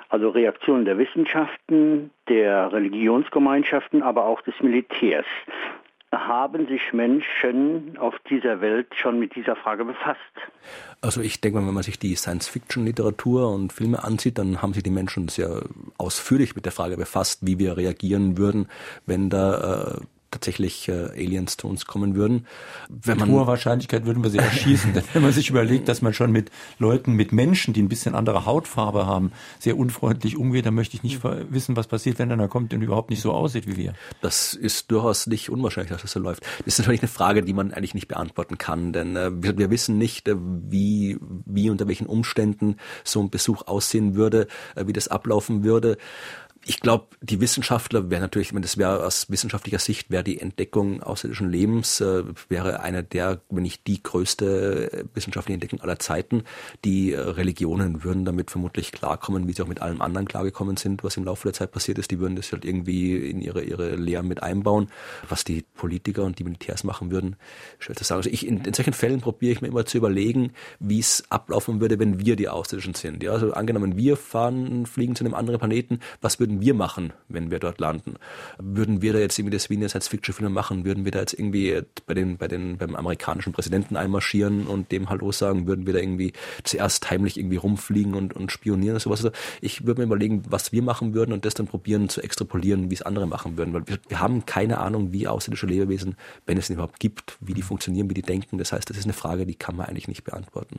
Also 0.09 0.29
Reaktionen 0.29 0.85
der 0.85 0.97
Wissenschaften, 0.97 2.11
der 2.29 2.71
Religionsgemeinschaften, 2.71 4.03
aber 4.03 4.25
auch 4.25 4.41
des 4.41 4.53
Militärs. 4.61 5.25
Haben 6.11 6.67
sich 6.67 6.93
Menschen 6.93 7.97
auf 7.97 8.13
dieser 8.29 8.61
Welt 8.61 8.87
schon 8.95 9.19
mit 9.19 9.35
dieser 9.35 9.55
Frage 9.55 9.83
befasst? 9.83 10.19
Also 11.01 11.21
ich 11.21 11.41
denke 11.41 11.59
mal, 11.59 11.67
wenn 11.67 11.73
man 11.73 11.83
sich 11.83 11.99
die 11.99 12.15
Science-Fiction-Literatur 12.15 13.51
und 13.51 13.73
Filme 13.73 14.03
ansieht, 14.03 14.37
dann 14.37 14.61
haben 14.61 14.73
sich 14.73 14.83
die 14.83 14.91
Menschen 14.91 15.27
sehr 15.27 15.63
ausführlich 15.97 16.55
mit 16.55 16.65
der 16.65 16.71
Frage 16.71 16.95
befasst, 16.95 17.45
wie 17.45 17.59
wir 17.59 17.75
reagieren 17.75 18.37
würden, 18.37 18.69
wenn 19.05 19.29
da 19.29 19.97
äh, 19.97 20.01
tatsächlich 20.35 20.87
äh, 20.87 21.09
Aliens 21.11 21.57
zu 21.57 21.67
uns 21.67 21.85
kommen 21.85 22.15
würden. 22.15 22.45
Wenn 22.89 23.17
mit 23.17 23.27
hoher 23.27 23.47
Wahrscheinlichkeit 23.47 24.05
würden 24.05 24.23
wir 24.23 24.29
sie 24.29 24.37
erschießen. 24.37 24.93
Denn 24.95 25.03
wenn 25.13 25.23
man 25.23 25.31
sich 25.31 25.49
überlegt, 25.49 25.87
dass 25.87 26.01
man 26.01 26.13
schon 26.13 26.31
mit 26.31 26.51
Leuten, 26.77 27.13
mit 27.13 27.31
Menschen, 27.31 27.73
die 27.73 27.81
ein 27.81 27.89
bisschen 27.89 28.15
andere 28.15 28.45
Hautfarbe 28.45 29.05
haben, 29.05 29.31
sehr 29.59 29.77
unfreundlich 29.77 30.37
umgeht, 30.37 30.65
dann 30.65 30.75
möchte 30.75 30.97
ich 30.97 31.03
nicht 31.03 31.21
wissen, 31.23 31.75
was 31.75 31.87
passiert, 31.87 32.19
wenn 32.19 32.31
einer 32.31 32.47
kommt 32.47 32.73
und 32.73 32.81
überhaupt 32.81 33.09
nicht 33.09 33.21
so 33.21 33.31
aussieht 33.31 33.67
wie 33.67 33.77
wir. 33.77 33.93
Das 34.21 34.53
ist 34.53 34.91
durchaus 34.91 35.27
nicht 35.27 35.49
unwahrscheinlich, 35.49 35.91
dass 35.91 36.01
das 36.01 36.11
so 36.11 36.19
läuft. 36.19 36.43
Das 36.59 36.67
ist 36.67 36.79
natürlich 36.79 37.01
eine 37.01 37.09
Frage, 37.09 37.41
die 37.41 37.53
man 37.53 37.73
eigentlich 37.73 37.93
nicht 37.93 38.07
beantworten 38.07 38.57
kann, 38.57 38.91
denn 38.91 39.15
äh, 39.15 39.31
wir, 39.33 39.57
wir, 39.57 39.69
wissen 39.69 39.97
nicht, 39.97 40.27
äh, 40.27 40.35
wie, 40.37 41.17
wie 41.45 41.69
unter 41.69 41.87
welchen 41.87 42.07
Umständen 42.07 42.75
so 43.03 43.21
ein 43.21 43.29
Besuch 43.29 43.67
aussehen 43.67 44.15
würde, 44.15 44.47
äh, 44.75 44.87
wie 44.87 44.93
das 44.93 45.07
ablaufen 45.07 45.63
würde 45.63 45.97
ich 46.67 46.79
glaube, 46.79 47.07
die 47.21 47.39
Wissenschaftler 47.41 48.09
wäre 48.09 48.21
natürlich, 48.21 48.53
wenn 48.53 48.63
das 48.63 48.77
wäre 48.77 49.05
aus 49.05 49.29
wissenschaftlicher 49.29 49.77
Sicht, 49.77 50.09
wäre 50.09 50.23
die 50.23 50.41
Entdeckung 50.41 51.03
außerirdischen 51.03 51.51
Lebens, 51.51 52.01
äh, 52.01 52.23
wäre 52.49 52.79
einer 52.79 53.03
der, 53.03 53.39
wenn 53.51 53.63
nicht 53.63 53.85
die 53.85 54.01
größte 54.01 55.05
wissenschaftliche 55.13 55.53
Entdeckung 55.53 55.81
aller 55.81 55.99
Zeiten. 55.99 56.43
Die 56.83 57.13
äh, 57.13 57.19
Religionen 57.19 58.03
würden 58.03 58.25
damit 58.25 58.49
vermutlich 58.49 58.91
klarkommen, 58.91 59.47
wie 59.47 59.53
sie 59.53 59.61
auch 59.61 59.67
mit 59.67 59.81
allem 59.81 60.01
anderen 60.01 60.27
klargekommen 60.27 60.75
sind, 60.75 61.03
was 61.03 61.17
im 61.17 61.25
Laufe 61.25 61.43
der 61.43 61.53
Zeit 61.53 61.71
passiert 61.71 61.99
ist. 61.99 62.09
Die 62.09 62.19
würden 62.19 62.35
das 62.35 62.51
halt 62.51 62.65
irgendwie 62.65 63.15
in 63.15 63.41
ihre, 63.41 63.61
ihre 63.61 63.95
Lehren 63.95 64.27
mit 64.27 64.41
einbauen. 64.41 64.87
Was 65.29 65.43
die 65.43 65.63
Politiker 65.75 66.23
und 66.23 66.39
die 66.39 66.43
Militärs 66.43 66.83
machen 66.83 67.11
würden, 67.11 67.35
schwer 67.77 67.95
zu 67.95 68.03
sagen. 68.03 68.17
Also 68.17 68.31
ich, 68.31 68.45
in, 68.45 68.65
in 68.65 68.73
solchen 68.73 68.93
Fällen 68.93 69.21
probiere 69.21 69.51
ich 69.51 69.61
mir 69.61 69.67
immer 69.67 69.85
zu 69.85 69.99
überlegen, 69.99 70.51
wie 70.79 70.99
es 70.99 71.23
ablaufen 71.29 71.79
würde, 71.79 71.99
wenn 71.99 72.19
wir 72.25 72.35
die 72.35 72.49
Außerirdischen 72.49 72.95
sind. 72.95 73.21
Ja, 73.21 73.33
also 73.33 73.53
angenommen, 73.53 73.97
wir 73.97 74.17
fahren, 74.17 74.87
fliegen 74.87 75.15
zu 75.15 75.23
einem 75.23 75.35
anderen 75.35 75.59
Planeten, 75.59 75.99
was 76.21 76.39
würden 76.39 76.54
wir 76.61 76.73
machen, 76.73 77.13
wenn 77.27 77.51
wir 77.51 77.59
dort 77.59 77.79
landen? 77.79 78.15
Würden 78.57 79.01
wir 79.01 79.13
da 79.13 79.19
jetzt 79.19 79.37
irgendwie 79.37 79.55
das 79.55 79.69
wie 79.69 79.75
eine 79.75 79.89
Science-Fiction-Film 79.89 80.51
machen? 80.51 80.85
Würden 80.85 81.05
wir 81.05 81.11
da 81.11 81.19
jetzt 81.19 81.33
irgendwie 81.33 81.81
bei 82.05 82.13
den, 82.13 82.37
bei 82.37 82.47
den, 82.47 82.77
beim 82.77 82.95
amerikanischen 82.95 83.53
Präsidenten 83.53 83.95
einmarschieren 83.95 84.67
und 84.67 84.91
dem 84.91 85.09
Hallo 85.09 85.31
sagen? 85.31 85.67
Würden 85.67 85.85
wir 85.85 85.93
da 85.93 85.99
irgendwie 85.99 86.33
zuerst 86.63 87.09
heimlich 87.09 87.37
irgendwie 87.37 87.57
rumfliegen 87.57 88.13
und, 88.13 88.35
und 88.35 88.51
spionieren 88.51 88.95
und 88.95 89.01
sowas? 89.01 89.23
Also 89.23 89.35
ich 89.61 89.85
würde 89.85 90.01
mir 90.01 90.05
überlegen, 90.05 90.43
was 90.49 90.71
wir 90.71 90.81
machen 90.81 91.13
würden 91.13 91.33
und 91.33 91.45
das 91.45 91.53
dann 91.53 91.67
probieren 91.67 92.09
zu 92.09 92.21
extrapolieren, 92.21 92.89
wie 92.89 92.95
es 92.95 93.01
andere 93.01 93.27
machen 93.27 93.57
würden, 93.57 93.73
weil 93.73 93.87
wir, 93.87 93.97
wir 94.07 94.19
haben 94.19 94.45
keine 94.45 94.79
Ahnung, 94.79 95.11
wie 95.11 95.27
außerirdische 95.27 95.67
Lebewesen, 95.67 96.15
wenn 96.45 96.57
es 96.57 96.69
überhaupt 96.69 96.99
gibt, 96.99 97.37
wie 97.39 97.53
die 97.53 97.61
funktionieren, 97.61 98.09
wie 98.09 98.15
die 98.15 98.21
denken. 98.21 98.57
Das 98.57 98.71
heißt, 98.71 98.89
das 98.89 98.97
ist 98.97 99.05
eine 99.05 99.13
Frage, 99.13 99.45
die 99.45 99.55
kann 99.55 99.75
man 99.75 99.87
eigentlich 99.87 100.07
nicht 100.07 100.23
beantworten. 100.23 100.77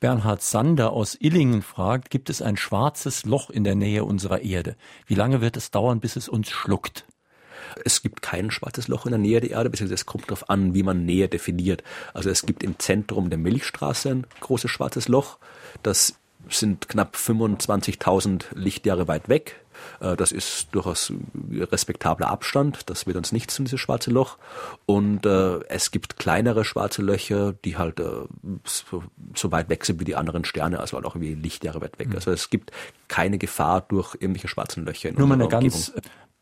Bernhard 0.00 0.42
Sander 0.42 0.92
aus 0.92 1.16
Illingen 1.18 1.62
fragt, 1.62 2.10
gibt 2.10 2.28
es 2.28 2.42
ein 2.42 2.56
schwarzes 2.56 3.24
Loch 3.24 3.48
in 3.50 3.64
der 3.64 3.74
Nähe 3.74 4.04
unserer 4.04 4.42
Erde? 4.42 4.76
Wie 5.06 5.14
lange 5.14 5.40
wird 5.40 5.56
es 5.56 5.70
dauern, 5.70 6.00
bis 6.00 6.16
es 6.16 6.28
uns 6.28 6.50
schluckt? 6.50 7.06
Es 7.84 8.02
gibt 8.02 8.22
kein 8.22 8.50
schwarzes 8.50 8.88
Loch 8.88 9.06
in 9.06 9.12
der 9.12 9.18
Nähe 9.18 9.40
der 9.40 9.50
Erde, 9.50 9.70
beziehungsweise 9.70 9.94
es 9.94 10.06
kommt 10.06 10.26
darauf 10.26 10.50
an, 10.50 10.74
wie 10.74 10.82
man 10.82 11.04
Nähe 11.04 11.28
definiert. 11.28 11.82
Also 12.14 12.30
es 12.30 12.44
gibt 12.44 12.62
im 12.62 12.78
Zentrum 12.78 13.30
der 13.30 13.38
Milchstraße 13.38 14.10
ein 14.10 14.26
großes 14.40 14.70
schwarzes 14.70 15.08
Loch. 15.08 15.38
Das 15.82 16.14
sind 16.48 16.88
knapp 16.88 17.16
25.000 17.16 18.44
Lichtjahre 18.54 19.08
weit 19.08 19.28
weg. 19.28 19.64
Äh, 20.00 20.16
das 20.16 20.32
ist 20.32 20.68
durchaus 20.72 21.12
respektabler 21.50 22.28
Abstand. 22.28 22.88
Das 22.90 23.06
wird 23.06 23.16
uns 23.16 23.32
nichts 23.32 23.56
tun, 23.56 23.66
dieses 23.66 23.80
schwarze 23.80 24.10
Loch. 24.10 24.38
Und 24.86 25.26
äh, 25.26 25.60
es 25.68 25.90
gibt 25.90 26.16
kleinere 26.16 26.64
schwarze 26.64 27.02
Löcher, 27.02 27.52
die 27.64 27.76
halt 27.76 28.00
äh, 28.00 28.10
so, 28.64 29.04
so, 29.34 29.52
weit 29.52 29.68
weg 29.68 29.84
sind 29.84 30.00
wie 30.00 30.04
die 30.04 30.16
anderen 30.16 30.44
Sterne, 30.44 30.80
also 30.80 30.96
halt 30.96 31.06
auch 31.06 31.14
irgendwie 31.14 31.34
Lichtjahre 31.34 31.80
weit 31.80 31.98
weg. 31.98 32.08
Mhm. 32.08 32.16
Also 32.16 32.30
es 32.30 32.50
gibt 32.50 32.72
keine 33.08 33.38
Gefahr 33.38 33.80
durch 33.82 34.14
irgendwelche 34.14 34.48
schwarzen 34.48 34.84
Löcher. 34.84 35.10
In 35.10 35.16
Nur 35.16 35.26
mal 35.26 35.34
eine 35.34 35.44
Umgebung. 35.44 35.70
ganz 35.70 35.92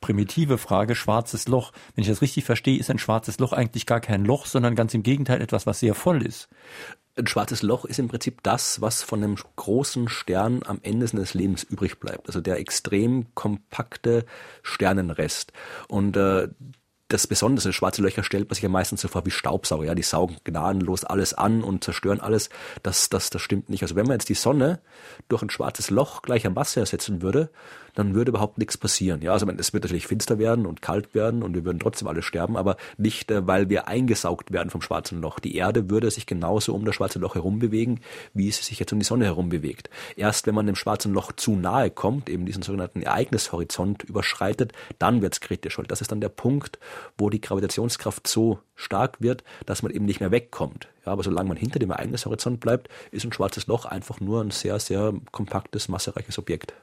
primitive 0.01 0.59
Frage, 0.59 0.95
schwarzes 0.95 1.49
Loch. 1.49 1.73
Wenn 1.95 2.03
ich 2.03 2.09
das 2.09 2.21
richtig 2.21 2.45
verstehe, 2.45 2.79
ist 2.79 2.91
ein 2.91 2.99
schwarzes 2.99 3.39
Loch 3.39 3.55
eigentlich 3.55 3.87
gar 3.87 4.01
kein 4.01 4.27
Loch, 4.27 4.45
sondern 4.45 4.75
ganz 4.75 4.93
im 4.93 5.03
Gegenteil 5.03 5.41
etwas, 5.41 5.67
was 5.67 5.81
sehr 5.81 5.95
voll 5.95 6.23
ist. 6.23 6.49
Ein 7.17 7.29
schwarzes 7.29 7.63
Loch 7.63 7.85
ist 7.85 8.01
im 8.01 8.09
Prinzip 8.09 8.43
das, 8.43 8.81
was 8.81 9.03
von 9.05 9.23
einem 9.23 9.37
großen 9.57 10.09
Stern 10.09 10.63
am 10.65 10.81
Ende 10.83 11.07
seines 11.07 11.35
Lebens 11.35 11.63
übrig 11.63 12.01
bleibt. 12.01 12.27
Also 12.27 12.41
der 12.41 12.59
extrem 12.59 13.33
kompakte 13.35 14.25
Sternenrest. 14.63 15.53
Und 15.87 16.17
äh, 16.17 16.49
das 17.09 17.29
Besondere, 17.29 17.73
schwarze 17.73 18.03
Löcher 18.03 18.25
stellt 18.25 18.49
man 18.49 18.55
sich 18.55 18.65
ja 18.65 18.69
meistens 18.69 19.03
so 19.03 19.09
vor 19.09 19.25
wie 19.25 19.31
Staubsauger, 19.31 19.85
ja, 19.85 19.95
die 19.95 20.03
saugen 20.03 20.39
gnadenlos 20.43 21.05
alles 21.05 21.35
an 21.35 21.63
und 21.63 21.85
zerstören 21.85 22.21
alles. 22.21 22.49
Das, 22.83 23.09
das, 23.11 23.31
das 23.31 23.43
stimmt 23.43 23.69
nicht. 23.69 23.83
Also 23.83 23.95
wenn 23.95 24.07
man 24.07 24.15
jetzt 24.15 24.29
die 24.29 24.35
Sonne 24.35 24.81
durch 25.29 25.43
ein 25.43 25.51
schwarzes 25.51 25.91
Loch 25.91 26.23
gleicher 26.23 26.51
Masse 26.51 26.81
ersetzen 26.81 27.23
würde, 27.23 27.51
dann 27.95 28.15
würde 28.15 28.31
überhaupt 28.31 28.59
nichts 28.59 28.77
passieren. 28.77 29.23
Ja, 29.23 29.33
also 29.33 29.47
es 29.57 29.73
wird 29.73 29.85
natürlich 29.85 30.07
finster 30.07 30.39
werden 30.39 30.67
und 30.67 30.83
kalt 30.83 31.15
werden 31.15 31.43
und 31.43 31.55
wir 31.55 31.65
würden 31.65 31.79
trotzdem 31.79 32.09
alle 32.09 32.23
sterben, 32.23 32.57
aber 32.57 32.77
nicht, 32.97 33.31
äh, 33.31 33.47
weil 33.47 33.69
wir 33.69 33.89
eingesaugt 33.89 34.53
werden 34.53 34.71
vom 34.71 34.83
schwarzen 34.83 35.21
Loch. 35.21 35.39
Die 35.39 35.57
Erde 35.57 35.91
würde 35.91 36.11
sich 36.11 36.27
genauso 36.27 36.75
um 36.75 36.85
das 36.85 36.95
schwarze 36.95 37.19
Loch 37.19 37.35
herum 37.35 37.59
bewegen, 37.59 38.01
wie 38.33 38.49
es 38.49 38.65
sich 38.65 38.79
jetzt 38.79 38.93
um 38.93 38.99
die 38.99 39.05
Sonne 39.05 39.25
herum 39.25 39.49
bewegt. 39.49 39.91
Erst 40.17 40.47
wenn 40.47 40.55
man 40.55 40.67
dem 40.67 40.77
schwarzen 40.77 41.13
Loch 41.13 41.33
zu 41.33 41.57
nahe 41.57 41.91
kommt, 41.91 42.29
eben 42.29 42.47
diesen 42.47 42.63
sogenannten 42.63 43.03
Ereignishorizont 43.03 44.03
überschreitet, 44.03 44.73
dann 44.99 45.23
wird 45.23 45.35
es 45.35 45.41
kritisch, 45.41 45.79
weil 45.79 45.87
das 45.87 46.01
ist 46.01 46.11
dann 46.11 46.21
der 46.21 46.29
Punkt, 46.29 46.79
wo 47.17 47.31
die 47.31 47.41
Gravitationskraft 47.41 48.27
so 48.27 48.59
stark 48.75 49.21
wird, 49.21 49.45
dass 49.67 49.83
man 49.83 49.93
eben 49.93 50.05
nicht 50.05 50.21
mehr 50.21 50.31
wegkommt. 50.31 50.89
Ja, 51.07 51.13
aber 51.13 51.23
solange 51.23 51.49
man 51.49 51.57
hinter 51.57 51.79
dem 51.79 51.91
Ereignishorizont 51.91 52.61
bleibt, 52.61 52.89
ist 53.11 53.25
ein 53.25 53.33
schwarzes 53.33 53.67
Loch 53.67 53.85
einfach 53.85 54.21
nur 54.21 54.41
ein 54.41 54.51
sehr, 54.51 54.81
sehr 54.81 55.15
kompaktes, 55.31 55.89
massereiches 55.89 56.39
Objekt. 56.39 56.75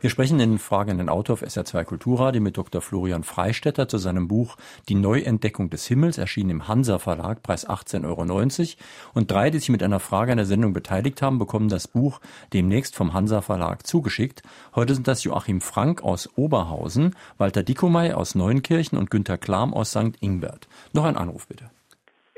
Wir 0.00 0.10
sprechen 0.10 0.38
den 0.38 0.58
fragenden 0.58 1.08
Autor 1.08 1.34
auf 1.34 1.42
SR2 1.42 1.84
Kulturradio 1.84 2.40
mit 2.40 2.56
Dr. 2.56 2.80
Florian 2.80 3.22
Freistetter 3.22 3.88
zu 3.88 3.98
seinem 3.98 4.28
Buch 4.28 4.56
Die 4.88 4.94
Neuentdeckung 4.94 5.70
des 5.70 5.86
Himmels, 5.86 6.18
erschienen 6.18 6.50
im 6.50 6.68
Hansa 6.68 6.98
Verlag, 6.98 7.42
Preis 7.42 7.68
18,90 7.68 8.06
Euro. 8.06 9.12
Und 9.14 9.30
drei, 9.30 9.50
die 9.50 9.58
sich 9.58 9.68
mit 9.68 9.82
einer 9.82 10.00
Frage 10.00 10.32
an 10.32 10.38
der 10.38 10.46
Sendung 10.46 10.72
beteiligt 10.72 11.22
haben, 11.22 11.38
bekommen 11.38 11.68
das 11.68 11.88
Buch 11.88 12.20
demnächst 12.52 12.96
vom 12.96 13.12
Hansa 13.12 13.40
Verlag 13.40 13.86
zugeschickt. 13.86 14.42
Heute 14.74 14.94
sind 14.94 15.08
das 15.08 15.24
Joachim 15.24 15.60
Frank 15.60 16.02
aus 16.02 16.28
Oberhausen, 16.36 17.16
Walter 17.38 17.62
Dickomey 17.62 18.12
aus 18.12 18.34
Neunkirchen 18.34 18.98
und 18.98 19.10
Günter 19.10 19.38
Klam 19.38 19.74
aus 19.74 19.90
St. 19.90 20.20
Ingbert. 20.20 20.68
Noch 20.92 21.04
ein 21.04 21.16
Anruf 21.16 21.46
bitte. 21.46 21.70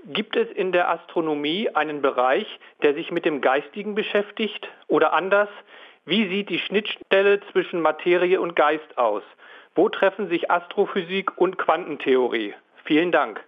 Gibt 0.04 0.34
es 0.34 0.50
in 0.50 0.72
der 0.72 0.90
Astronomie 0.90 1.68
einen 1.68 2.02
Bereich, 2.02 2.46
der 2.82 2.94
sich 2.94 3.12
mit 3.12 3.24
dem 3.24 3.40
Geistigen 3.40 3.94
beschäftigt? 3.94 4.68
Oder 4.88 5.12
anders, 5.12 5.48
wie 6.04 6.28
sieht 6.28 6.48
die 6.48 6.58
Schnittstelle 6.58 7.40
zwischen 7.52 7.80
Materie 7.80 8.40
und 8.40 8.56
Geist 8.56 8.98
aus? 8.98 9.22
Wo 9.74 9.88
treffen 9.88 10.28
sich 10.28 10.50
Astrophysik 10.50 11.38
und 11.38 11.58
Quantentheorie? 11.58 12.54
Vielen 12.84 13.12
Dank. 13.12 13.42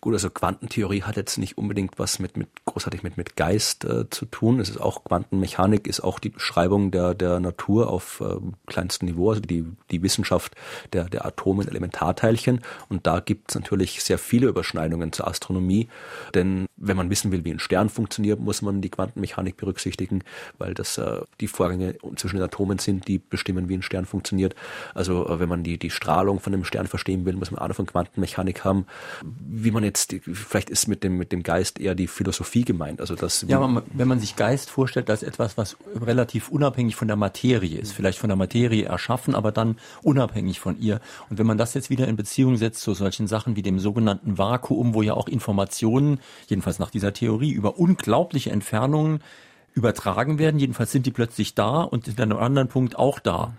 Gut, 0.00 0.14
also 0.14 0.30
Quantentheorie 0.30 1.02
hat 1.02 1.16
jetzt 1.16 1.38
nicht 1.38 1.58
unbedingt 1.58 1.98
was 1.98 2.18
mit, 2.18 2.36
mit 2.36 2.48
großartig 2.64 3.02
mit, 3.02 3.16
mit 3.16 3.36
Geist 3.36 3.84
äh, 3.84 4.08
zu 4.10 4.26
tun. 4.26 4.60
Es 4.60 4.68
ist 4.68 4.80
auch 4.80 5.04
Quantenmechanik, 5.04 5.86
ist 5.86 6.00
auch 6.00 6.18
die 6.18 6.30
Beschreibung 6.30 6.90
der, 6.90 7.14
der 7.14 7.40
Natur 7.40 7.90
auf 7.90 8.20
äh, 8.20 8.36
kleinstem 8.66 9.08
Niveau, 9.08 9.30
also 9.30 9.40
die, 9.40 9.64
die 9.90 10.02
Wissenschaft 10.02 10.54
der, 10.92 11.04
der 11.04 11.26
Atome 11.26 11.62
und 11.62 11.68
Elementarteilchen. 11.68 12.60
Und 12.88 13.06
da 13.06 13.20
gibt 13.20 13.50
es 13.50 13.54
natürlich 13.54 14.02
sehr 14.02 14.18
viele 14.18 14.46
Überschneidungen 14.46 15.12
zur 15.12 15.28
Astronomie. 15.28 15.88
Denn 16.34 16.66
wenn 16.76 16.96
man 16.96 17.10
wissen 17.10 17.32
will, 17.32 17.44
wie 17.44 17.52
ein 17.52 17.58
Stern 17.58 17.88
funktioniert, 17.88 18.40
muss 18.40 18.62
man 18.62 18.80
die 18.80 18.90
Quantenmechanik 18.90 19.56
berücksichtigen, 19.56 20.24
weil 20.58 20.74
das 20.74 20.98
äh, 20.98 21.20
die 21.40 21.48
Vorgänge 21.48 21.96
zwischen 22.16 22.36
den 22.36 22.44
Atomen 22.44 22.78
sind, 22.78 23.08
die 23.08 23.18
bestimmen, 23.18 23.68
wie 23.68 23.74
ein 23.74 23.82
Stern 23.82 24.06
funktioniert. 24.06 24.54
Also 24.94 25.28
äh, 25.28 25.40
wenn 25.40 25.48
man 25.48 25.62
die, 25.62 25.78
die 25.78 25.90
Strahlung 25.90 26.40
von 26.40 26.52
einem 26.52 26.64
Stern 26.64 26.86
verstehen 26.86 27.24
will, 27.24 27.36
muss 27.36 27.50
man 27.50 27.60
Ahnung 27.60 27.74
von 27.74 27.86
Quantenmechanik 27.86 28.64
haben 28.64 28.86
wie 29.64 29.70
man 29.70 29.84
jetzt, 29.84 30.14
vielleicht 30.32 30.70
ist 30.70 30.88
mit 30.88 31.04
dem, 31.04 31.18
mit 31.18 31.32
dem 31.32 31.42
Geist 31.42 31.80
eher 31.80 31.94
die 31.94 32.06
Philosophie 32.06 32.64
gemeint. 32.64 33.00
Also 33.00 33.14
das, 33.14 33.44
ja, 33.48 33.60
man, 33.60 33.82
wenn 33.92 34.08
man 34.08 34.20
sich 34.20 34.36
Geist 34.36 34.70
vorstellt 34.70 35.10
als 35.10 35.22
etwas, 35.22 35.56
was 35.56 35.76
relativ 35.94 36.48
unabhängig 36.48 36.96
von 36.96 37.08
der 37.08 37.16
Materie 37.16 37.78
ist, 37.78 37.92
vielleicht 37.92 38.18
von 38.18 38.28
der 38.28 38.36
Materie 38.36 38.84
erschaffen, 38.84 39.34
aber 39.34 39.52
dann 39.52 39.76
unabhängig 40.02 40.60
von 40.60 40.78
ihr. 40.80 41.00
Und 41.30 41.38
wenn 41.38 41.46
man 41.46 41.58
das 41.58 41.74
jetzt 41.74 41.90
wieder 41.90 42.08
in 42.08 42.16
Beziehung 42.16 42.56
setzt 42.56 42.82
zu 42.82 42.94
solchen 42.94 43.26
Sachen 43.26 43.56
wie 43.56 43.62
dem 43.62 43.78
sogenannten 43.78 44.38
Vakuum, 44.38 44.94
wo 44.94 45.02
ja 45.02 45.14
auch 45.14 45.28
Informationen, 45.28 46.20
jedenfalls 46.48 46.78
nach 46.78 46.90
dieser 46.90 47.12
Theorie, 47.12 47.52
über 47.52 47.78
unglaubliche 47.78 48.50
Entfernungen 48.50 49.20
übertragen 49.74 50.38
werden, 50.38 50.58
jedenfalls 50.60 50.92
sind 50.92 51.06
die 51.06 51.10
plötzlich 51.10 51.54
da 51.54 51.82
und 51.82 52.08
in 52.08 52.18
einem 52.18 52.38
anderen 52.38 52.68
Punkt 52.68 52.98
auch 52.98 53.18
da 53.18 53.54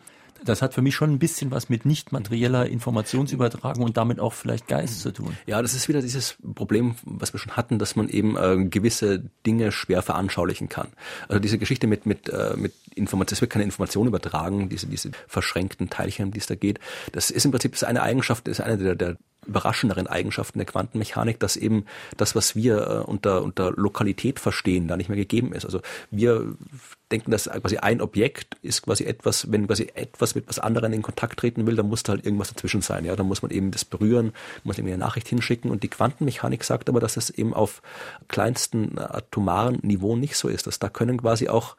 das 0.45 0.61
hat 0.61 0.73
für 0.73 0.81
mich 0.81 0.95
schon 0.95 1.11
ein 1.11 1.19
bisschen 1.19 1.51
was 1.51 1.69
mit 1.69 1.85
nicht 1.85 2.11
materieller 2.11 2.67
Informationsübertragung 2.67 3.83
und 3.83 3.97
damit 3.97 4.19
auch 4.19 4.33
vielleicht 4.33 4.67
Geist 4.67 5.01
zu 5.01 5.11
tun. 5.11 5.37
Ja, 5.45 5.61
das 5.61 5.73
ist 5.73 5.87
wieder 5.87 6.01
dieses 6.01 6.37
Problem, 6.55 6.95
was 7.03 7.33
wir 7.33 7.39
schon 7.39 7.55
hatten, 7.55 7.79
dass 7.79 7.95
man 7.95 8.09
eben 8.09 8.37
äh, 8.37 8.65
gewisse 8.65 9.23
Dinge 9.45 9.71
schwer 9.71 10.01
veranschaulichen 10.01 10.69
kann. 10.69 10.89
Also 11.27 11.39
diese 11.39 11.57
Geschichte 11.57 11.87
mit 11.87 12.05
mit 12.05 12.29
äh, 12.29 12.53
mit 12.55 12.73
Information, 12.95 13.35
es 13.35 13.41
wird 13.41 13.51
keine 13.51 13.65
Information 13.65 14.07
übertragen, 14.07 14.69
diese 14.69 14.87
diese 14.87 15.11
verschränkten 15.27 15.89
Teilchen, 15.89 16.31
die 16.31 16.39
es 16.39 16.47
da 16.47 16.55
geht. 16.55 16.79
Das 17.11 17.29
ist 17.29 17.45
im 17.45 17.51
Prinzip 17.51 17.71
das 17.73 17.83
eine 17.83 18.01
Eigenschaft, 18.01 18.47
das 18.47 18.59
ist 18.59 18.65
eine 18.65 18.77
der, 18.77 18.95
der 18.95 19.17
überraschenderen 19.45 20.07
Eigenschaften 20.07 20.59
der 20.59 20.65
Quantenmechanik, 20.65 21.39
dass 21.39 21.55
eben 21.55 21.85
das, 22.17 22.35
was 22.35 22.55
wir 22.55 22.87
äh, 22.87 23.09
unter, 23.09 23.43
unter 23.43 23.71
Lokalität 23.71 24.39
verstehen, 24.39 24.87
da 24.87 24.97
nicht 24.97 25.09
mehr 25.09 25.17
gegeben 25.17 25.53
ist. 25.53 25.65
Also 25.65 25.81
wir 26.11 26.55
denken, 27.11 27.31
dass 27.31 27.49
quasi 27.49 27.77
ein 27.77 28.01
Objekt 28.01 28.57
ist 28.61 28.81
quasi 28.81 29.05
etwas, 29.05 29.51
wenn 29.51 29.67
quasi 29.67 29.91
etwas 29.93 30.35
mit 30.35 30.47
was 30.47 30.59
anderem 30.59 30.93
in 30.93 31.01
Kontakt 31.01 31.39
treten 31.39 31.67
will, 31.67 31.75
dann 31.75 31.87
muss 31.87 32.03
da 32.03 32.13
halt 32.13 32.25
irgendwas 32.25 32.49
dazwischen 32.49 32.81
sein. 32.81 33.05
Ja, 33.05 33.15
dann 33.15 33.27
muss 33.27 33.41
man 33.41 33.51
eben 33.51 33.71
das 33.71 33.85
berühren, 33.85 34.33
muss 34.63 34.79
eben 34.79 34.87
eine 34.87 34.97
Nachricht 34.97 35.27
hinschicken. 35.27 35.69
Und 35.69 35.83
die 35.83 35.89
Quantenmechanik 35.89 36.63
sagt 36.63 36.89
aber, 36.89 36.99
dass 36.99 37.17
es 37.17 37.29
eben 37.29 37.53
auf 37.53 37.81
kleinsten 38.27 38.97
atomaren 38.97 39.79
Niveau 39.83 40.15
nicht 40.15 40.35
so 40.35 40.47
ist. 40.47 40.65
Dass 40.67 40.79
da 40.79 40.89
können 40.89 41.21
quasi 41.21 41.49
auch 41.49 41.77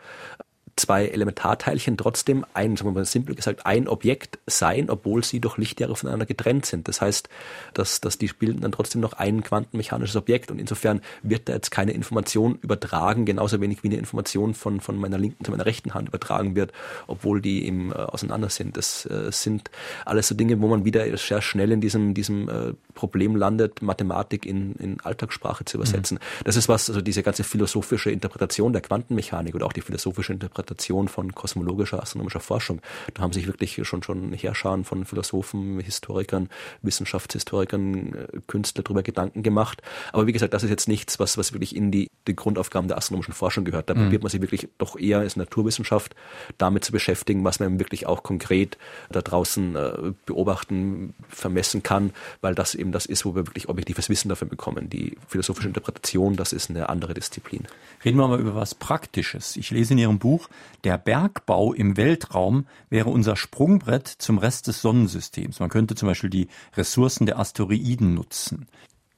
zwei 0.77 1.07
Elementarteilchen 1.07 1.97
trotzdem 1.97 2.45
ein, 2.55 2.77
sagen 2.77 2.91
wir 2.91 2.93
mal 2.93 3.05
simpel 3.05 3.35
gesagt, 3.35 3.65
ein 3.65 3.89
Objekt 3.89 4.39
sein, 4.47 4.91
obwohl 4.91 5.25
sie 5.25 5.41
durch 5.41 5.57
Lichtjahre 5.57 5.95
voneinander 5.97 6.27
getrennt 6.27 6.67
sind. 6.67 6.89
Das 6.89 7.01
heißt, 7.01 7.29
dass, 7.75 8.01
dass 8.01 8.19
die 8.19 8.27
bilden 8.27 8.63
dann 8.63 8.73
trotzdem 8.73 9.01
noch 9.01 9.13
ein 9.15 9.43
quantenmechanisches 9.43 10.17
Objekt 10.17 10.51
und 10.51 10.59
insofern 10.59 11.01
wird 11.23 11.49
da 11.49 11.55
jetzt 11.55 11.71
keine 11.71 11.93
Information 11.93 12.59
übertragen, 12.61 13.25
genauso 13.25 13.61
wenig 13.61 13.83
wie 13.83 13.89
eine 13.89 13.97
Information 13.97 14.55
von, 14.55 14.81
von 14.81 14.97
meiner 14.97 15.19
linken 15.19 15.45
zu 15.45 15.51
meiner 15.51 15.67
rechten 15.67 15.95
Hand 15.95 16.09
übertragen 16.09 16.57
wird, 16.57 16.73
obwohl 17.07 17.41
die 17.41 17.67
eben 17.67 17.93
äh, 17.93 17.95
auseinander 17.95 18.49
sind. 18.49 18.77
Das 18.77 19.07
äh, 19.07 19.31
sind 19.31 19.71
alles 20.05 20.29
so 20.29 20.35
Dinge, 20.35 20.61
wo 20.61 20.69
man 20.69 20.85
wieder 20.85 21.05
sehr 21.17 21.43
schnell 21.43 21.71
in 21.71 21.81
diesem, 21.81 22.15
diesem 22.15 22.49
äh, 22.49 22.75
Problem 22.95 23.37
landet, 23.37 23.83
Mathematik 23.83 24.45
in, 24.45 24.75
in 24.77 25.01
Alltagssprache 25.01 25.65
zu 25.65 25.77
übersetzen. 25.77 26.19
Mhm. 26.19 26.45
Das 26.45 26.57
ist 26.57 26.69
was, 26.69 26.89
also 26.89 27.01
diese 27.01 27.23
ganze 27.23 27.45
philosophische 27.45 28.11
Interpretation 28.11 28.73
der 28.73 28.83
Quantenmechanik 28.83 29.55
oder 29.55 29.67
auch 29.67 29.73
die 29.73 29.81
philosophische 29.81 30.33
Interpretation 30.33 30.64
von 31.09 31.35
kosmologischer, 31.35 32.03
astronomischer 32.03 32.41
Forschung. 32.41 32.81
Da 33.15 33.23
haben 33.23 33.33
sich 33.33 33.47
wirklich 33.47 33.81
schon, 33.87 34.03
schon 34.03 34.33
Herrscher 34.33 34.65
von 34.85 35.05
Philosophen, 35.05 35.81
Historikern, 35.81 36.49
Wissenschaftshistorikern, 36.83 38.15
äh, 38.15 38.41
Künstler 38.47 38.83
darüber 38.83 39.03
Gedanken 39.03 39.43
gemacht. 39.43 39.83
Aber 40.13 40.27
wie 40.27 40.33
gesagt, 40.33 40.55
das 40.55 40.63
ist 40.63 40.71
jetzt 40.71 40.89
nichts, 40.89 41.19
was, 41.19 41.39
was 41.39 41.53
wirklich 41.53 41.77
in 41.77 41.91
die, 41.91 42.11
die 42.27 42.35
Grundaufgaben 42.35 42.89
der 42.89 42.97
astronomischen 42.97 43.35
Forschung 43.35 43.65
gehört. 43.65 43.91
Da 43.91 43.95
mhm. 43.95 44.05
probiert 44.05 44.23
man 44.23 44.31
sich 44.31 44.41
wirklich 44.41 44.69
doch 44.79 44.99
eher 44.99 45.19
als 45.19 45.37
Naturwissenschaft 45.37 46.15
damit 46.59 46.85
zu 46.85 46.93
beschäftigen, 46.93 47.45
was 47.45 47.61
man 47.61 47.79
wirklich 47.79 48.07
auch 48.07 48.23
konkret 48.23 48.79
da 49.11 49.23
draußen 49.23 49.77
äh, 49.77 50.13
beobachten, 50.27 51.15
vermessen 51.29 51.83
kann, 51.83 52.13
weil 52.41 52.55
das 52.55 52.75
eben 52.75 52.93
das 52.93 53.07
ist, 53.07 53.25
wo 53.25 53.35
wir 53.35 53.47
wirklich 53.47 53.69
objektives 53.69 54.09
Wissen 54.09 54.29
dafür 54.29 54.49
bekommen. 54.49 54.91
Die 54.91 55.17
philosophische 55.29 55.69
Interpretation, 55.69 56.37
das 56.37 56.53
ist 56.53 56.71
eine 56.71 56.89
andere 56.89 57.15
Disziplin. 57.15 57.67
Reden 58.05 58.19
wir 58.19 58.29
mal 58.29 58.41
über 58.41 58.55
was 58.55 58.75
Praktisches. 58.75 59.57
Ich 59.57 59.71
lese 59.71 59.95
in 59.95 59.99
Ihrem 59.99 60.19
Buch, 60.19 60.49
der 60.85 60.99
Bergbau 60.99 61.73
im 61.73 61.97
Weltraum 61.97 62.67
wäre 62.91 63.11
unser 63.11 63.37
Sprungbrett 63.37 64.09
zum 64.09 64.39
Rest 64.39 64.67
des 64.67 64.83
Sonnensystems. 64.83 65.61
Man 65.61 65.71
könnte 65.71 65.95
zum 65.95 66.09
Beispiel 66.09 66.31
die 66.31 66.49
Ressourcen 66.77 67.27
der 67.27 67.39
Asteroiden 67.39 68.15
nutzen. 68.15 68.67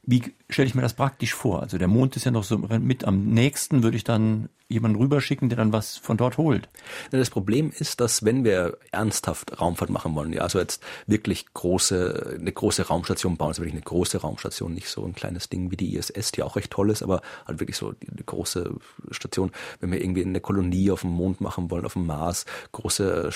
Wie 0.02 0.22
stelle 0.48 0.68
ich 0.68 0.74
mir 0.74 0.82
das 0.82 0.94
praktisch 0.94 1.34
vor? 1.34 1.62
Also 1.62 1.78
der 1.78 1.88
Mond 1.88 2.14
ist 2.14 2.24
ja 2.24 2.30
noch 2.30 2.44
so 2.44 2.58
mit 2.58 3.04
am 3.04 3.24
nächsten, 3.24 3.82
würde 3.82 3.96
ich 3.96 4.04
dann 4.04 4.48
jemanden 4.68 4.98
rüberschicken, 4.98 5.48
der 5.48 5.56
dann 5.56 5.72
was 5.72 5.96
von 5.96 6.16
dort 6.16 6.38
holt. 6.38 6.68
Das 7.12 7.30
Problem 7.30 7.72
ist, 7.76 8.00
dass 8.00 8.24
wenn 8.24 8.44
wir 8.44 8.78
ernsthaft 8.90 9.60
Raumfahrt 9.60 9.90
machen 9.90 10.14
wollen, 10.16 10.32
ja, 10.32 10.42
also 10.42 10.58
jetzt 10.58 10.82
wirklich 11.06 11.46
große, 11.54 12.38
eine 12.40 12.50
große 12.50 12.88
Raumstation 12.88 13.36
bauen, 13.36 13.48
also 13.48 13.62
wirklich 13.62 13.74
eine 13.74 13.82
große 13.82 14.18
Raumstation, 14.18 14.74
nicht 14.74 14.88
so 14.88 15.04
ein 15.04 15.14
kleines 15.14 15.48
Ding 15.48 15.70
wie 15.70 15.76
die 15.76 15.96
ISS, 15.96 16.32
die 16.32 16.42
auch 16.42 16.56
recht 16.56 16.72
toll 16.72 16.90
ist, 16.90 17.02
aber 17.02 17.22
halt 17.46 17.60
wirklich 17.60 17.76
so 17.76 17.94
eine 18.10 18.24
große 18.24 18.74
Station, 19.12 19.52
wenn 19.78 19.92
wir 19.92 20.00
irgendwie 20.00 20.24
eine 20.24 20.40
Kolonie 20.40 20.90
auf 20.90 21.02
dem 21.02 21.10
Mond 21.10 21.40
machen 21.40 21.70
wollen, 21.70 21.84
auf 21.84 21.92
dem 21.92 22.06
Mars, 22.06 22.44
große, 22.72 23.30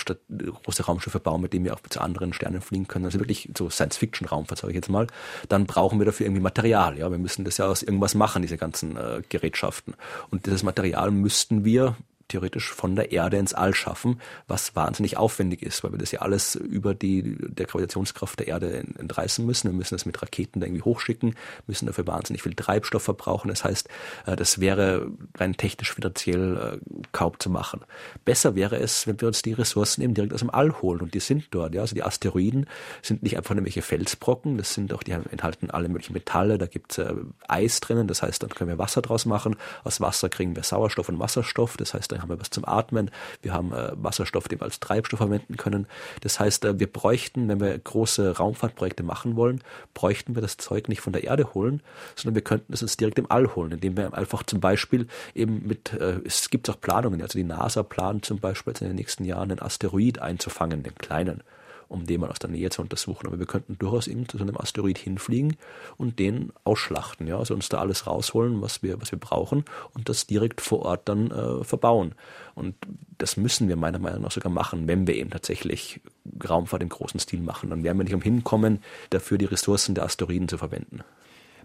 große 0.64 0.84
Raumschiffe 0.84 1.20
bauen, 1.20 1.42
mit 1.42 1.52
denen 1.52 1.64
wir 1.64 1.74
auch 1.74 1.80
zu 1.88 2.00
anderen 2.00 2.32
Sternen 2.32 2.60
fliegen 2.60 2.88
können, 2.88 3.04
also 3.04 3.20
wirklich 3.20 3.50
so 3.56 3.70
Science-Fiction-Raumfahrt, 3.70 4.58
sage 4.58 4.72
ich 4.72 4.76
jetzt 4.76 4.88
mal, 4.88 5.06
dann 5.48 5.66
brauchen 5.66 6.00
wir 6.00 6.06
dafür 6.06 6.26
irgendwie 6.26 6.42
Material, 6.42 6.98
ja, 6.98 7.08
wir 7.08 7.18
müssen 7.18 7.44
das 7.44 7.58
ja 7.58 7.66
aus 7.66 7.84
irgendwas 7.84 8.16
machen, 8.16 8.42
diese 8.42 8.56
ganzen 8.56 8.96
äh, 8.96 9.22
Gerätschaften. 9.28 9.94
Und 10.30 10.46
dieses 10.46 10.64
Material 10.64 11.19
müssten 11.20 11.64
wir 11.64 11.96
theoretisch 12.30 12.72
von 12.72 12.96
der 12.96 13.12
Erde 13.12 13.36
ins 13.36 13.54
All 13.54 13.74
schaffen, 13.74 14.20
was 14.48 14.74
wahnsinnig 14.74 15.16
aufwendig 15.16 15.62
ist, 15.62 15.84
weil 15.84 15.92
wir 15.92 15.98
das 15.98 16.12
ja 16.12 16.20
alles 16.20 16.54
über 16.54 16.94
die 16.94 17.36
der 17.38 17.66
Gravitationskraft 17.66 18.38
der 18.38 18.48
Erde 18.48 18.84
entreißen 18.98 19.44
müssen. 19.44 19.70
Wir 19.70 19.76
müssen 19.76 19.94
das 19.94 20.06
mit 20.06 20.20
Raketen 20.20 20.60
da 20.60 20.66
irgendwie 20.66 20.82
hochschicken, 20.82 21.34
müssen 21.66 21.86
dafür 21.86 22.06
wahnsinnig 22.06 22.42
viel 22.42 22.54
Treibstoff 22.54 23.02
verbrauchen. 23.02 23.48
Das 23.48 23.64
heißt, 23.64 23.88
äh, 24.26 24.36
das 24.36 24.60
wäre 24.60 25.10
rein 25.36 25.56
technisch 25.56 25.92
finanziell 25.92 26.56
äh, 26.56 27.00
kaum 27.12 27.38
zu 27.38 27.50
machen. 27.50 27.80
Besser 28.24 28.54
wäre 28.54 28.78
es, 28.78 29.06
wenn 29.06 29.20
wir 29.20 29.28
uns 29.28 29.42
die 29.42 29.52
Ressourcen 29.52 30.02
eben 30.02 30.14
direkt 30.14 30.32
aus 30.32 30.40
dem 30.40 30.50
All 30.50 30.80
holen 30.80 31.00
und 31.00 31.14
die 31.14 31.20
sind 31.20 31.48
dort. 31.50 31.74
Ja, 31.74 31.82
also 31.82 31.94
die 31.94 32.02
Asteroiden 32.02 32.66
sind 33.02 33.22
nicht 33.22 33.36
einfach 33.36 33.54
irgendwelche 33.54 33.82
Felsbrocken, 33.82 34.56
das 34.56 34.74
sind 34.74 34.92
auch 34.94 35.02
die 35.02 35.12
enthalten 35.12 35.70
alle 35.70 35.88
möglichen 35.88 36.12
Metalle. 36.12 36.58
Da 36.58 36.66
gibt 36.66 36.92
es 36.92 36.98
äh, 36.98 37.14
Eis 37.48 37.80
drinnen, 37.80 38.06
das 38.06 38.22
heißt, 38.22 38.42
dann 38.42 38.50
können 38.50 38.70
wir 38.70 38.78
Wasser 38.78 39.02
draus 39.02 39.26
machen. 39.26 39.56
Aus 39.84 40.00
Wasser 40.00 40.28
kriegen 40.28 40.56
wir 40.56 40.62
Sauerstoff 40.62 41.08
und 41.08 41.18
Wasserstoff, 41.18 41.76
das 41.76 41.94
heißt, 41.94 42.12
da 42.12 42.19
haben 42.22 42.28
wir 42.28 42.40
was 42.40 42.50
zum 42.50 42.64
Atmen, 42.64 43.10
wir 43.42 43.52
haben 43.52 43.72
äh, 43.72 43.92
Wasserstoff, 43.94 44.48
den 44.48 44.60
wir 44.60 44.64
als 44.64 44.80
Treibstoff 44.80 45.18
verwenden 45.18 45.56
können. 45.56 45.86
Das 46.20 46.40
heißt, 46.40 46.64
äh, 46.64 46.78
wir 46.78 46.90
bräuchten, 46.90 47.48
wenn 47.48 47.60
wir 47.60 47.76
große 47.78 48.36
Raumfahrtprojekte 48.36 49.02
machen 49.02 49.36
wollen, 49.36 49.62
bräuchten 49.94 50.34
wir 50.34 50.42
das 50.42 50.56
Zeug 50.56 50.88
nicht 50.88 51.00
von 51.00 51.12
der 51.12 51.24
Erde 51.24 51.54
holen, 51.54 51.82
sondern 52.16 52.34
wir 52.34 52.42
könnten 52.42 52.72
es 52.72 52.82
uns 52.82 52.96
direkt 52.96 53.18
im 53.18 53.30
All 53.30 53.54
holen, 53.54 53.72
indem 53.72 53.96
wir 53.96 54.14
einfach 54.14 54.42
zum 54.42 54.60
Beispiel 54.60 55.06
eben 55.34 55.66
mit, 55.66 55.92
äh, 55.92 56.20
es 56.24 56.50
gibt 56.50 56.68
auch 56.70 56.80
Planungen, 56.80 57.22
also 57.22 57.38
die 57.38 57.44
NASA 57.44 57.82
plant 57.82 58.24
zum 58.24 58.38
Beispiel 58.38 58.72
in 58.80 58.88
den 58.88 58.96
nächsten 58.96 59.24
Jahren 59.24 59.50
einen 59.50 59.60
Asteroid 59.60 60.18
einzufangen, 60.20 60.82
den 60.82 60.94
kleinen 60.94 61.42
um 61.90 62.06
den 62.06 62.20
mal 62.20 62.30
aus 62.30 62.38
der 62.38 62.50
Nähe 62.50 62.70
zu 62.70 62.80
untersuchen. 62.80 63.26
Aber 63.26 63.38
wir 63.38 63.46
könnten 63.46 63.76
durchaus 63.78 64.06
eben 64.06 64.28
zu 64.28 64.38
so 64.38 64.44
einem 64.44 64.56
Asteroid 64.56 64.96
hinfliegen 64.96 65.56
und 65.96 66.18
den 66.18 66.52
ausschlachten, 66.64 67.26
ja, 67.26 67.36
also 67.38 67.52
uns 67.52 67.68
da 67.68 67.78
alles 67.78 68.06
rausholen, 68.06 68.62
was 68.62 68.82
wir, 68.82 69.00
was 69.00 69.10
wir 69.10 69.18
brauchen 69.18 69.64
und 69.92 70.08
das 70.08 70.26
direkt 70.26 70.60
vor 70.60 70.82
Ort 70.82 71.08
dann 71.08 71.30
äh, 71.30 71.64
verbauen. 71.64 72.14
Und 72.54 72.76
das 73.18 73.36
müssen 73.36 73.68
wir 73.68 73.76
meiner 73.76 73.98
Meinung 73.98 74.22
nach 74.22 74.30
sogar 74.30 74.52
machen, 74.52 74.86
wenn 74.86 75.06
wir 75.06 75.16
eben 75.16 75.30
tatsächlich 75.30 76.00
Raumfahrt 76.48 76.82
im 76.82 76.88
großen 76.88 77.20
Stil 77.20 77.40
machen. 77.40 77.70
Dann 77.70 77.82
werden 77.82 77.98
wir 77.98 78.04
nicht 78.04 78.14
umhin 78.14 78.44
kommen, 78.44 78.82
dafür 79.10 79.36
die 79.36 79.46
Ressourcen 79.46 79.94
der 79.94 80.04
Asteroiden 80.04 80.48
zu 80.48 80.58
verwenden. 80.58 81.00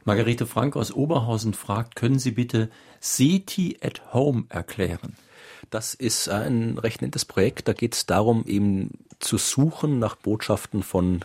Margarete 0.05 0.45
Frank 0.45 0.76
aus 0.76 0.91
Oberhausen 0.91 1.53
fragt, 1.53 1.95
können 1.95 2.19
Sie 2.19 2.32
bitte 2.32 2.69
SETI 2.99 3.78
at 3.82 4.13
Home 4.13 4.45
erklären? 4.49 5.15
Das 5.70 5.93
ist 5.93 6.30
ein 6.30 6.78
recht 6.78 7.01
nettes 7.01 7.26
Projekt. 7.26 7.68
Da 7.68 7.74
geht 7.74 7.93
es 7.93 8.05
darum, 8.05 8.45
eben 8.45 8.91
zu 9.20 9.38
suchen 9.38 9.99
nach 9.99 10.16
Botschaften 10.16 10.84
von 10.84 11.24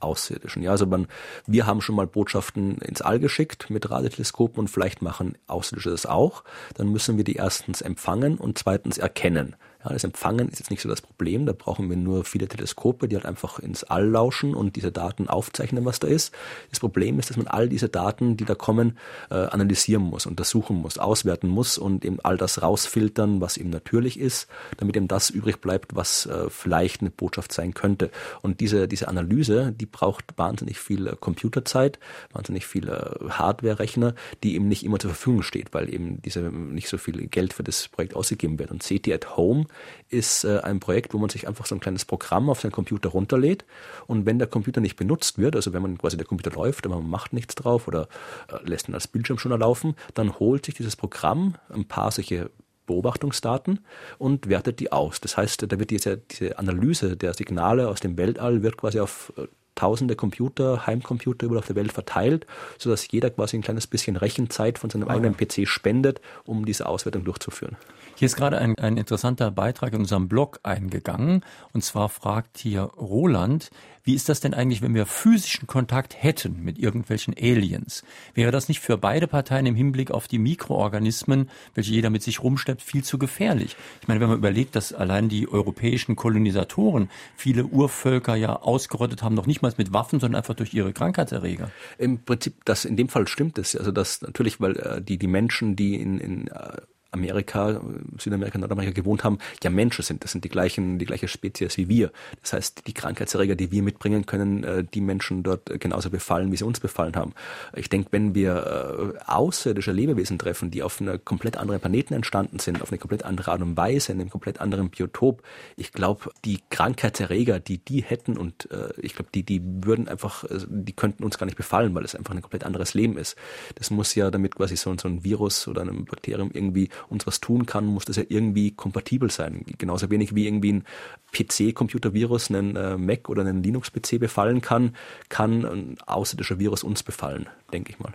Außerirdischen. 0.00 0.62
Ja, 0.62 0.72
also 0.72 0.86
man, 0.86 1.06
wir 1.46 1.66
haben 1.66 1.80
schon 1.80 1.94
mal 1.94 2.06
Botschaften 2.06 2.78
ins 2.78 3.02
All 3.02 3.20
geschickt 3.20 3.70
mit 3.70 3.90
Radioteleskopen 3.90 4.58
und 4.58 4.68
vielleicht 4.68 5.02
machen 5.02 5.38
Außerirdische 5.46 5.90
das 5.90 6.06
auch. 6.06 6.44
Dann 6.74 6.88
müssen 6.88 7.16
wir 7.16 7.24
die 7.24 7.36
erstens 7.36 7.80
empfangen 7.80 8.36
und 8.38 8.58
zweitens 8.58 8.98
erkennen. 8.98 9.56
Ja, 9.84 9.92
das 9.92 10.04
Empfangen 10.04 10.48
ist 10.48 10.60
jetzt 10.60 10.70
nicht 10.70 10.80
so 10.80 10.88
das 10.88 11.00
Problem. 11.00 11.44
Da 11.44 11.52
brauchen 11.52 11.90
wir 11.90 11.96
nur 11.96 12.24
viele 12.24 12.46
Teleskope, 12.46 13.08
die 13.08 13.16
halt 13.16 13.26
einfach 13.26 13.58
ins 13.58 13.82
All 13.82 14.08
lauschen 14.08 14.54
und 14.54 14.76
diese 14.76 14.92
Daten 14.92 15.28
aufzeichnen, 15.28 15.84
was 15.84 15.98
da 15.98 16.06
ist. 16.06 16.32
Das 16.70 16.78
Problem 16.78 17.18
ist, 17.18 17.30
dass 17.30 17.36
man 17.36 17.48
all 17.48 17.68
diese 17.68 17.88
Daten, 17.88 18.36
die 18.36 18.44
da 18.44 18.54
kommen, 18.54 18.96
äh, 19.30 19.34
analysieren 19.34 20.04
muss, 20.04 20.26
untersuchen 20.26 20.76
muss, 20.76 20.98
auswerten 20.98 21.48
muss 21.48 21.78
und 21.78 22.04
eben 22.04 22.20
all 22.22 22.36
das 22.36 22.62
rausfiltern, 22.62 23.40
was 23.40 23.56
eben 23.56 23.70
natürlich 23.70 24.20
ist, 24.20 24.48
damit 24.76 24.96
eben 24.96 25.08
das 25.08 25.30
übrig 25.30 25.60
bleibt, 25.60 25.96
was 25.96 26.26
äh, 26.26 26.48
vielleicht 26.48 27.00
eine 27.00 27.10
Botschaft 27.10 27.52
sein 27.52 27.74
könnte. 27.74 28.10
Und 28.40 28.60
diese, 28.60 28.86
diese 28.86 29.08
Analyse, 29.08 29.72
die 29.72 29.86
braucht 29.86 30.24
wahnsinnig 30.36 30.78
viel 30.78 31.08
äh, 31.08 31.16
Computerzeit, 31.18 31.98
wahnsinnig 32.32 32.66
viele 32.66 33.18
äh, 33.20 33.30
Hardware-Rechner, 33.30 34.14
die 34.44 34.54
eben 34.54 34.68
nicht 34.68 34.84
immer 34.84 35.00
zur 35.00 35.10
Verfügung 35.10 35.42
steht, 35.42 35.74
weil 35.74 35.92
eben 35.92 36.22
diese 36.22 36.40
nicht 36.40 36.88
so 36.88 36.98
viel 36.98 37.26
Geld 37.26 37.52
für 37.52 37.64
das 37.64 37.88
Projekt 37.88 38.14
ausgegeben 38.14 38.60
wird. 38.60 38.70
Und 38.70 38.84
CT 38.84 39.08
at 39.08 39.36
Home 39.36 39.66
ist 40.08 40.44
äh, 40.44 40.60
ein 40.60 40.80
Projekt, 40.80 41.14
wo 41.14 41.18
man 41.18 41.30
sich 41.30 41.48
einfach 41.48 41.66
so 41.66 41.74
ein 41.74 41.80
kleines 41.80 42.04
Programm 42.04 42.50
auf 42.50 42.60
seinen 42.60 42.72
Computer 42.72 43.10
runterlädt 43.10 43.64
und 44.06 44.26
wenn 44.26 44.38
der 44.38 44.48
Computer 44.48 44.80
nicht 44.80 44.96
benutzt 44.96 45.38
wird, 45.38 45.56
also 45.56 45.72
wenn 45.72 45.82
man 45.82 45.98
quasi 45.98 46.16
der 46.16 46.26
Computer 46.26 46.54
läuft, 46.54 46.86
aber 46.86 46.96
man 46.96 47.10
macht 47.10 47.32
nichts 47.32 47.54
drauf 47.54 47.88
oder 47.88 48.08
äh, 48.48 48.58
lässt 48.68 48.88
ihn 48.88 48.94
als 48.94 49.08
Bildschirm 49.08 49.38
schon 49.38 49.58
laufen, 49.58 49.94
dann 50.14 50.38
holt 50.38 50.66
sich 50.66 50.74
dieses 50.74 50.96
Programm 50.96 51.56
ein 51.68 51.86
paar 51.86 52.10
solche 52.10 52.50
Beobachtungsdaten 52.86 53.80
und 54.18 54.48
wertet 54.48 54.80
die 54.80 54.92
aus. 54.92 55.20
Das 55.20 55.36
heißt, 55.36 55.70
da 55.70 55.78
wird 55.78 55.90
diese, 55.90 56.18
diese 56.18 56.58
Analyse 56.58 57.16
der 57.16 57.34
Signale 57.34 57.88
aus 57.88 58.00
dem 58.00 58.16
Weltall 58.16 58.62
wird 58.62 58.76
quasi 58.76 59.00
auf 59.00 59.32
äh, 59.36 59.46
tausende 59.74 60.16
Computer, 60.16 60.86
Heimcomputer 60.86 61.46
überall 61.46 61.60
auf 61.60 61.66
der 61.66 61.76
Welt 61.76 61.92
verteilt, 61.92 62.46
sodass 62.78 63.10
jeder 63.10 63.30
quasi 63.30 63.56
ein 63.56 63.62
kleines 63.62 63.86
bisschen 63.86 64.16
Rechenzeit 64.16 64.78
von 64.78 64.90
seinem 64.90 65.08
ah, 65.08 65.12
eigenen 65.12 65.36
PC 65.36 65.66
spendet, 65.66 66.20
um 66.44 66.64
diese 66.64 66.86
Auswertung 66.86 67.24
durchzuführen. 67.24 67.76
Hier 68.14 68.26
ist 68.26 68.36
gerade 68.36 68.58
ein, 68.58 68.78
ein 68.78 68.96
interessanter 68.96 69.50
Beitrag 69.50 69.94
in 69.94 70.00
unserem 70.00 70.28
Blog 70.28 70.60
eingegangen. 70.62 71.44
Und 71.72 71.82
zwar 71.82 72.08
fragt 72.08 72.58
hier 72.58 72.82
Roland, 72.82 73.70
wie 74.04 74.14
ist 74.14 74.28
das 74.28 74.40
denn 74.40 74.52
eigentlich, 74.52 74.82
wenn 74.82 74.94
wir 74.94 75.06
physischen 75.06 75.68
Kontakt 75.68 76.20
hätten 76.20 76.64
mit 76.64 76.76
irgendwelchen 76.76 77.34
Aliens? 77.40 78.02
Wäre 78.34 78.50
das 78.50 78.68
nicht 78.68 78.80
für 78.80 78.98
beide 78.98 79.28
Parteien 79.28 79.64
im 79.64 79.76
Hinblick 79.76 80.10
auf 80.10 80.26
die 80.26 80.40
Mikroorganismen, 80.40 81.48
welche 81.74 81.92
jeder 81.92 82.10
mit 82.10 82.22
sich 82.22 82.42
rumschleppt, 82.42 82.82
viel 82.82 83.04
zu 83.04 83.16
gefährlich? 83.16 83.76
Ich 84.00 84.08
meine, 84.08 84.18
wenn 84.18 84.28
man 84.28 84.38
überlegt, 84.38 84.74
dass 84.74 84.92
allein 84.92 85.28
die 85.28 85.48
europäischen 85.48 86.16
Kolonisatoren 86.16 87.10
viele 87.36 87.64
Urvölker 87.64 88.34
ja 88.34 88.56
ausgerottet 88.56 89.22
haben, 89.22 89.36
noch 89.36 89.46
nicht 89.46 89.61
mal 89.62 89.72
mit 89.76 89.92
Waffen, 89.92 90.20
sondern 90.20 90.38
einfach 90.38 90.54
durch 90.54 90.74
ihre 90.74 90.92
Krankheitserreger. 90.92 91.70
Im 91.98 92.24
Prinzip, 92.24 92.64
das 92.64 92.84
in 92.84 92.96
dem 92.96 93.08
Fall 93.08 93.26
stimmt 93.28 93.58
es. 93.58 93.76
Also 93.76 93.92
das 93.92 94.22
natürlich, 94.22 94.60
weil 94.60 94.76
äh, 94.76 95.02
die, 95.02 95.18
die 95.18 95.26
Menschen, 95.26 95.76
die 95.76 96.00
in, 96.00 96.18
in 96.18 96.48
äh, 96.48 96.76
Amerika, 97.12 97.80
Südamerika, 98.18 98.58
Nordamerika 98.58 98.92
gewohnt 98.92 99.22
haben, 99.22 99.38
ja 99.62 99.70
Menschen 99.70 100.02
sind. 100.02 100.24
Das 100.24 100.32
sind 100.32 100.44
die 100.44 100.48
gleichen, 100.48 100.98
die 100.98 101.04
gleiche 101.04 101.28
Spezies 101.28 101.76
wie 101.76 101.88
wir. 101.88 102.10
Das 102.40 102.54
heißt, 102.54 102.86
die 102.86 102.94
Krankheitserreger, 102.94 103.54
die 103.54 103.70
wir 103.70 103.82
mitbringen, 103.82 104.26
können 104.26 104.64
äh, 104.64 104.84
die 104.84 105.00
Menschen 105.00 105.42
dort 105.42 105.80
genauso 105.80 106.10
befallen, 106.10 106.50
wie 106.52 106.56
sie 106.56 106.64
uns 106.64 106.80
befallen 106.80 107.14
haben. 107.14 107.34
Ich 107.76 107.88
denke, 107.88 108.08
wenn 108.12 108.34
wir 108.34 109.14
äh, 109.16 109.30
außerirdische 109.30 109.92
Lebewesen 109.92 110.38
treffen, 110.38 110.70
die 110.70 110.82
auf 110.82 111.00
einer 111.00 111.18
komplett 111.18 111.56
anderen 111.56 111.80
Planeten 111.80 112.14
entstanden 112.14 112.58
sind, 112.58 112.82
auf 112.82 112.90
eine 112.90 112.98
komplett 112.98 113.24
andere 113.24 113.52
Art 113.52 113.62
und 113.62 113.76
Weise, 113.76 114.12
in 114.12 114.20
einem 114.20 114.30
komplett 114.30 114.60
anderen 114.60 114.90
Biotop, 114.90 115.42
ich 115.76 115.92
glaube, 115.92 116.30
die 116.44 116.60
Krankheitserreger, 116.70 117.60
die 117.60 117.78
die 117.78 118.02
hätten 118.02 118.38
und 118.38 118.70
äh, 118.70 118.88
ich 118.96 119.14
glaube, 119.14 119.30
die, 119.34 119.42
die 119.42 119.60
würden 119.62 120.08
einfach, 120.08 120.44
die 120.66 120.92
könnten 120.92 121.24
uns 121.24 121.38
gar 121.38 121.46
nicht 121.46 121.56
befallen, 121.56 121.94
weil 121.94 122.04
es 122.04 122.14
einfach 122.14 122.34
ein 122.34 122.40
komplett 122.40 122.64
anderes 122.64 122.94
Leben 122.94 123.18
ist. 123.18 123.36
Das 123.74 123.90
muss 123.90 124.14
ja, 124.14 124.30
damit 124.30 124.56
quasi 124.56 124.76
so, 124.76 124.94
so 124.98 125.08
ein 125.08 125.24
Virus 125.24 125.68
oder 125.68 125.82
ein 125.82 126.04
Bakterium 126.04 126.50
irgendwie 126.52 126.88
uns 127.08 127.26
was 127.26 127.40
tun 127.40 127.66
kann, 127.66 127.86
muss 127.86 128.04
das 128.04 128.16
ja 128.16 128.24
irgendwie 128.28 128.72
kompatibel 128.72 129.30
sein. 129.30 129.64
Genauso 129.78 130.10
wenig 130.10 130.34
wie 130.34 130.46
irgendwie 130.46 130.72
ein 130.72 130.84
PC-Computer-Virus 131.32 132.50
einen 132.50 132.76
äh, 132.76 132.96
Mac 132.96 133.28
oder 133.28 133.42
einen 133.42 133.62
Linux-PC 133.62 134.18
befallen 134.18 134.60
kann, 134.60 134.94
kann 135.28 135.64
ein 135.64 135.96
außerirdischer 136.06 136.58
Virus 136.58 136.82
uns 136.82 137.02
befallen, 137.02 137.48
denke 137.72 137.92
ich 137.92 137.98
mal. 137.98 138.12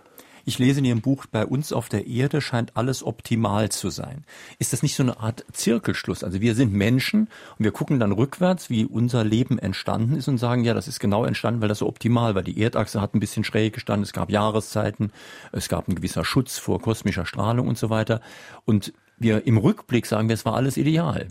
Ich 0.47 0.59
lese 0.59 0.79
in 0.79 0.85
Ihrem 0.85 1.01
Buch, 1.01 1.25
bei 1.29 1.45
uns 1.45 1.73
auf 1.73 1.89
der 1.89 2.07
Erde 2.07 2.39
scheint 2.39 2.77
alles 2.77 3.03
optimal 3.03 3.67
zu 3.67 3.89
sein. 3.89 4.23
Ist 4.59 4.71
das 4.71 4.81
nicht 4.81 4.95
so 4.95 5.03
eine 5.03 5.19
Art 5.19 5.43
Zirkelschluss? 5.51 6.23
Also 6.23 6.39
wir 6.39 6.55
sind 6.55 6.71
Menschen 6.71 7.27
und 7.57 7.65
wir 7.65 7.71
gucken 7.71 7.99
dann 7.99 8.13
rückwärts, 8.13 8.69
wie 8.69 8.85
unser 8.85 9.25
Leben 9.25 9.59
entstanden 9.59 10.15
ist 10.15 10.29
und 10.29 10.37
sagen, 10.37 10.63
ja, 10.63 10.73
das 10.73 10.87
ist 10.87 11.01
genau 11.01 11.25
entstanden, 11.25 11.59
weil 11.59 11.67
das 11.67 11.79
so 11.79 11.85
optimal 11.85 12.33
war. 12.33 12.43
Die 12.43 12.61
Erdachse 12.61 13.01
hat 13.01 13.13
ein 13.13 13.19
bisschen 13.19 13.43
schräg 13.43 13.73
gestanden, 13.73 14.03
es 14.03 14.13
gab 14.13 14.31
Jahreszeiten, 14.31 15.11
es 15.51 15.67
gab 15.67 15.89
ein 15.89 15.95
gewisser 15.95 16.23
Schutz 16.23 16.57
vor 16.57 16.81
kosmischer 16.81 17.25
Strahlung 17.25 17.67
und 17.67 17.77
so 17.77 17.89
weiter. 17.89 18.21
Und 18.63 18.93
wir 19.17 19.45
im 19.47 19.57
Rückblick 19.57 20.05
sagen 20.05 20.29
wir, 20.29 20.33
es 20.35 20.45
war 20.45 20.55
alles 20.55 20.77
ideal. 20.77 21.27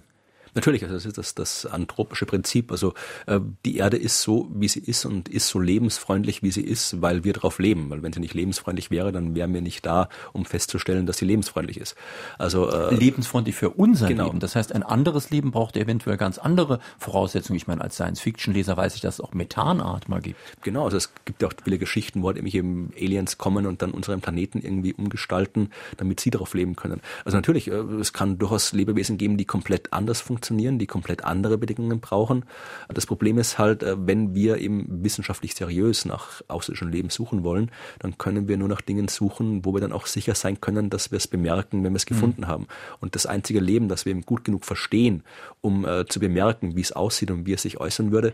Natürlich, 0.57 0.83
also 0.83 0.95
das 0.95 1.05
ist 1.05 1.19
das, 1.19 1.35
das 1.35 1.67
anthropische 1.67 2.25
Prinzip. 2.25 2.73
Also 2.73 2.95
äh, 3.27 3.41
die 3.67 3.77
Erde 3.77 3.99
ist 3.99 4.23
so, 4.23 4.51
wie 4.55 4.69
sie 4.69 4.81
ist 4.81 5.05
und 5.05 5.29
ist 5.29 5.49
so 5.49 5.61
lebensfreundlich, 5.61 6.43
wie 6.43 6.51
sie 6.51 6.63
ist, 6.63 7.03
weil 7.03 7.25
wir 7.25 7.35
darauf 7.35 7.59
leben. 7.59 7.91
Weil 7.91 8.03
wenn 8.03 8.15
sie 8.15 8.21
nicht 8.21 8.33
lebensfreundlich 8.33 8.91
wäre, 8.91 9.13
dann 9.13 9.35
wären 9.35 9.53
wir 9.53 9.61
nicht 9.61 9.85
da, 9.85 10.09
um 10.33 10.47
festzustellen, 10.47 11.05
dass 11.05 11.19
sie 11.19 11.27
lebensfreundlich 11.27 11.79
ist. 11.79 11.95
Also 12.39 12.71
äh, 12.71 12.95
lebensfreundlich 12.95 13.55
für 13.55 13.69
unser 13.69 14.09
genau. 14.09 14.25
Leben. 14.25 14.41
Das 14.41 14.57
heißt, 14.57 14.73
ein 14.73 14.83
anderes 14.83 15.29
Leben 15.29 15.51
braucht 15.51 15.77
eventuell 15.77 16.17
ganz 16.17 16.39
andere 16.39 16.81
Voraussetzungen. 16.99 17.59
Ich 17.59 17.67
meine, 17.67 17.83
als 17.83 17.97
Science-Fiction-Leser 17.97 18.79
weiß 18.79 18.95
ich, 18.95 19.03
dass 19.03 19.17
es 19.17 19.21
auch 19.21 19.35
Methanart 19.35 20.09
mal 20.09 20.23
gibt. 20.23 20.41
Genau, 20.63 20.87
also 20.87 20.97
es 20.97 21.13
gibt 21.27 21.43
ja 21.43 21.49
auch 21.49 21.53
viele 21.63 21.77
Geschichten, 21.77 22.23
wo 22.23 22.29
halt 22.29 22.39
eben 22.39 22.93
Aliens 22.97 23.37
kommen 23.37 23.67
und 23.67 23.83
dann 23.83 23.91
unseren 23.91 24.23
Planeten 24.23 24.63
irgendwie 24.63 24.95
umgestalten, 24.95 25.69
damit 25.99 26.21
sie 26.21 26.31
darauf 26.31 26.55
leben 26.55 26.77
können. 26.77 27.03
Also 27.27 27.37
natürlich, 27.37 27.69
äh, 27.69 27.75
es 28.01 28.15
kann 28.15 28.39
durchaus 28.39 28.73
Lebewesen 28.73 29.19
geben, 29.19 29.37
die 29.37 29.45
komplett 29.45 29.93
anders 29.93 30.23
funktionieren 30.23 30.46
funktionieren, 30.47 30.79
die 30.79 30.87
komplett 30.87 31.25
andere 31.25 31.59
Bedingungen 31.59 32.01
brauchen. 32.01 32.45
Das 32.93 33.07
Problem 33.07 33.39
ist 33.39 33.59
halt, 33.59 33.83
äh, 33.83 33.97
wenn 33.99 34.35
wir 34.35 34.59
eben 34.59 34.87
wissenschaftlich 35.03 35.55
seriös 35.55 36.05
nach 36.05 36.43
außerirdischen 36.49 36.93
Leben 36.93 37.11
suchen 37.11 37.43
wollen, 37.43 37.71
dann 37.99 38.17
können 38.19 38.49
wir 38.49 38.57
nur 38.57 38.69
nach 38.69 38.81
Dingen 38.81 39.09
suchen, 39.09 39.65
wo 39.65 39.75
wir 39.75 39.81
dann 39.81 39.93
auch 39.93 40.07
sicher 40.07 40.35
sein 40.35 40.61
können, 40.61 40.91
dass 40.91 41.11
wir 41.11 41.17
es 41.17 41.27
bemerken, 41.27 41.83
wenn 41.85 41.93
wir 41.93 41.97
es 41.97 42.07
gefunden 42.07 42.43
mhm. 42.43 42.47
haben. 42.47 42.67
Und 43.01 43.15
das 43.15 43.27
einzige 43.27 43.61
Leben, 43.61 43.89
das 43.89 44.05
wir 44.05 44.13
eben 44.13 44.23
gut 44.23 44.45
genug 44.45 44.65
verstehen, 44.65 45.23
um 45.61 45.85
äh, 45.85 46.07
zu 46.07 46.21
bemerken, 46.21 46.77
wie 46.77 46.81
es 46.81 46.93
aussieht 46.93 47.31
und 47.31 47.47
wie 47.47 47.53
es 47.53 47.63
sich 47.63 47.81
äußern 47.81 48.13
würde, 48.13 48.33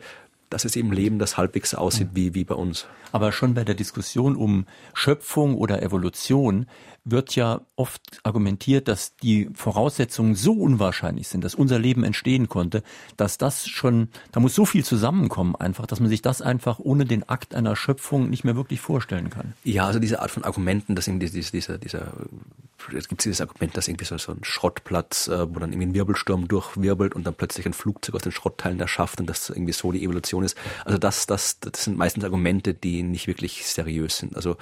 das 0.53 0.65
ist 0.65 0.77
eben 0.77 0.93
Leben, 0.93 1.19
das 1.19 1.37
halbwegs 1.37 1.75
aussieht 1.75 2.11
wie, 2.13 2.35
wie 2.35 2.45
bei 2.45 2.55
uns. 2.55 2.87
Aber 3.11 3.33
schon 3.33 3.55
bei 3.55 3.65
der 3.65 3.75
Diskussion 3.75 4.37
um 4.37 4.67
Schöpfung 4.95 5.57
oder 5.57 5.83
Evolution 5.83 6.67
wird 7.05 7.35
ja 7.35 7.63
oft 7.75 8.01
argumentiert, 8.23 8.87
dass 8.87 9.17
die 9.17 9.49
Voraussetzungen 9.55 10.35
so 10.35 10.53
unwahrscheinlich 10.53 11.29
sind, 11.29 11.43
dass 11.43 11.55
unser 11.55 11.79
Leben 11.79 12.05
entstehen 12.05 12.49
konnte, 12.49 12.83
dass 13.17 13.39
das 13.39 13.67
schon, 13.67 14.09
da 14.31 14.41
muss 14.41 14.55
so 14.55 14.65
viel 14.65 14.85
zusammenkommen 14.85 15.57
einfach, 15.57 15.87
dass 15.87 15.99
man 15.99 16.09
sich 16.09 16.23
das 16.23 16.43
einfach 16.43 16.79
ohne 16.79 17.05
den 17.05 17.29
Akt 17.29 17.55
einer 17.55 17.75
Schöpfung 17.75 18.31
nicht 18.31 18.45
mehr 18.45 18.55
wirklich 18.55 18.81
vorstellen 18.81 19.31
kann. 19.31 19.55
Ja, 19.65 19.87
also 19.87 19.99
diese 19.99 20.23
Art 20.23 20.31
von 20.31 20.45
Argumenten, 20.45 20.95
dass 20.95 21.09
irgendwie 21.09 21.29
dieser, 21.29 21.51
dieser, 21.51 21.79
dieser 21.79 22.13
es 22.97 23.09
gibt 23.09 23.25
dieses 23.25 23.41
Argument, 23.41 23.77
dass 23.77 23.89
irgendwie 23.89 24.05
so, 24.05 24.19
so 24.19 24.33
ein 24.33 24.43
Schrottplatz, 24.43 25.29
äh, 25.29 25.49
wo 25.49 25.59
dann 25.59 25.73
irgendwie 25.73 25.89
ein 25.89 25.95
Wirbelsturm 25.95 26.49
durchwirbelt 26.49 27.15
und 27.15 27.25
dann 27.25 27.35
plötzlich 27.35 27.67
ein 27.67 27.73
Flugzeug 27.73 28.17
aus 28.17 28.23
den 28.23 28.33
Schrottteilen 28.33 28.81
erschafft 28.81 29.21
und 29.21 29.27
das 29.27 29.51
irgendwie 29.51 29.73
so 29.73 29.93
die 29.93 30.05
Evolution 30.05 30.42
ist. 30.45 30.57
Also 30.85 30.99
das, 30.99 31.27
das, 31.27 31.61
das 31.61 31.85
sind 31.85 31.97
meistens 31.97 32.25
Argumente, 32.25 32.75
die 32.75 33.03
nicht 33.03 33.27
wirklich 33.27 33.67
seriös 33.67 34.19
sind. 34.19 34.37
Also 34.37 34.57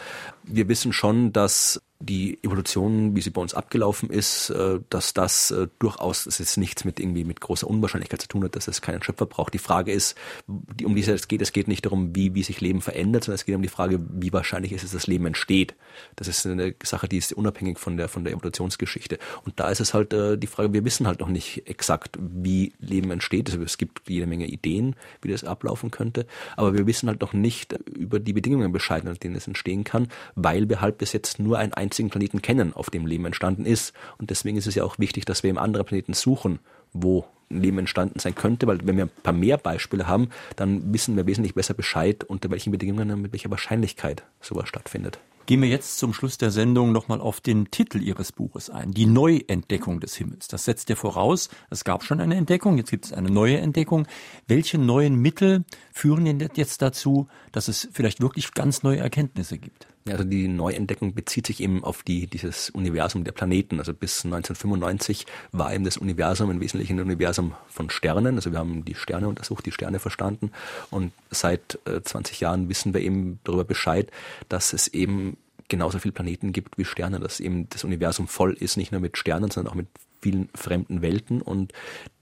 wir 0.45 0.69
wissen 0.69 0.93
schon, 0.93 1.33
dass 1.33 1.83
die 2.03 2.43
Evolution, 2.43 3.15
wie 3.15 3.21
sie 3.21 3.29
bei 3.29 3.43
uns 3.43 3.53
abgelaufen 3.53 4.09
ist, 4.09 4.49
äh, 4.51 4.81
dass 4.89 5.13
das 5.13 5.51
äh, 5.51 5.69
durchaus 5.79 6.25
das 6.25 6.39
jetzt 6.39 6.57
nichts 6.57 6.85
mit 6.85 6.99
irgendwie 6.99 7.25
mit 7.25 7.41
großer 7.43 7.67
Unwahrscheinlichkeit 7.67 8.23
zu 8.23 8.29
tun 8.29 8.43
hat, 8.43 8.57
dass 8.57 8.69
es 8.69 8.81
keinen 8.81 9.03
Schöpfer 9.03 9.27
braucht. 9.27 9.53
Die 9.53 9.59
Frage 9.59 9.93
ist, 9.93 10.17
um 10.47 10.95
die 10.95 11.03
es 11.03 11.29
geht, 11.29 11.43
es 11.43 11.53
geht 11.53 11.69
nicht 11.69 11.85
darum, 11.85 12.17
wie, 12.17 12.35
wie 12.35 12.43
sich 12.43 12.61
Leben 12.63 12.81
verändert, 12.81 13.25
sondern 13.25 13.35
es 13.35 13.45
geht 13.45 13.55
um 13.55 13.63
die 13.63 13.69
Frage, 13.69 14.01
wie 14.13 14.33
wahrscheinlich 14.33 14.73
ist 14.73 14.83
es, 14.83 14.93
dass 14.93 15.07
Leben 15.07 15.27
entsteht. 15.27 15.75
Das 16.17 16.27
ist 16.27 16.47
eine 16.47 16.75
Sache, 16.83 17.07
die 17.07 17.19
ist 17.19 17.35
unabhängig 17.35 17.79
von 17.79 17.99
der, 17.99 18.09
von 18.09 18.25
der 18.25 18.33
Evolutionsgeschichte. 18.33 19.19
Und 19.45 19.61
da 19.61 19.69
ist 19.69 19.81
es 19.81 19.93
halt 19.93 20.15
äh, 20.15 20.39
die 20.39 20.47
Frage, 20.47 20.73
wir 20.73 20.85
wissen 20.87 21.07
halt 21.07 21.21
noch 21.21 21.29
nicht 21.29 21.69
exakt, 21.69 22.19
wie 22.19 22.73
Leben 22.81 23.11
entsteht. 23.11 23.51
Also 23.51 23.63
es 23.63 23.77
gibt 23.77 24.09
jede 24.09 24.27
Menge 24.27 24.47
Ideen, 24.47 24.97
wie 25.21 25.31
das 25.31 25.45
ablaufen 25.45 25.91
könnte, 25.91 26.27
aber 26.57 26.73
wir 26.73 26.87
wissen 26.87 27.09
halt 27.09 27.21
noch 27.21 27.35
nicht 27.35 27.75
über 27.95 28.21
die 28.21 28.33
Bedingungen 28.33 28.73
Bescheid, 28.73 29.03
unter 29.03 29.19
denen 29.19 29.37
es 29.37 29.47
entstehen 29.47 29.85
kann, 29.85 30.09
weil 30.35 30.69
wir 30.71 30.81
halt 30.81 30.97
bis 30.97 31.13
jetzt 31.13 31.39
nur 31.39 31.59
ein 31.59 31.75
einzigen 31.91 32.11
Planeten 32.11 32.41
kennen, 32.41 32.73
auf 32.73 32.89
dem 32.89 33.07
Leben 33.07 33.25
entstanden 33.25 33.67
ist. 33.67 33.93
Und 34.19 34.31
deswegen 34.31 34.57
ist 34.57 34.69
es 34.69 34.77
ja 34.77 34.85
auch 34.85 34.99
wichtig, 34.99 35.25
dass 35.25 35.43
wir 35.43 35.51
im 35.51 35.59
anderen 35.59 35.85
Planeten 35.85 36.15
suchen, 36.15 36.61
wo 36.93 37.25
Leben 37.49 37.79
entstanden 37.79 38.21
sein 38.21 38.37
könnte, 38.37 38.69
weil 38.69 38.79
wenn 38.87 38.97
wir 38.97 39.07
ein 39.07 39.23
paar 39.25 39.33
mehr 39.33 39.59
Beispiele 39.59 40.07
haben, 40.07 40.29
dann 40.55 40.95
wissen 40.95 41.17
wir 41.17 41.27
wesentlich 41.27 41.55
besser 41.55 41.75
Bescheid, 41.75 42.23
unter 42.23 42.49
welchen 42.51 42.71
Bedingungen 42.71 43.11
und 43.11 43.23
mit 43.23 43.33
welcher 43.33 43.51
Wahrscheinlichkeit 43.51 44.23
sowas 44.41 44.69
stattfindet. 44.69 45.19
Gehen 45.47 45.63
wir 45.63 45.69
jetzt 45.69 45.99
zum 45.99 46.15
Schluss 46.15 46.39
der 46.39 46.53
Sendung 46.53 46.93
nochmal 46.93 47.21
auf 47.21 47.41
den 47.41 47.73
Titel 47.73 48.01
Ihres 48.01 48.31
Buches 48.31 48.71
ein, 48.71 48.93
die 48.93 49.07
Neuentdeckung 49.07 49.99
des 49.99 50.15
Himmels. 50.15 50.47
Das 50.47 50.65
setzt 50.65 50.89
ja 50.91 50.95
voraus, 50.95 51.49
es 51.71 51.83
gab 51.83 52.05
schon 52.05 52.21
eine 52.21 52.37
Entdeckung, 52.37 52.79
jetzt 52.79 52.91
gibt 52.91 53.07
es 53.07 53.13
eine 53.13 53.33
neue 53.33 53.59
Entdeckung. 53.59 54.07
Welche 54.47 54.79
neuen 54.79 55.17
Mittel 55.17 55.65
führen 55.93 56.25
denn 56.25 56.49
jetzt 56.55 56.83
dazu, 56.83 57.27
dass 57.51 57.67
es 57.67 57.89
vielleicht 57.91 58.21
wirklich 58.21 58.55
ganz 58.55 58.85
neue 58.85 58.99
Erkenntnisse 58.99 59.59
gibt? 59.59 59.89
Also 60.09 60.25
die 60.25 60.49
Neuentdeckung 60.49 61.15
bezieht 61.15 61.47
sich 61.47 61.61
eben 61.61 61.85
auf 61.85 62.03
die, 62.03 62.27
dieses 62.27 62.71
Universum 62.71 63.25
der 63.25 63.33
Planeten. 63.33 63.79
Also 63.79 63.93
bis 63.93 64.25
1995 64.25 65.27
war 65.53 65.75
eben 65.75 65.85
das 65.85 65.99
Universum 65.99 66.51
im 66.51 66.61
Wesentlichen 66.61 66.99
ein 66.99 67.05
Universum 67.05 67.55
von 67.69 67.91
Sternen. 67.91 68.37
Also 68.37 68.51
wir 68.51 68.59
haben 68.59 68.85
die 68.85 68.95
Sterne 68.95 69.29
untersucht, 69.29 69.67
die 69.67 69.73
Sterne 69.73 69.99
verstanden. 69.99 70.53
Und 70.91 71.13
seit 71.31 71.79
äh, 71.85 72.01
20 72.01 72.41
Jahren 72.41 72.69
wissen 72.69 72.95
wir 72.95 73.03
eben 73.03 73.41
darüber 73.45 73.65
Bescheid, 73.65 74.11
dass 74.49 74.73
es 74.73 74.89
eben 74.89 75.37
genauso 75.69 75.99
viele 75.99 76.13
Planeten 76.13 76.53
gibt 76.53 76.79
wie 76.79 76.85
Sterne, 76.85 77.21
dass 77.21 77.39
eben 77.39 77.69
das 77.69 77.85
Universum 77.85 78.27
voll 78.27 78.55
ist, 78.55 78.77
nicht 78.77 78.93
nur 78.93 79.01
mit 79.01 79.19
Sternen, 79.19 79.51
sondern 79.51 79.73
auch 79.73 79.77
mit 79.77 79.87
vielen 80.21 80.49
fremden 80.55 81.03
Welten. 81.03 81.43
Und 81.43 81.73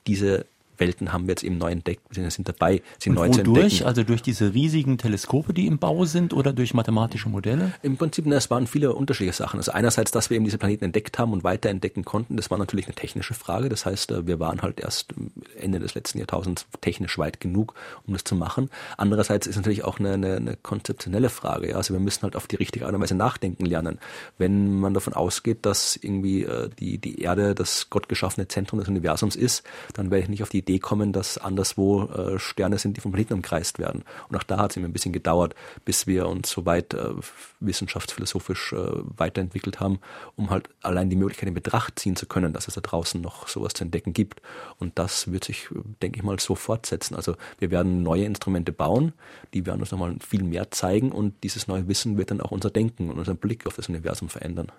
diese 0.07 0.47
Welten 0.79 1.12
haben 1.12 1.26
wir 1.26 1.33
jetzt 1.33 1.45
eben 1.45 1.59
neu 1.59 1.70
entdeckt, 1.70 2.03
wir 2.11 2.31
sind 2.31 2.49
dabei, 2.49 2.83
sie 2.99 3.11
Und 3.11 3.16
neu 3.16 3.29
wodurch? 3.29 3.45
zu 3.45 3.61
entdecken. 3.61 3.87
Also 3.87 4.03
durch 4.05 4.22
diese 4.22 4.55
riesigen 4.55 4.99
Teleskope, 4.99 5.53
die 5.53 5.66
im 5.66 5.79
Bau 5.79 6.05
sind 6.05 6.33
oder 6.33 6.53
durch 6.53 6.74
mathematische 6.74 7.29
Modelle? 7.29 7.72
Im 7.83 7.97
Prinzip, 7.97 8.24
na, 8.26 8.37
es 8.37 8.51
waren 8.51 8.66
viele 8.66 8.95
unterschiedliche 8.95 9.37
Sachen. 9.37 9.59
Also 9.59 9.72
einerseits, 9.72 10.11
dass 10.11 10.31
wir 10.31 10.37
eben 10.37 10.45
diese 10.45 10.59
Planeten 10.59 10.85
entdeckt 10.85 11.18
haben 11.18 11.33
und 11.33 11.45
weiter 11.45 11.68
entdecken 11.68 12.05
konnten, 12.05 12.37
das 12.37 12.51
war 12.51 12.59
natürlich 12.59 12.87
eine 12.87 12.95
technische 12.95 13.35
Frage. 13.35 13.68
Das 13.68 13.87
heißt, 13.87 14.11
äh, 14.12 14.26
wir 14.26 14.41
waren 14.41 14.62
halt 14.62 14.81
erst 14.81 15.14
Ende 15.59 15.79
des 15.81 15.95
letzten 15.95 16.18
Jahrtausends 16.18 16.66
technisch 16.81 17.18
weit 17.18 17.41
genug, 17.41 17.74
um 18.07 18.12
das 18.12 18.24
zu 18.24 18.35
machen. 18.35 18.70
Andererseits 18.97 19.47
ist 19.47 19.57
natürlich 19.57 19.85
auch 19.85 19.99
eine, 19.99 20.12
eine, 20.12 20.37
eine 20.37 20.57
konzeptionelle 20.57 21.29
Frage. 21.29 21.70
Ja? 21.70 21.76
Also 21.76 21.95
wir 21.95 22.01
müssen 22.01 22.22
halt 22.22 22.37
auf 22.37 22.47
die 22.47 22.57
richtige 22.57 22.87
Art 22.87 22.95
und 22.95 23.01
Weise 23.01 23.14
nachdenken 23.14 23.64
lernen. 23.64 23.99
Wenn 24.39 24.79
man 24.79 24.95
davon 24.95 25.12
ausgeht, 25.12 25.66
dass 25.66 25.97
irgendwie 25.97 26.45
äh, 26.45 26.68
die, 26.79 26.99
die 26.99 27.20
Erde 27.20 27.55
das 27.55 27.91
gottgeschaffene 27.91 28.49
Zentrum 28.49 28.79
des 28.81 28.89
Universums 28.89 29.37
ist, 29.37 29.64
dann 29.95 30.11
werde 30.11 30.24
ich 30.24 30.29
nicht 30.29 30.43
auf 30.43 30.51
die 30.51 30.62
Idee 30.69 30.79
kommen, 30.79 31.12
dass 31.12 31.39
anderswo 31.39 32.05
äh, 32.05 32.39
Sterne 32.39 32.79
sind, 32.79 32.97
die 32.97 33.01
vom 33.01 33.12
Planeten 33.12 33.35
umkreist 33.35 33.79
werden. 33.79 34.05
Und 34.29 34.37
auch 34.37 34.43
da 34.43 34.59
hat 34.59 34.73
es 34.73 34.77
immer 34.77 34.87
ein 34.87 34.93
bisschen 34.93 35.12
gedauert, 35.12 35.55
bis 35.85 36.07
wir 36.07 36.29
uns 36.29 36.51
so 36.51 36.66
weit 36.66 36.93
äh, 36.95 37.14
wissenschaftsphilosophisch 37.61 38.75
äh, 38.75 38.77
weiterentwickelt 39.16 39.81
haben, 39.81 39.99
um 40.37 40.51
halt 40.51 40.69
allein 40.83 41.09
die 41.09 41.16
Möglichkeit 41.16 41.49
in 41.49 41.55
Betracht 41.55 41.99
ziehen 41.99 42.16
zu 42.16 42.27
können, 42.27 42.53
dass 42.53 42.69
es 42.69 42.75
da 42.75 42.83
draußen 42.83 43.21
noch 43.21 43.49
sowas 43.49 43.73
zu 43.73 43.85
entdecken 43.85 44.12
gibt. 44.12 44.43
Und 44.79 44.99
das 44.99 45.33
wird 45.33 45.45
sich, 45.45 45.69
denke 46.03 46.19
ich 46.19 46.23
mal, 46.23 46.39
so 46.39 46.55
fortsetzen. 46.55 47.14
Also 47.14 47.35
wir 47.59 47.71
werden 47.71 48.03
neue 48.03 48.25
Instrumente 48.25 48.73
bauen, 48.73 49.14
die 49.55 49.64
werden 49.64 49.81
uns 49.81 49.91
nochmal 49.91 50.16
viel 50.21 50.43
mehr 50.43 50.71
zeigen 50.71 51.12
und 51.12 51.35
dieses 51.43 51.66
neue 51.66 51.89
Wissen 51.89 52.19
wird 52.19 52.31
dann 52.31 52.41
auch 52.41 52.51
unser 52.51 52.71
Denken 52.71 53.11
und 53.11 53.19
unseren 53.19 53.39
Blick 53.39 53.66
auf 53.66 53.77
das 53.77 53.89
Universum 53.89 54.29
verändern. 54.29 54.71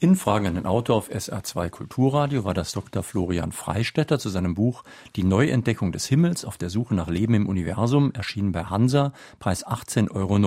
In 0.00 0.14
Fragen 0.14 0.46
an 0.46 0.54
den 0.54 0.64
Autor 0.64 0.94
auf 0.94 1.10
SR2 1.10 1.70
Kulturradio 1.70 2.44
war 2.44 2.54
das 2.54 2.70
Dr. 2.70 3.02
Florian 3.02 3.50
Freistetter 3.50 4.20
zu 4.20 4.28
seinem 4.28 4.54
Buch 4.54 4.84
Die 5.16 5.24
Neuentdeckung 5.24 5.90
des 5.90 6.06
Himmels 6.06 6.44
auf 6.44 6.56
der 6.56 6.70
Suche 6.70 6.94
nach 6.94 7.08
Leben 7.08 7.34
im 7.34 7.48
Universum, 7.48 8.12
erschienen 8.14 8.52
bei 8.52 8.62
Hansa, 8.62 9.12
Preis 9.40 9.66
18,90 9.66 10.10
Euro. 10.12 10.38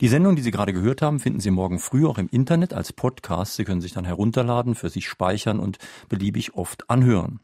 Die 0.00 0.08
Sendung, 0.08 0.36
die 0.36 0.42
Sie 0.42 0.52
gerade 0.52 0.72
gehört 0.72 1.02
haben, 1.02 1.20
finden 1.20 1.40
Sie 1.40 1.50
morgen 1.50 1.78
früh 1.78 2.06
auch 2.06 2.16
im 2.16 2.30
Internet 2.30 2.72
als 2.72 2.94
Podcast. 2.94 3.56
Sie 3.56 3.64
können 3.64 3.82
sich 3.82 3.92
dann 3.92 4.06
herunterladen, 4.06 4.74
für 4.74 4.88
sich 4.88 5.06
speichern 5.06 5.60
und 5.60 5.76
beliebig 6.08 6.54
oft 6.54 6.88
anhören. 6.88 7.40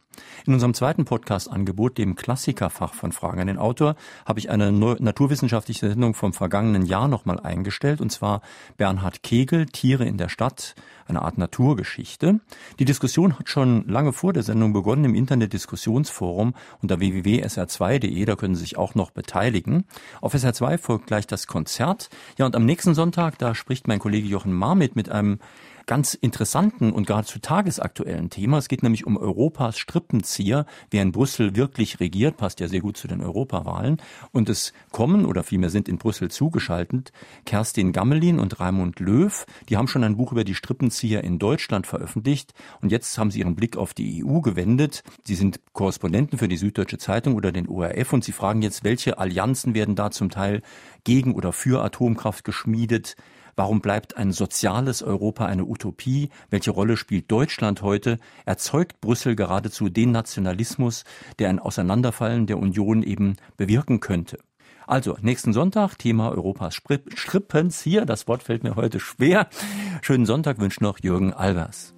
In 0.46 0.54
unserem 0.54 0.74
zweiten 0.74 1.04
Podcast-Angebot, 1.04 1.98
dem 1.98 2.16
Klassikerfach 2.16 2.94
von 2.94 3.12
Fragen 3.12 3.40
an 3.40 3.46
den 3.46 3.58
Autor, 3.58 3.96
habe 4.26 4.38
ich 4.38 4.50
eine 4.50 4.72
naturwissenschaftliche 4.72 5.88
Sendung 5.88 6.14
vom 6.14 6.32
vergangenen 6.32 6.86
Jahr 6.86 7.08
nochmal 7.08 7.40
eingestellt, 7.40 8.00
und 8.00 8.10
zwar 8.10 8.42
Bernhard 8.76 9.22
Kegel, 9.22 9.66
Tiere 9.66 10.04
in 10.04 10.18
der 10.18 10.28
Stadt, 10.28 10.74
eine 11.06 11.22
Art 11.22 11.38
Naturgeschichte. 11.38 12.40
Die 12.78 12.84
Diskussion 12.84 13.38
hat 13.38 13.48
schon 13.48 13.86
lange 13.88 14.12
vor 14.12 14.32
der 14.32 14.42
Sendung 14.42 14.72
begonnen 14.72 15.04
im 15.04 15.14
Internet-Diskussionsforum 15.14 16.54
unter 16.80 16.98
www.sr2.de, 16.98 18.24
da 18.24 18.36
können 18.36 18.54
Sie 18.54 18.62
sich 18.62 18.76
auch 18.78 18.94
noch 18.94 19.10
beteiligen. 19.10 19.84
Auf 20.20 20.34
SR2 20.34 20.78
folgt 20.78 21.06
gleich 21.06 21.26
das 21.26 21.46
Konzert. 21.46 22.08
Ja, 22.38 22.46
und 22.46 22.56
am 22.56 22.64
nächsten 22.64 22.94
Sonntag, 22.94 23.38
da 23.38 23.54
spricht 23.54 23.88
mein 23.88 23.98
Kollege 23.98 24.28
Jochen 24.28 24.52
Marmit 24.52 24.96
mit 24.96 25.10
einem 25.10 25.38
ganz 25.86 26.14
interessanten 26.14 26.92
und 26.92 27.06
geradezu 27.06 27.38
tagesaktuellen 27.38 28.30
Thema. 28.30 28.58
Es 28.58 28.68
geht 28.68 28.82
nämlich 28.82 29.06
um 29.06 29.16
Europas 29.16 29.78
Strippenzieher. 29.78 30.66
Wer 30.90 31.02
in 31.02 31.12
Brüssel 31.12 31.56
wirklich 31.56 32.00
regiert, 32.00 32.36
passt 32.36 32.60
ja 32.60 32.68
sehr 32.68 32.80
gut 32.80 32.96
zu 32.96 33.08
den 33.08 33.20
Europawahlen. 33.20 33.98
Und 34.32 34.48
es 34.48 34.72
kommen 34.90 35.24
oder 35.24 35.42
vielmehr 35.42 35.70
sind 35.70 35.88
in 35.88 35.98
Brüssel 35.98 36.30
zugeschaltet 36.30 37.12
Kerstin 37.46 37.92
Gammelin 37.92 38.38
und 38.38 38.60
Raimund 38.60 39.00
Löw. 39.00 39.44
Die 39.68 39.76
haben 39.76 39.88
schon 39.88 40.04
ein 40.04 40.16
Buch 40.16 40.32
über 40.32 40.44
die 40.44 40.54
Strippenzieher 40.54 41.24
in 41.24 41.38
Deutschland 41.38 41.86
veröffentlicht. 41.86 42.54
Und 42.80 42.92
jetzt 42.92 43.16
haben 43.18 43.30
sie 43.30 43.40
ihren 43.40 43.56
Blick 43.56 43.76
auf 43.76 43.94
die 43.94 44.24
EU 44.24 44.40
gewendet. 44.40 45.02
Sie 45.24 45.34
sind 45.34 45.60
Korrespondenten 45.72 46.38
für 46.38 46.48
die 46.48 46.56
Süddeutsche 46.56 46.98
Zeitung 46.98 47.34
oder 47.34 47.52
den 47.52 47.68
ORF 47.68 48.12
und 48.12 48.24
sie 48.24 48.32
fragen 48.32 48.62
jetzt, 48.62 48.84
welche 48.84 49.18
Allianzen 49.18 49.74
werden 49.74 49.94
da 49.94 50.10
zum 50.10 50.30
Teil 50.30 50.62
gegen 51.04 51.34
oder 51.34 51.52
für 51.52 51.82
Atomkraft 51.82 52.44
geschmiedet? 52.44 53.16
Warum 53.54 53.80
bleibt 53.80 54.16
ein 54.16 54.32
soziales 54.32 55.02
Europa 55.02 55.46
eine 55.46 55.64
Utopie? 55.64 56.30
Welche 56.50 56.70
Rolle 56.70 56.96
spielt 56.96 57.30
Deutschland 57.30 57.82
heute? 57.82 58.18
Erzeugt 58.46 59.00
Brüssel 59.00 59.36
geradezu 59.36 59.88
den 59.88 60.10
Nationalismus, 60.10 61.04
der 61.38 61.50
ein 61.50 61.58
Auseinanderfallen 61.58 62.46
der 62.46 62.58
Union 62.58 63.02
eben 63.02 63.36
bewirken 63.56 64.00
könnte? 64.00 64.38
Also, 64.86 65.16
nächsten 65.20 65.52
Sonntag, 65.52 65.96
Thema 65.96 66.30
Europas 66.30 66.74
Strippens 67.14 67.82
hier. 67.82 68.04
Das 68.04 68.26
Wort 68.26 68.42
fällt 68.42 68.64
mir 68.64 68.74
heute 68.74 69.00
schwer. 69.00 69.48
Schönen 70.00 70.26
Sonntag 70.26 70.58
wünscht 70.58 70.80
noch 70.80 70.98
Jürgen 71.00 71.32
Albers. 71.32 71.94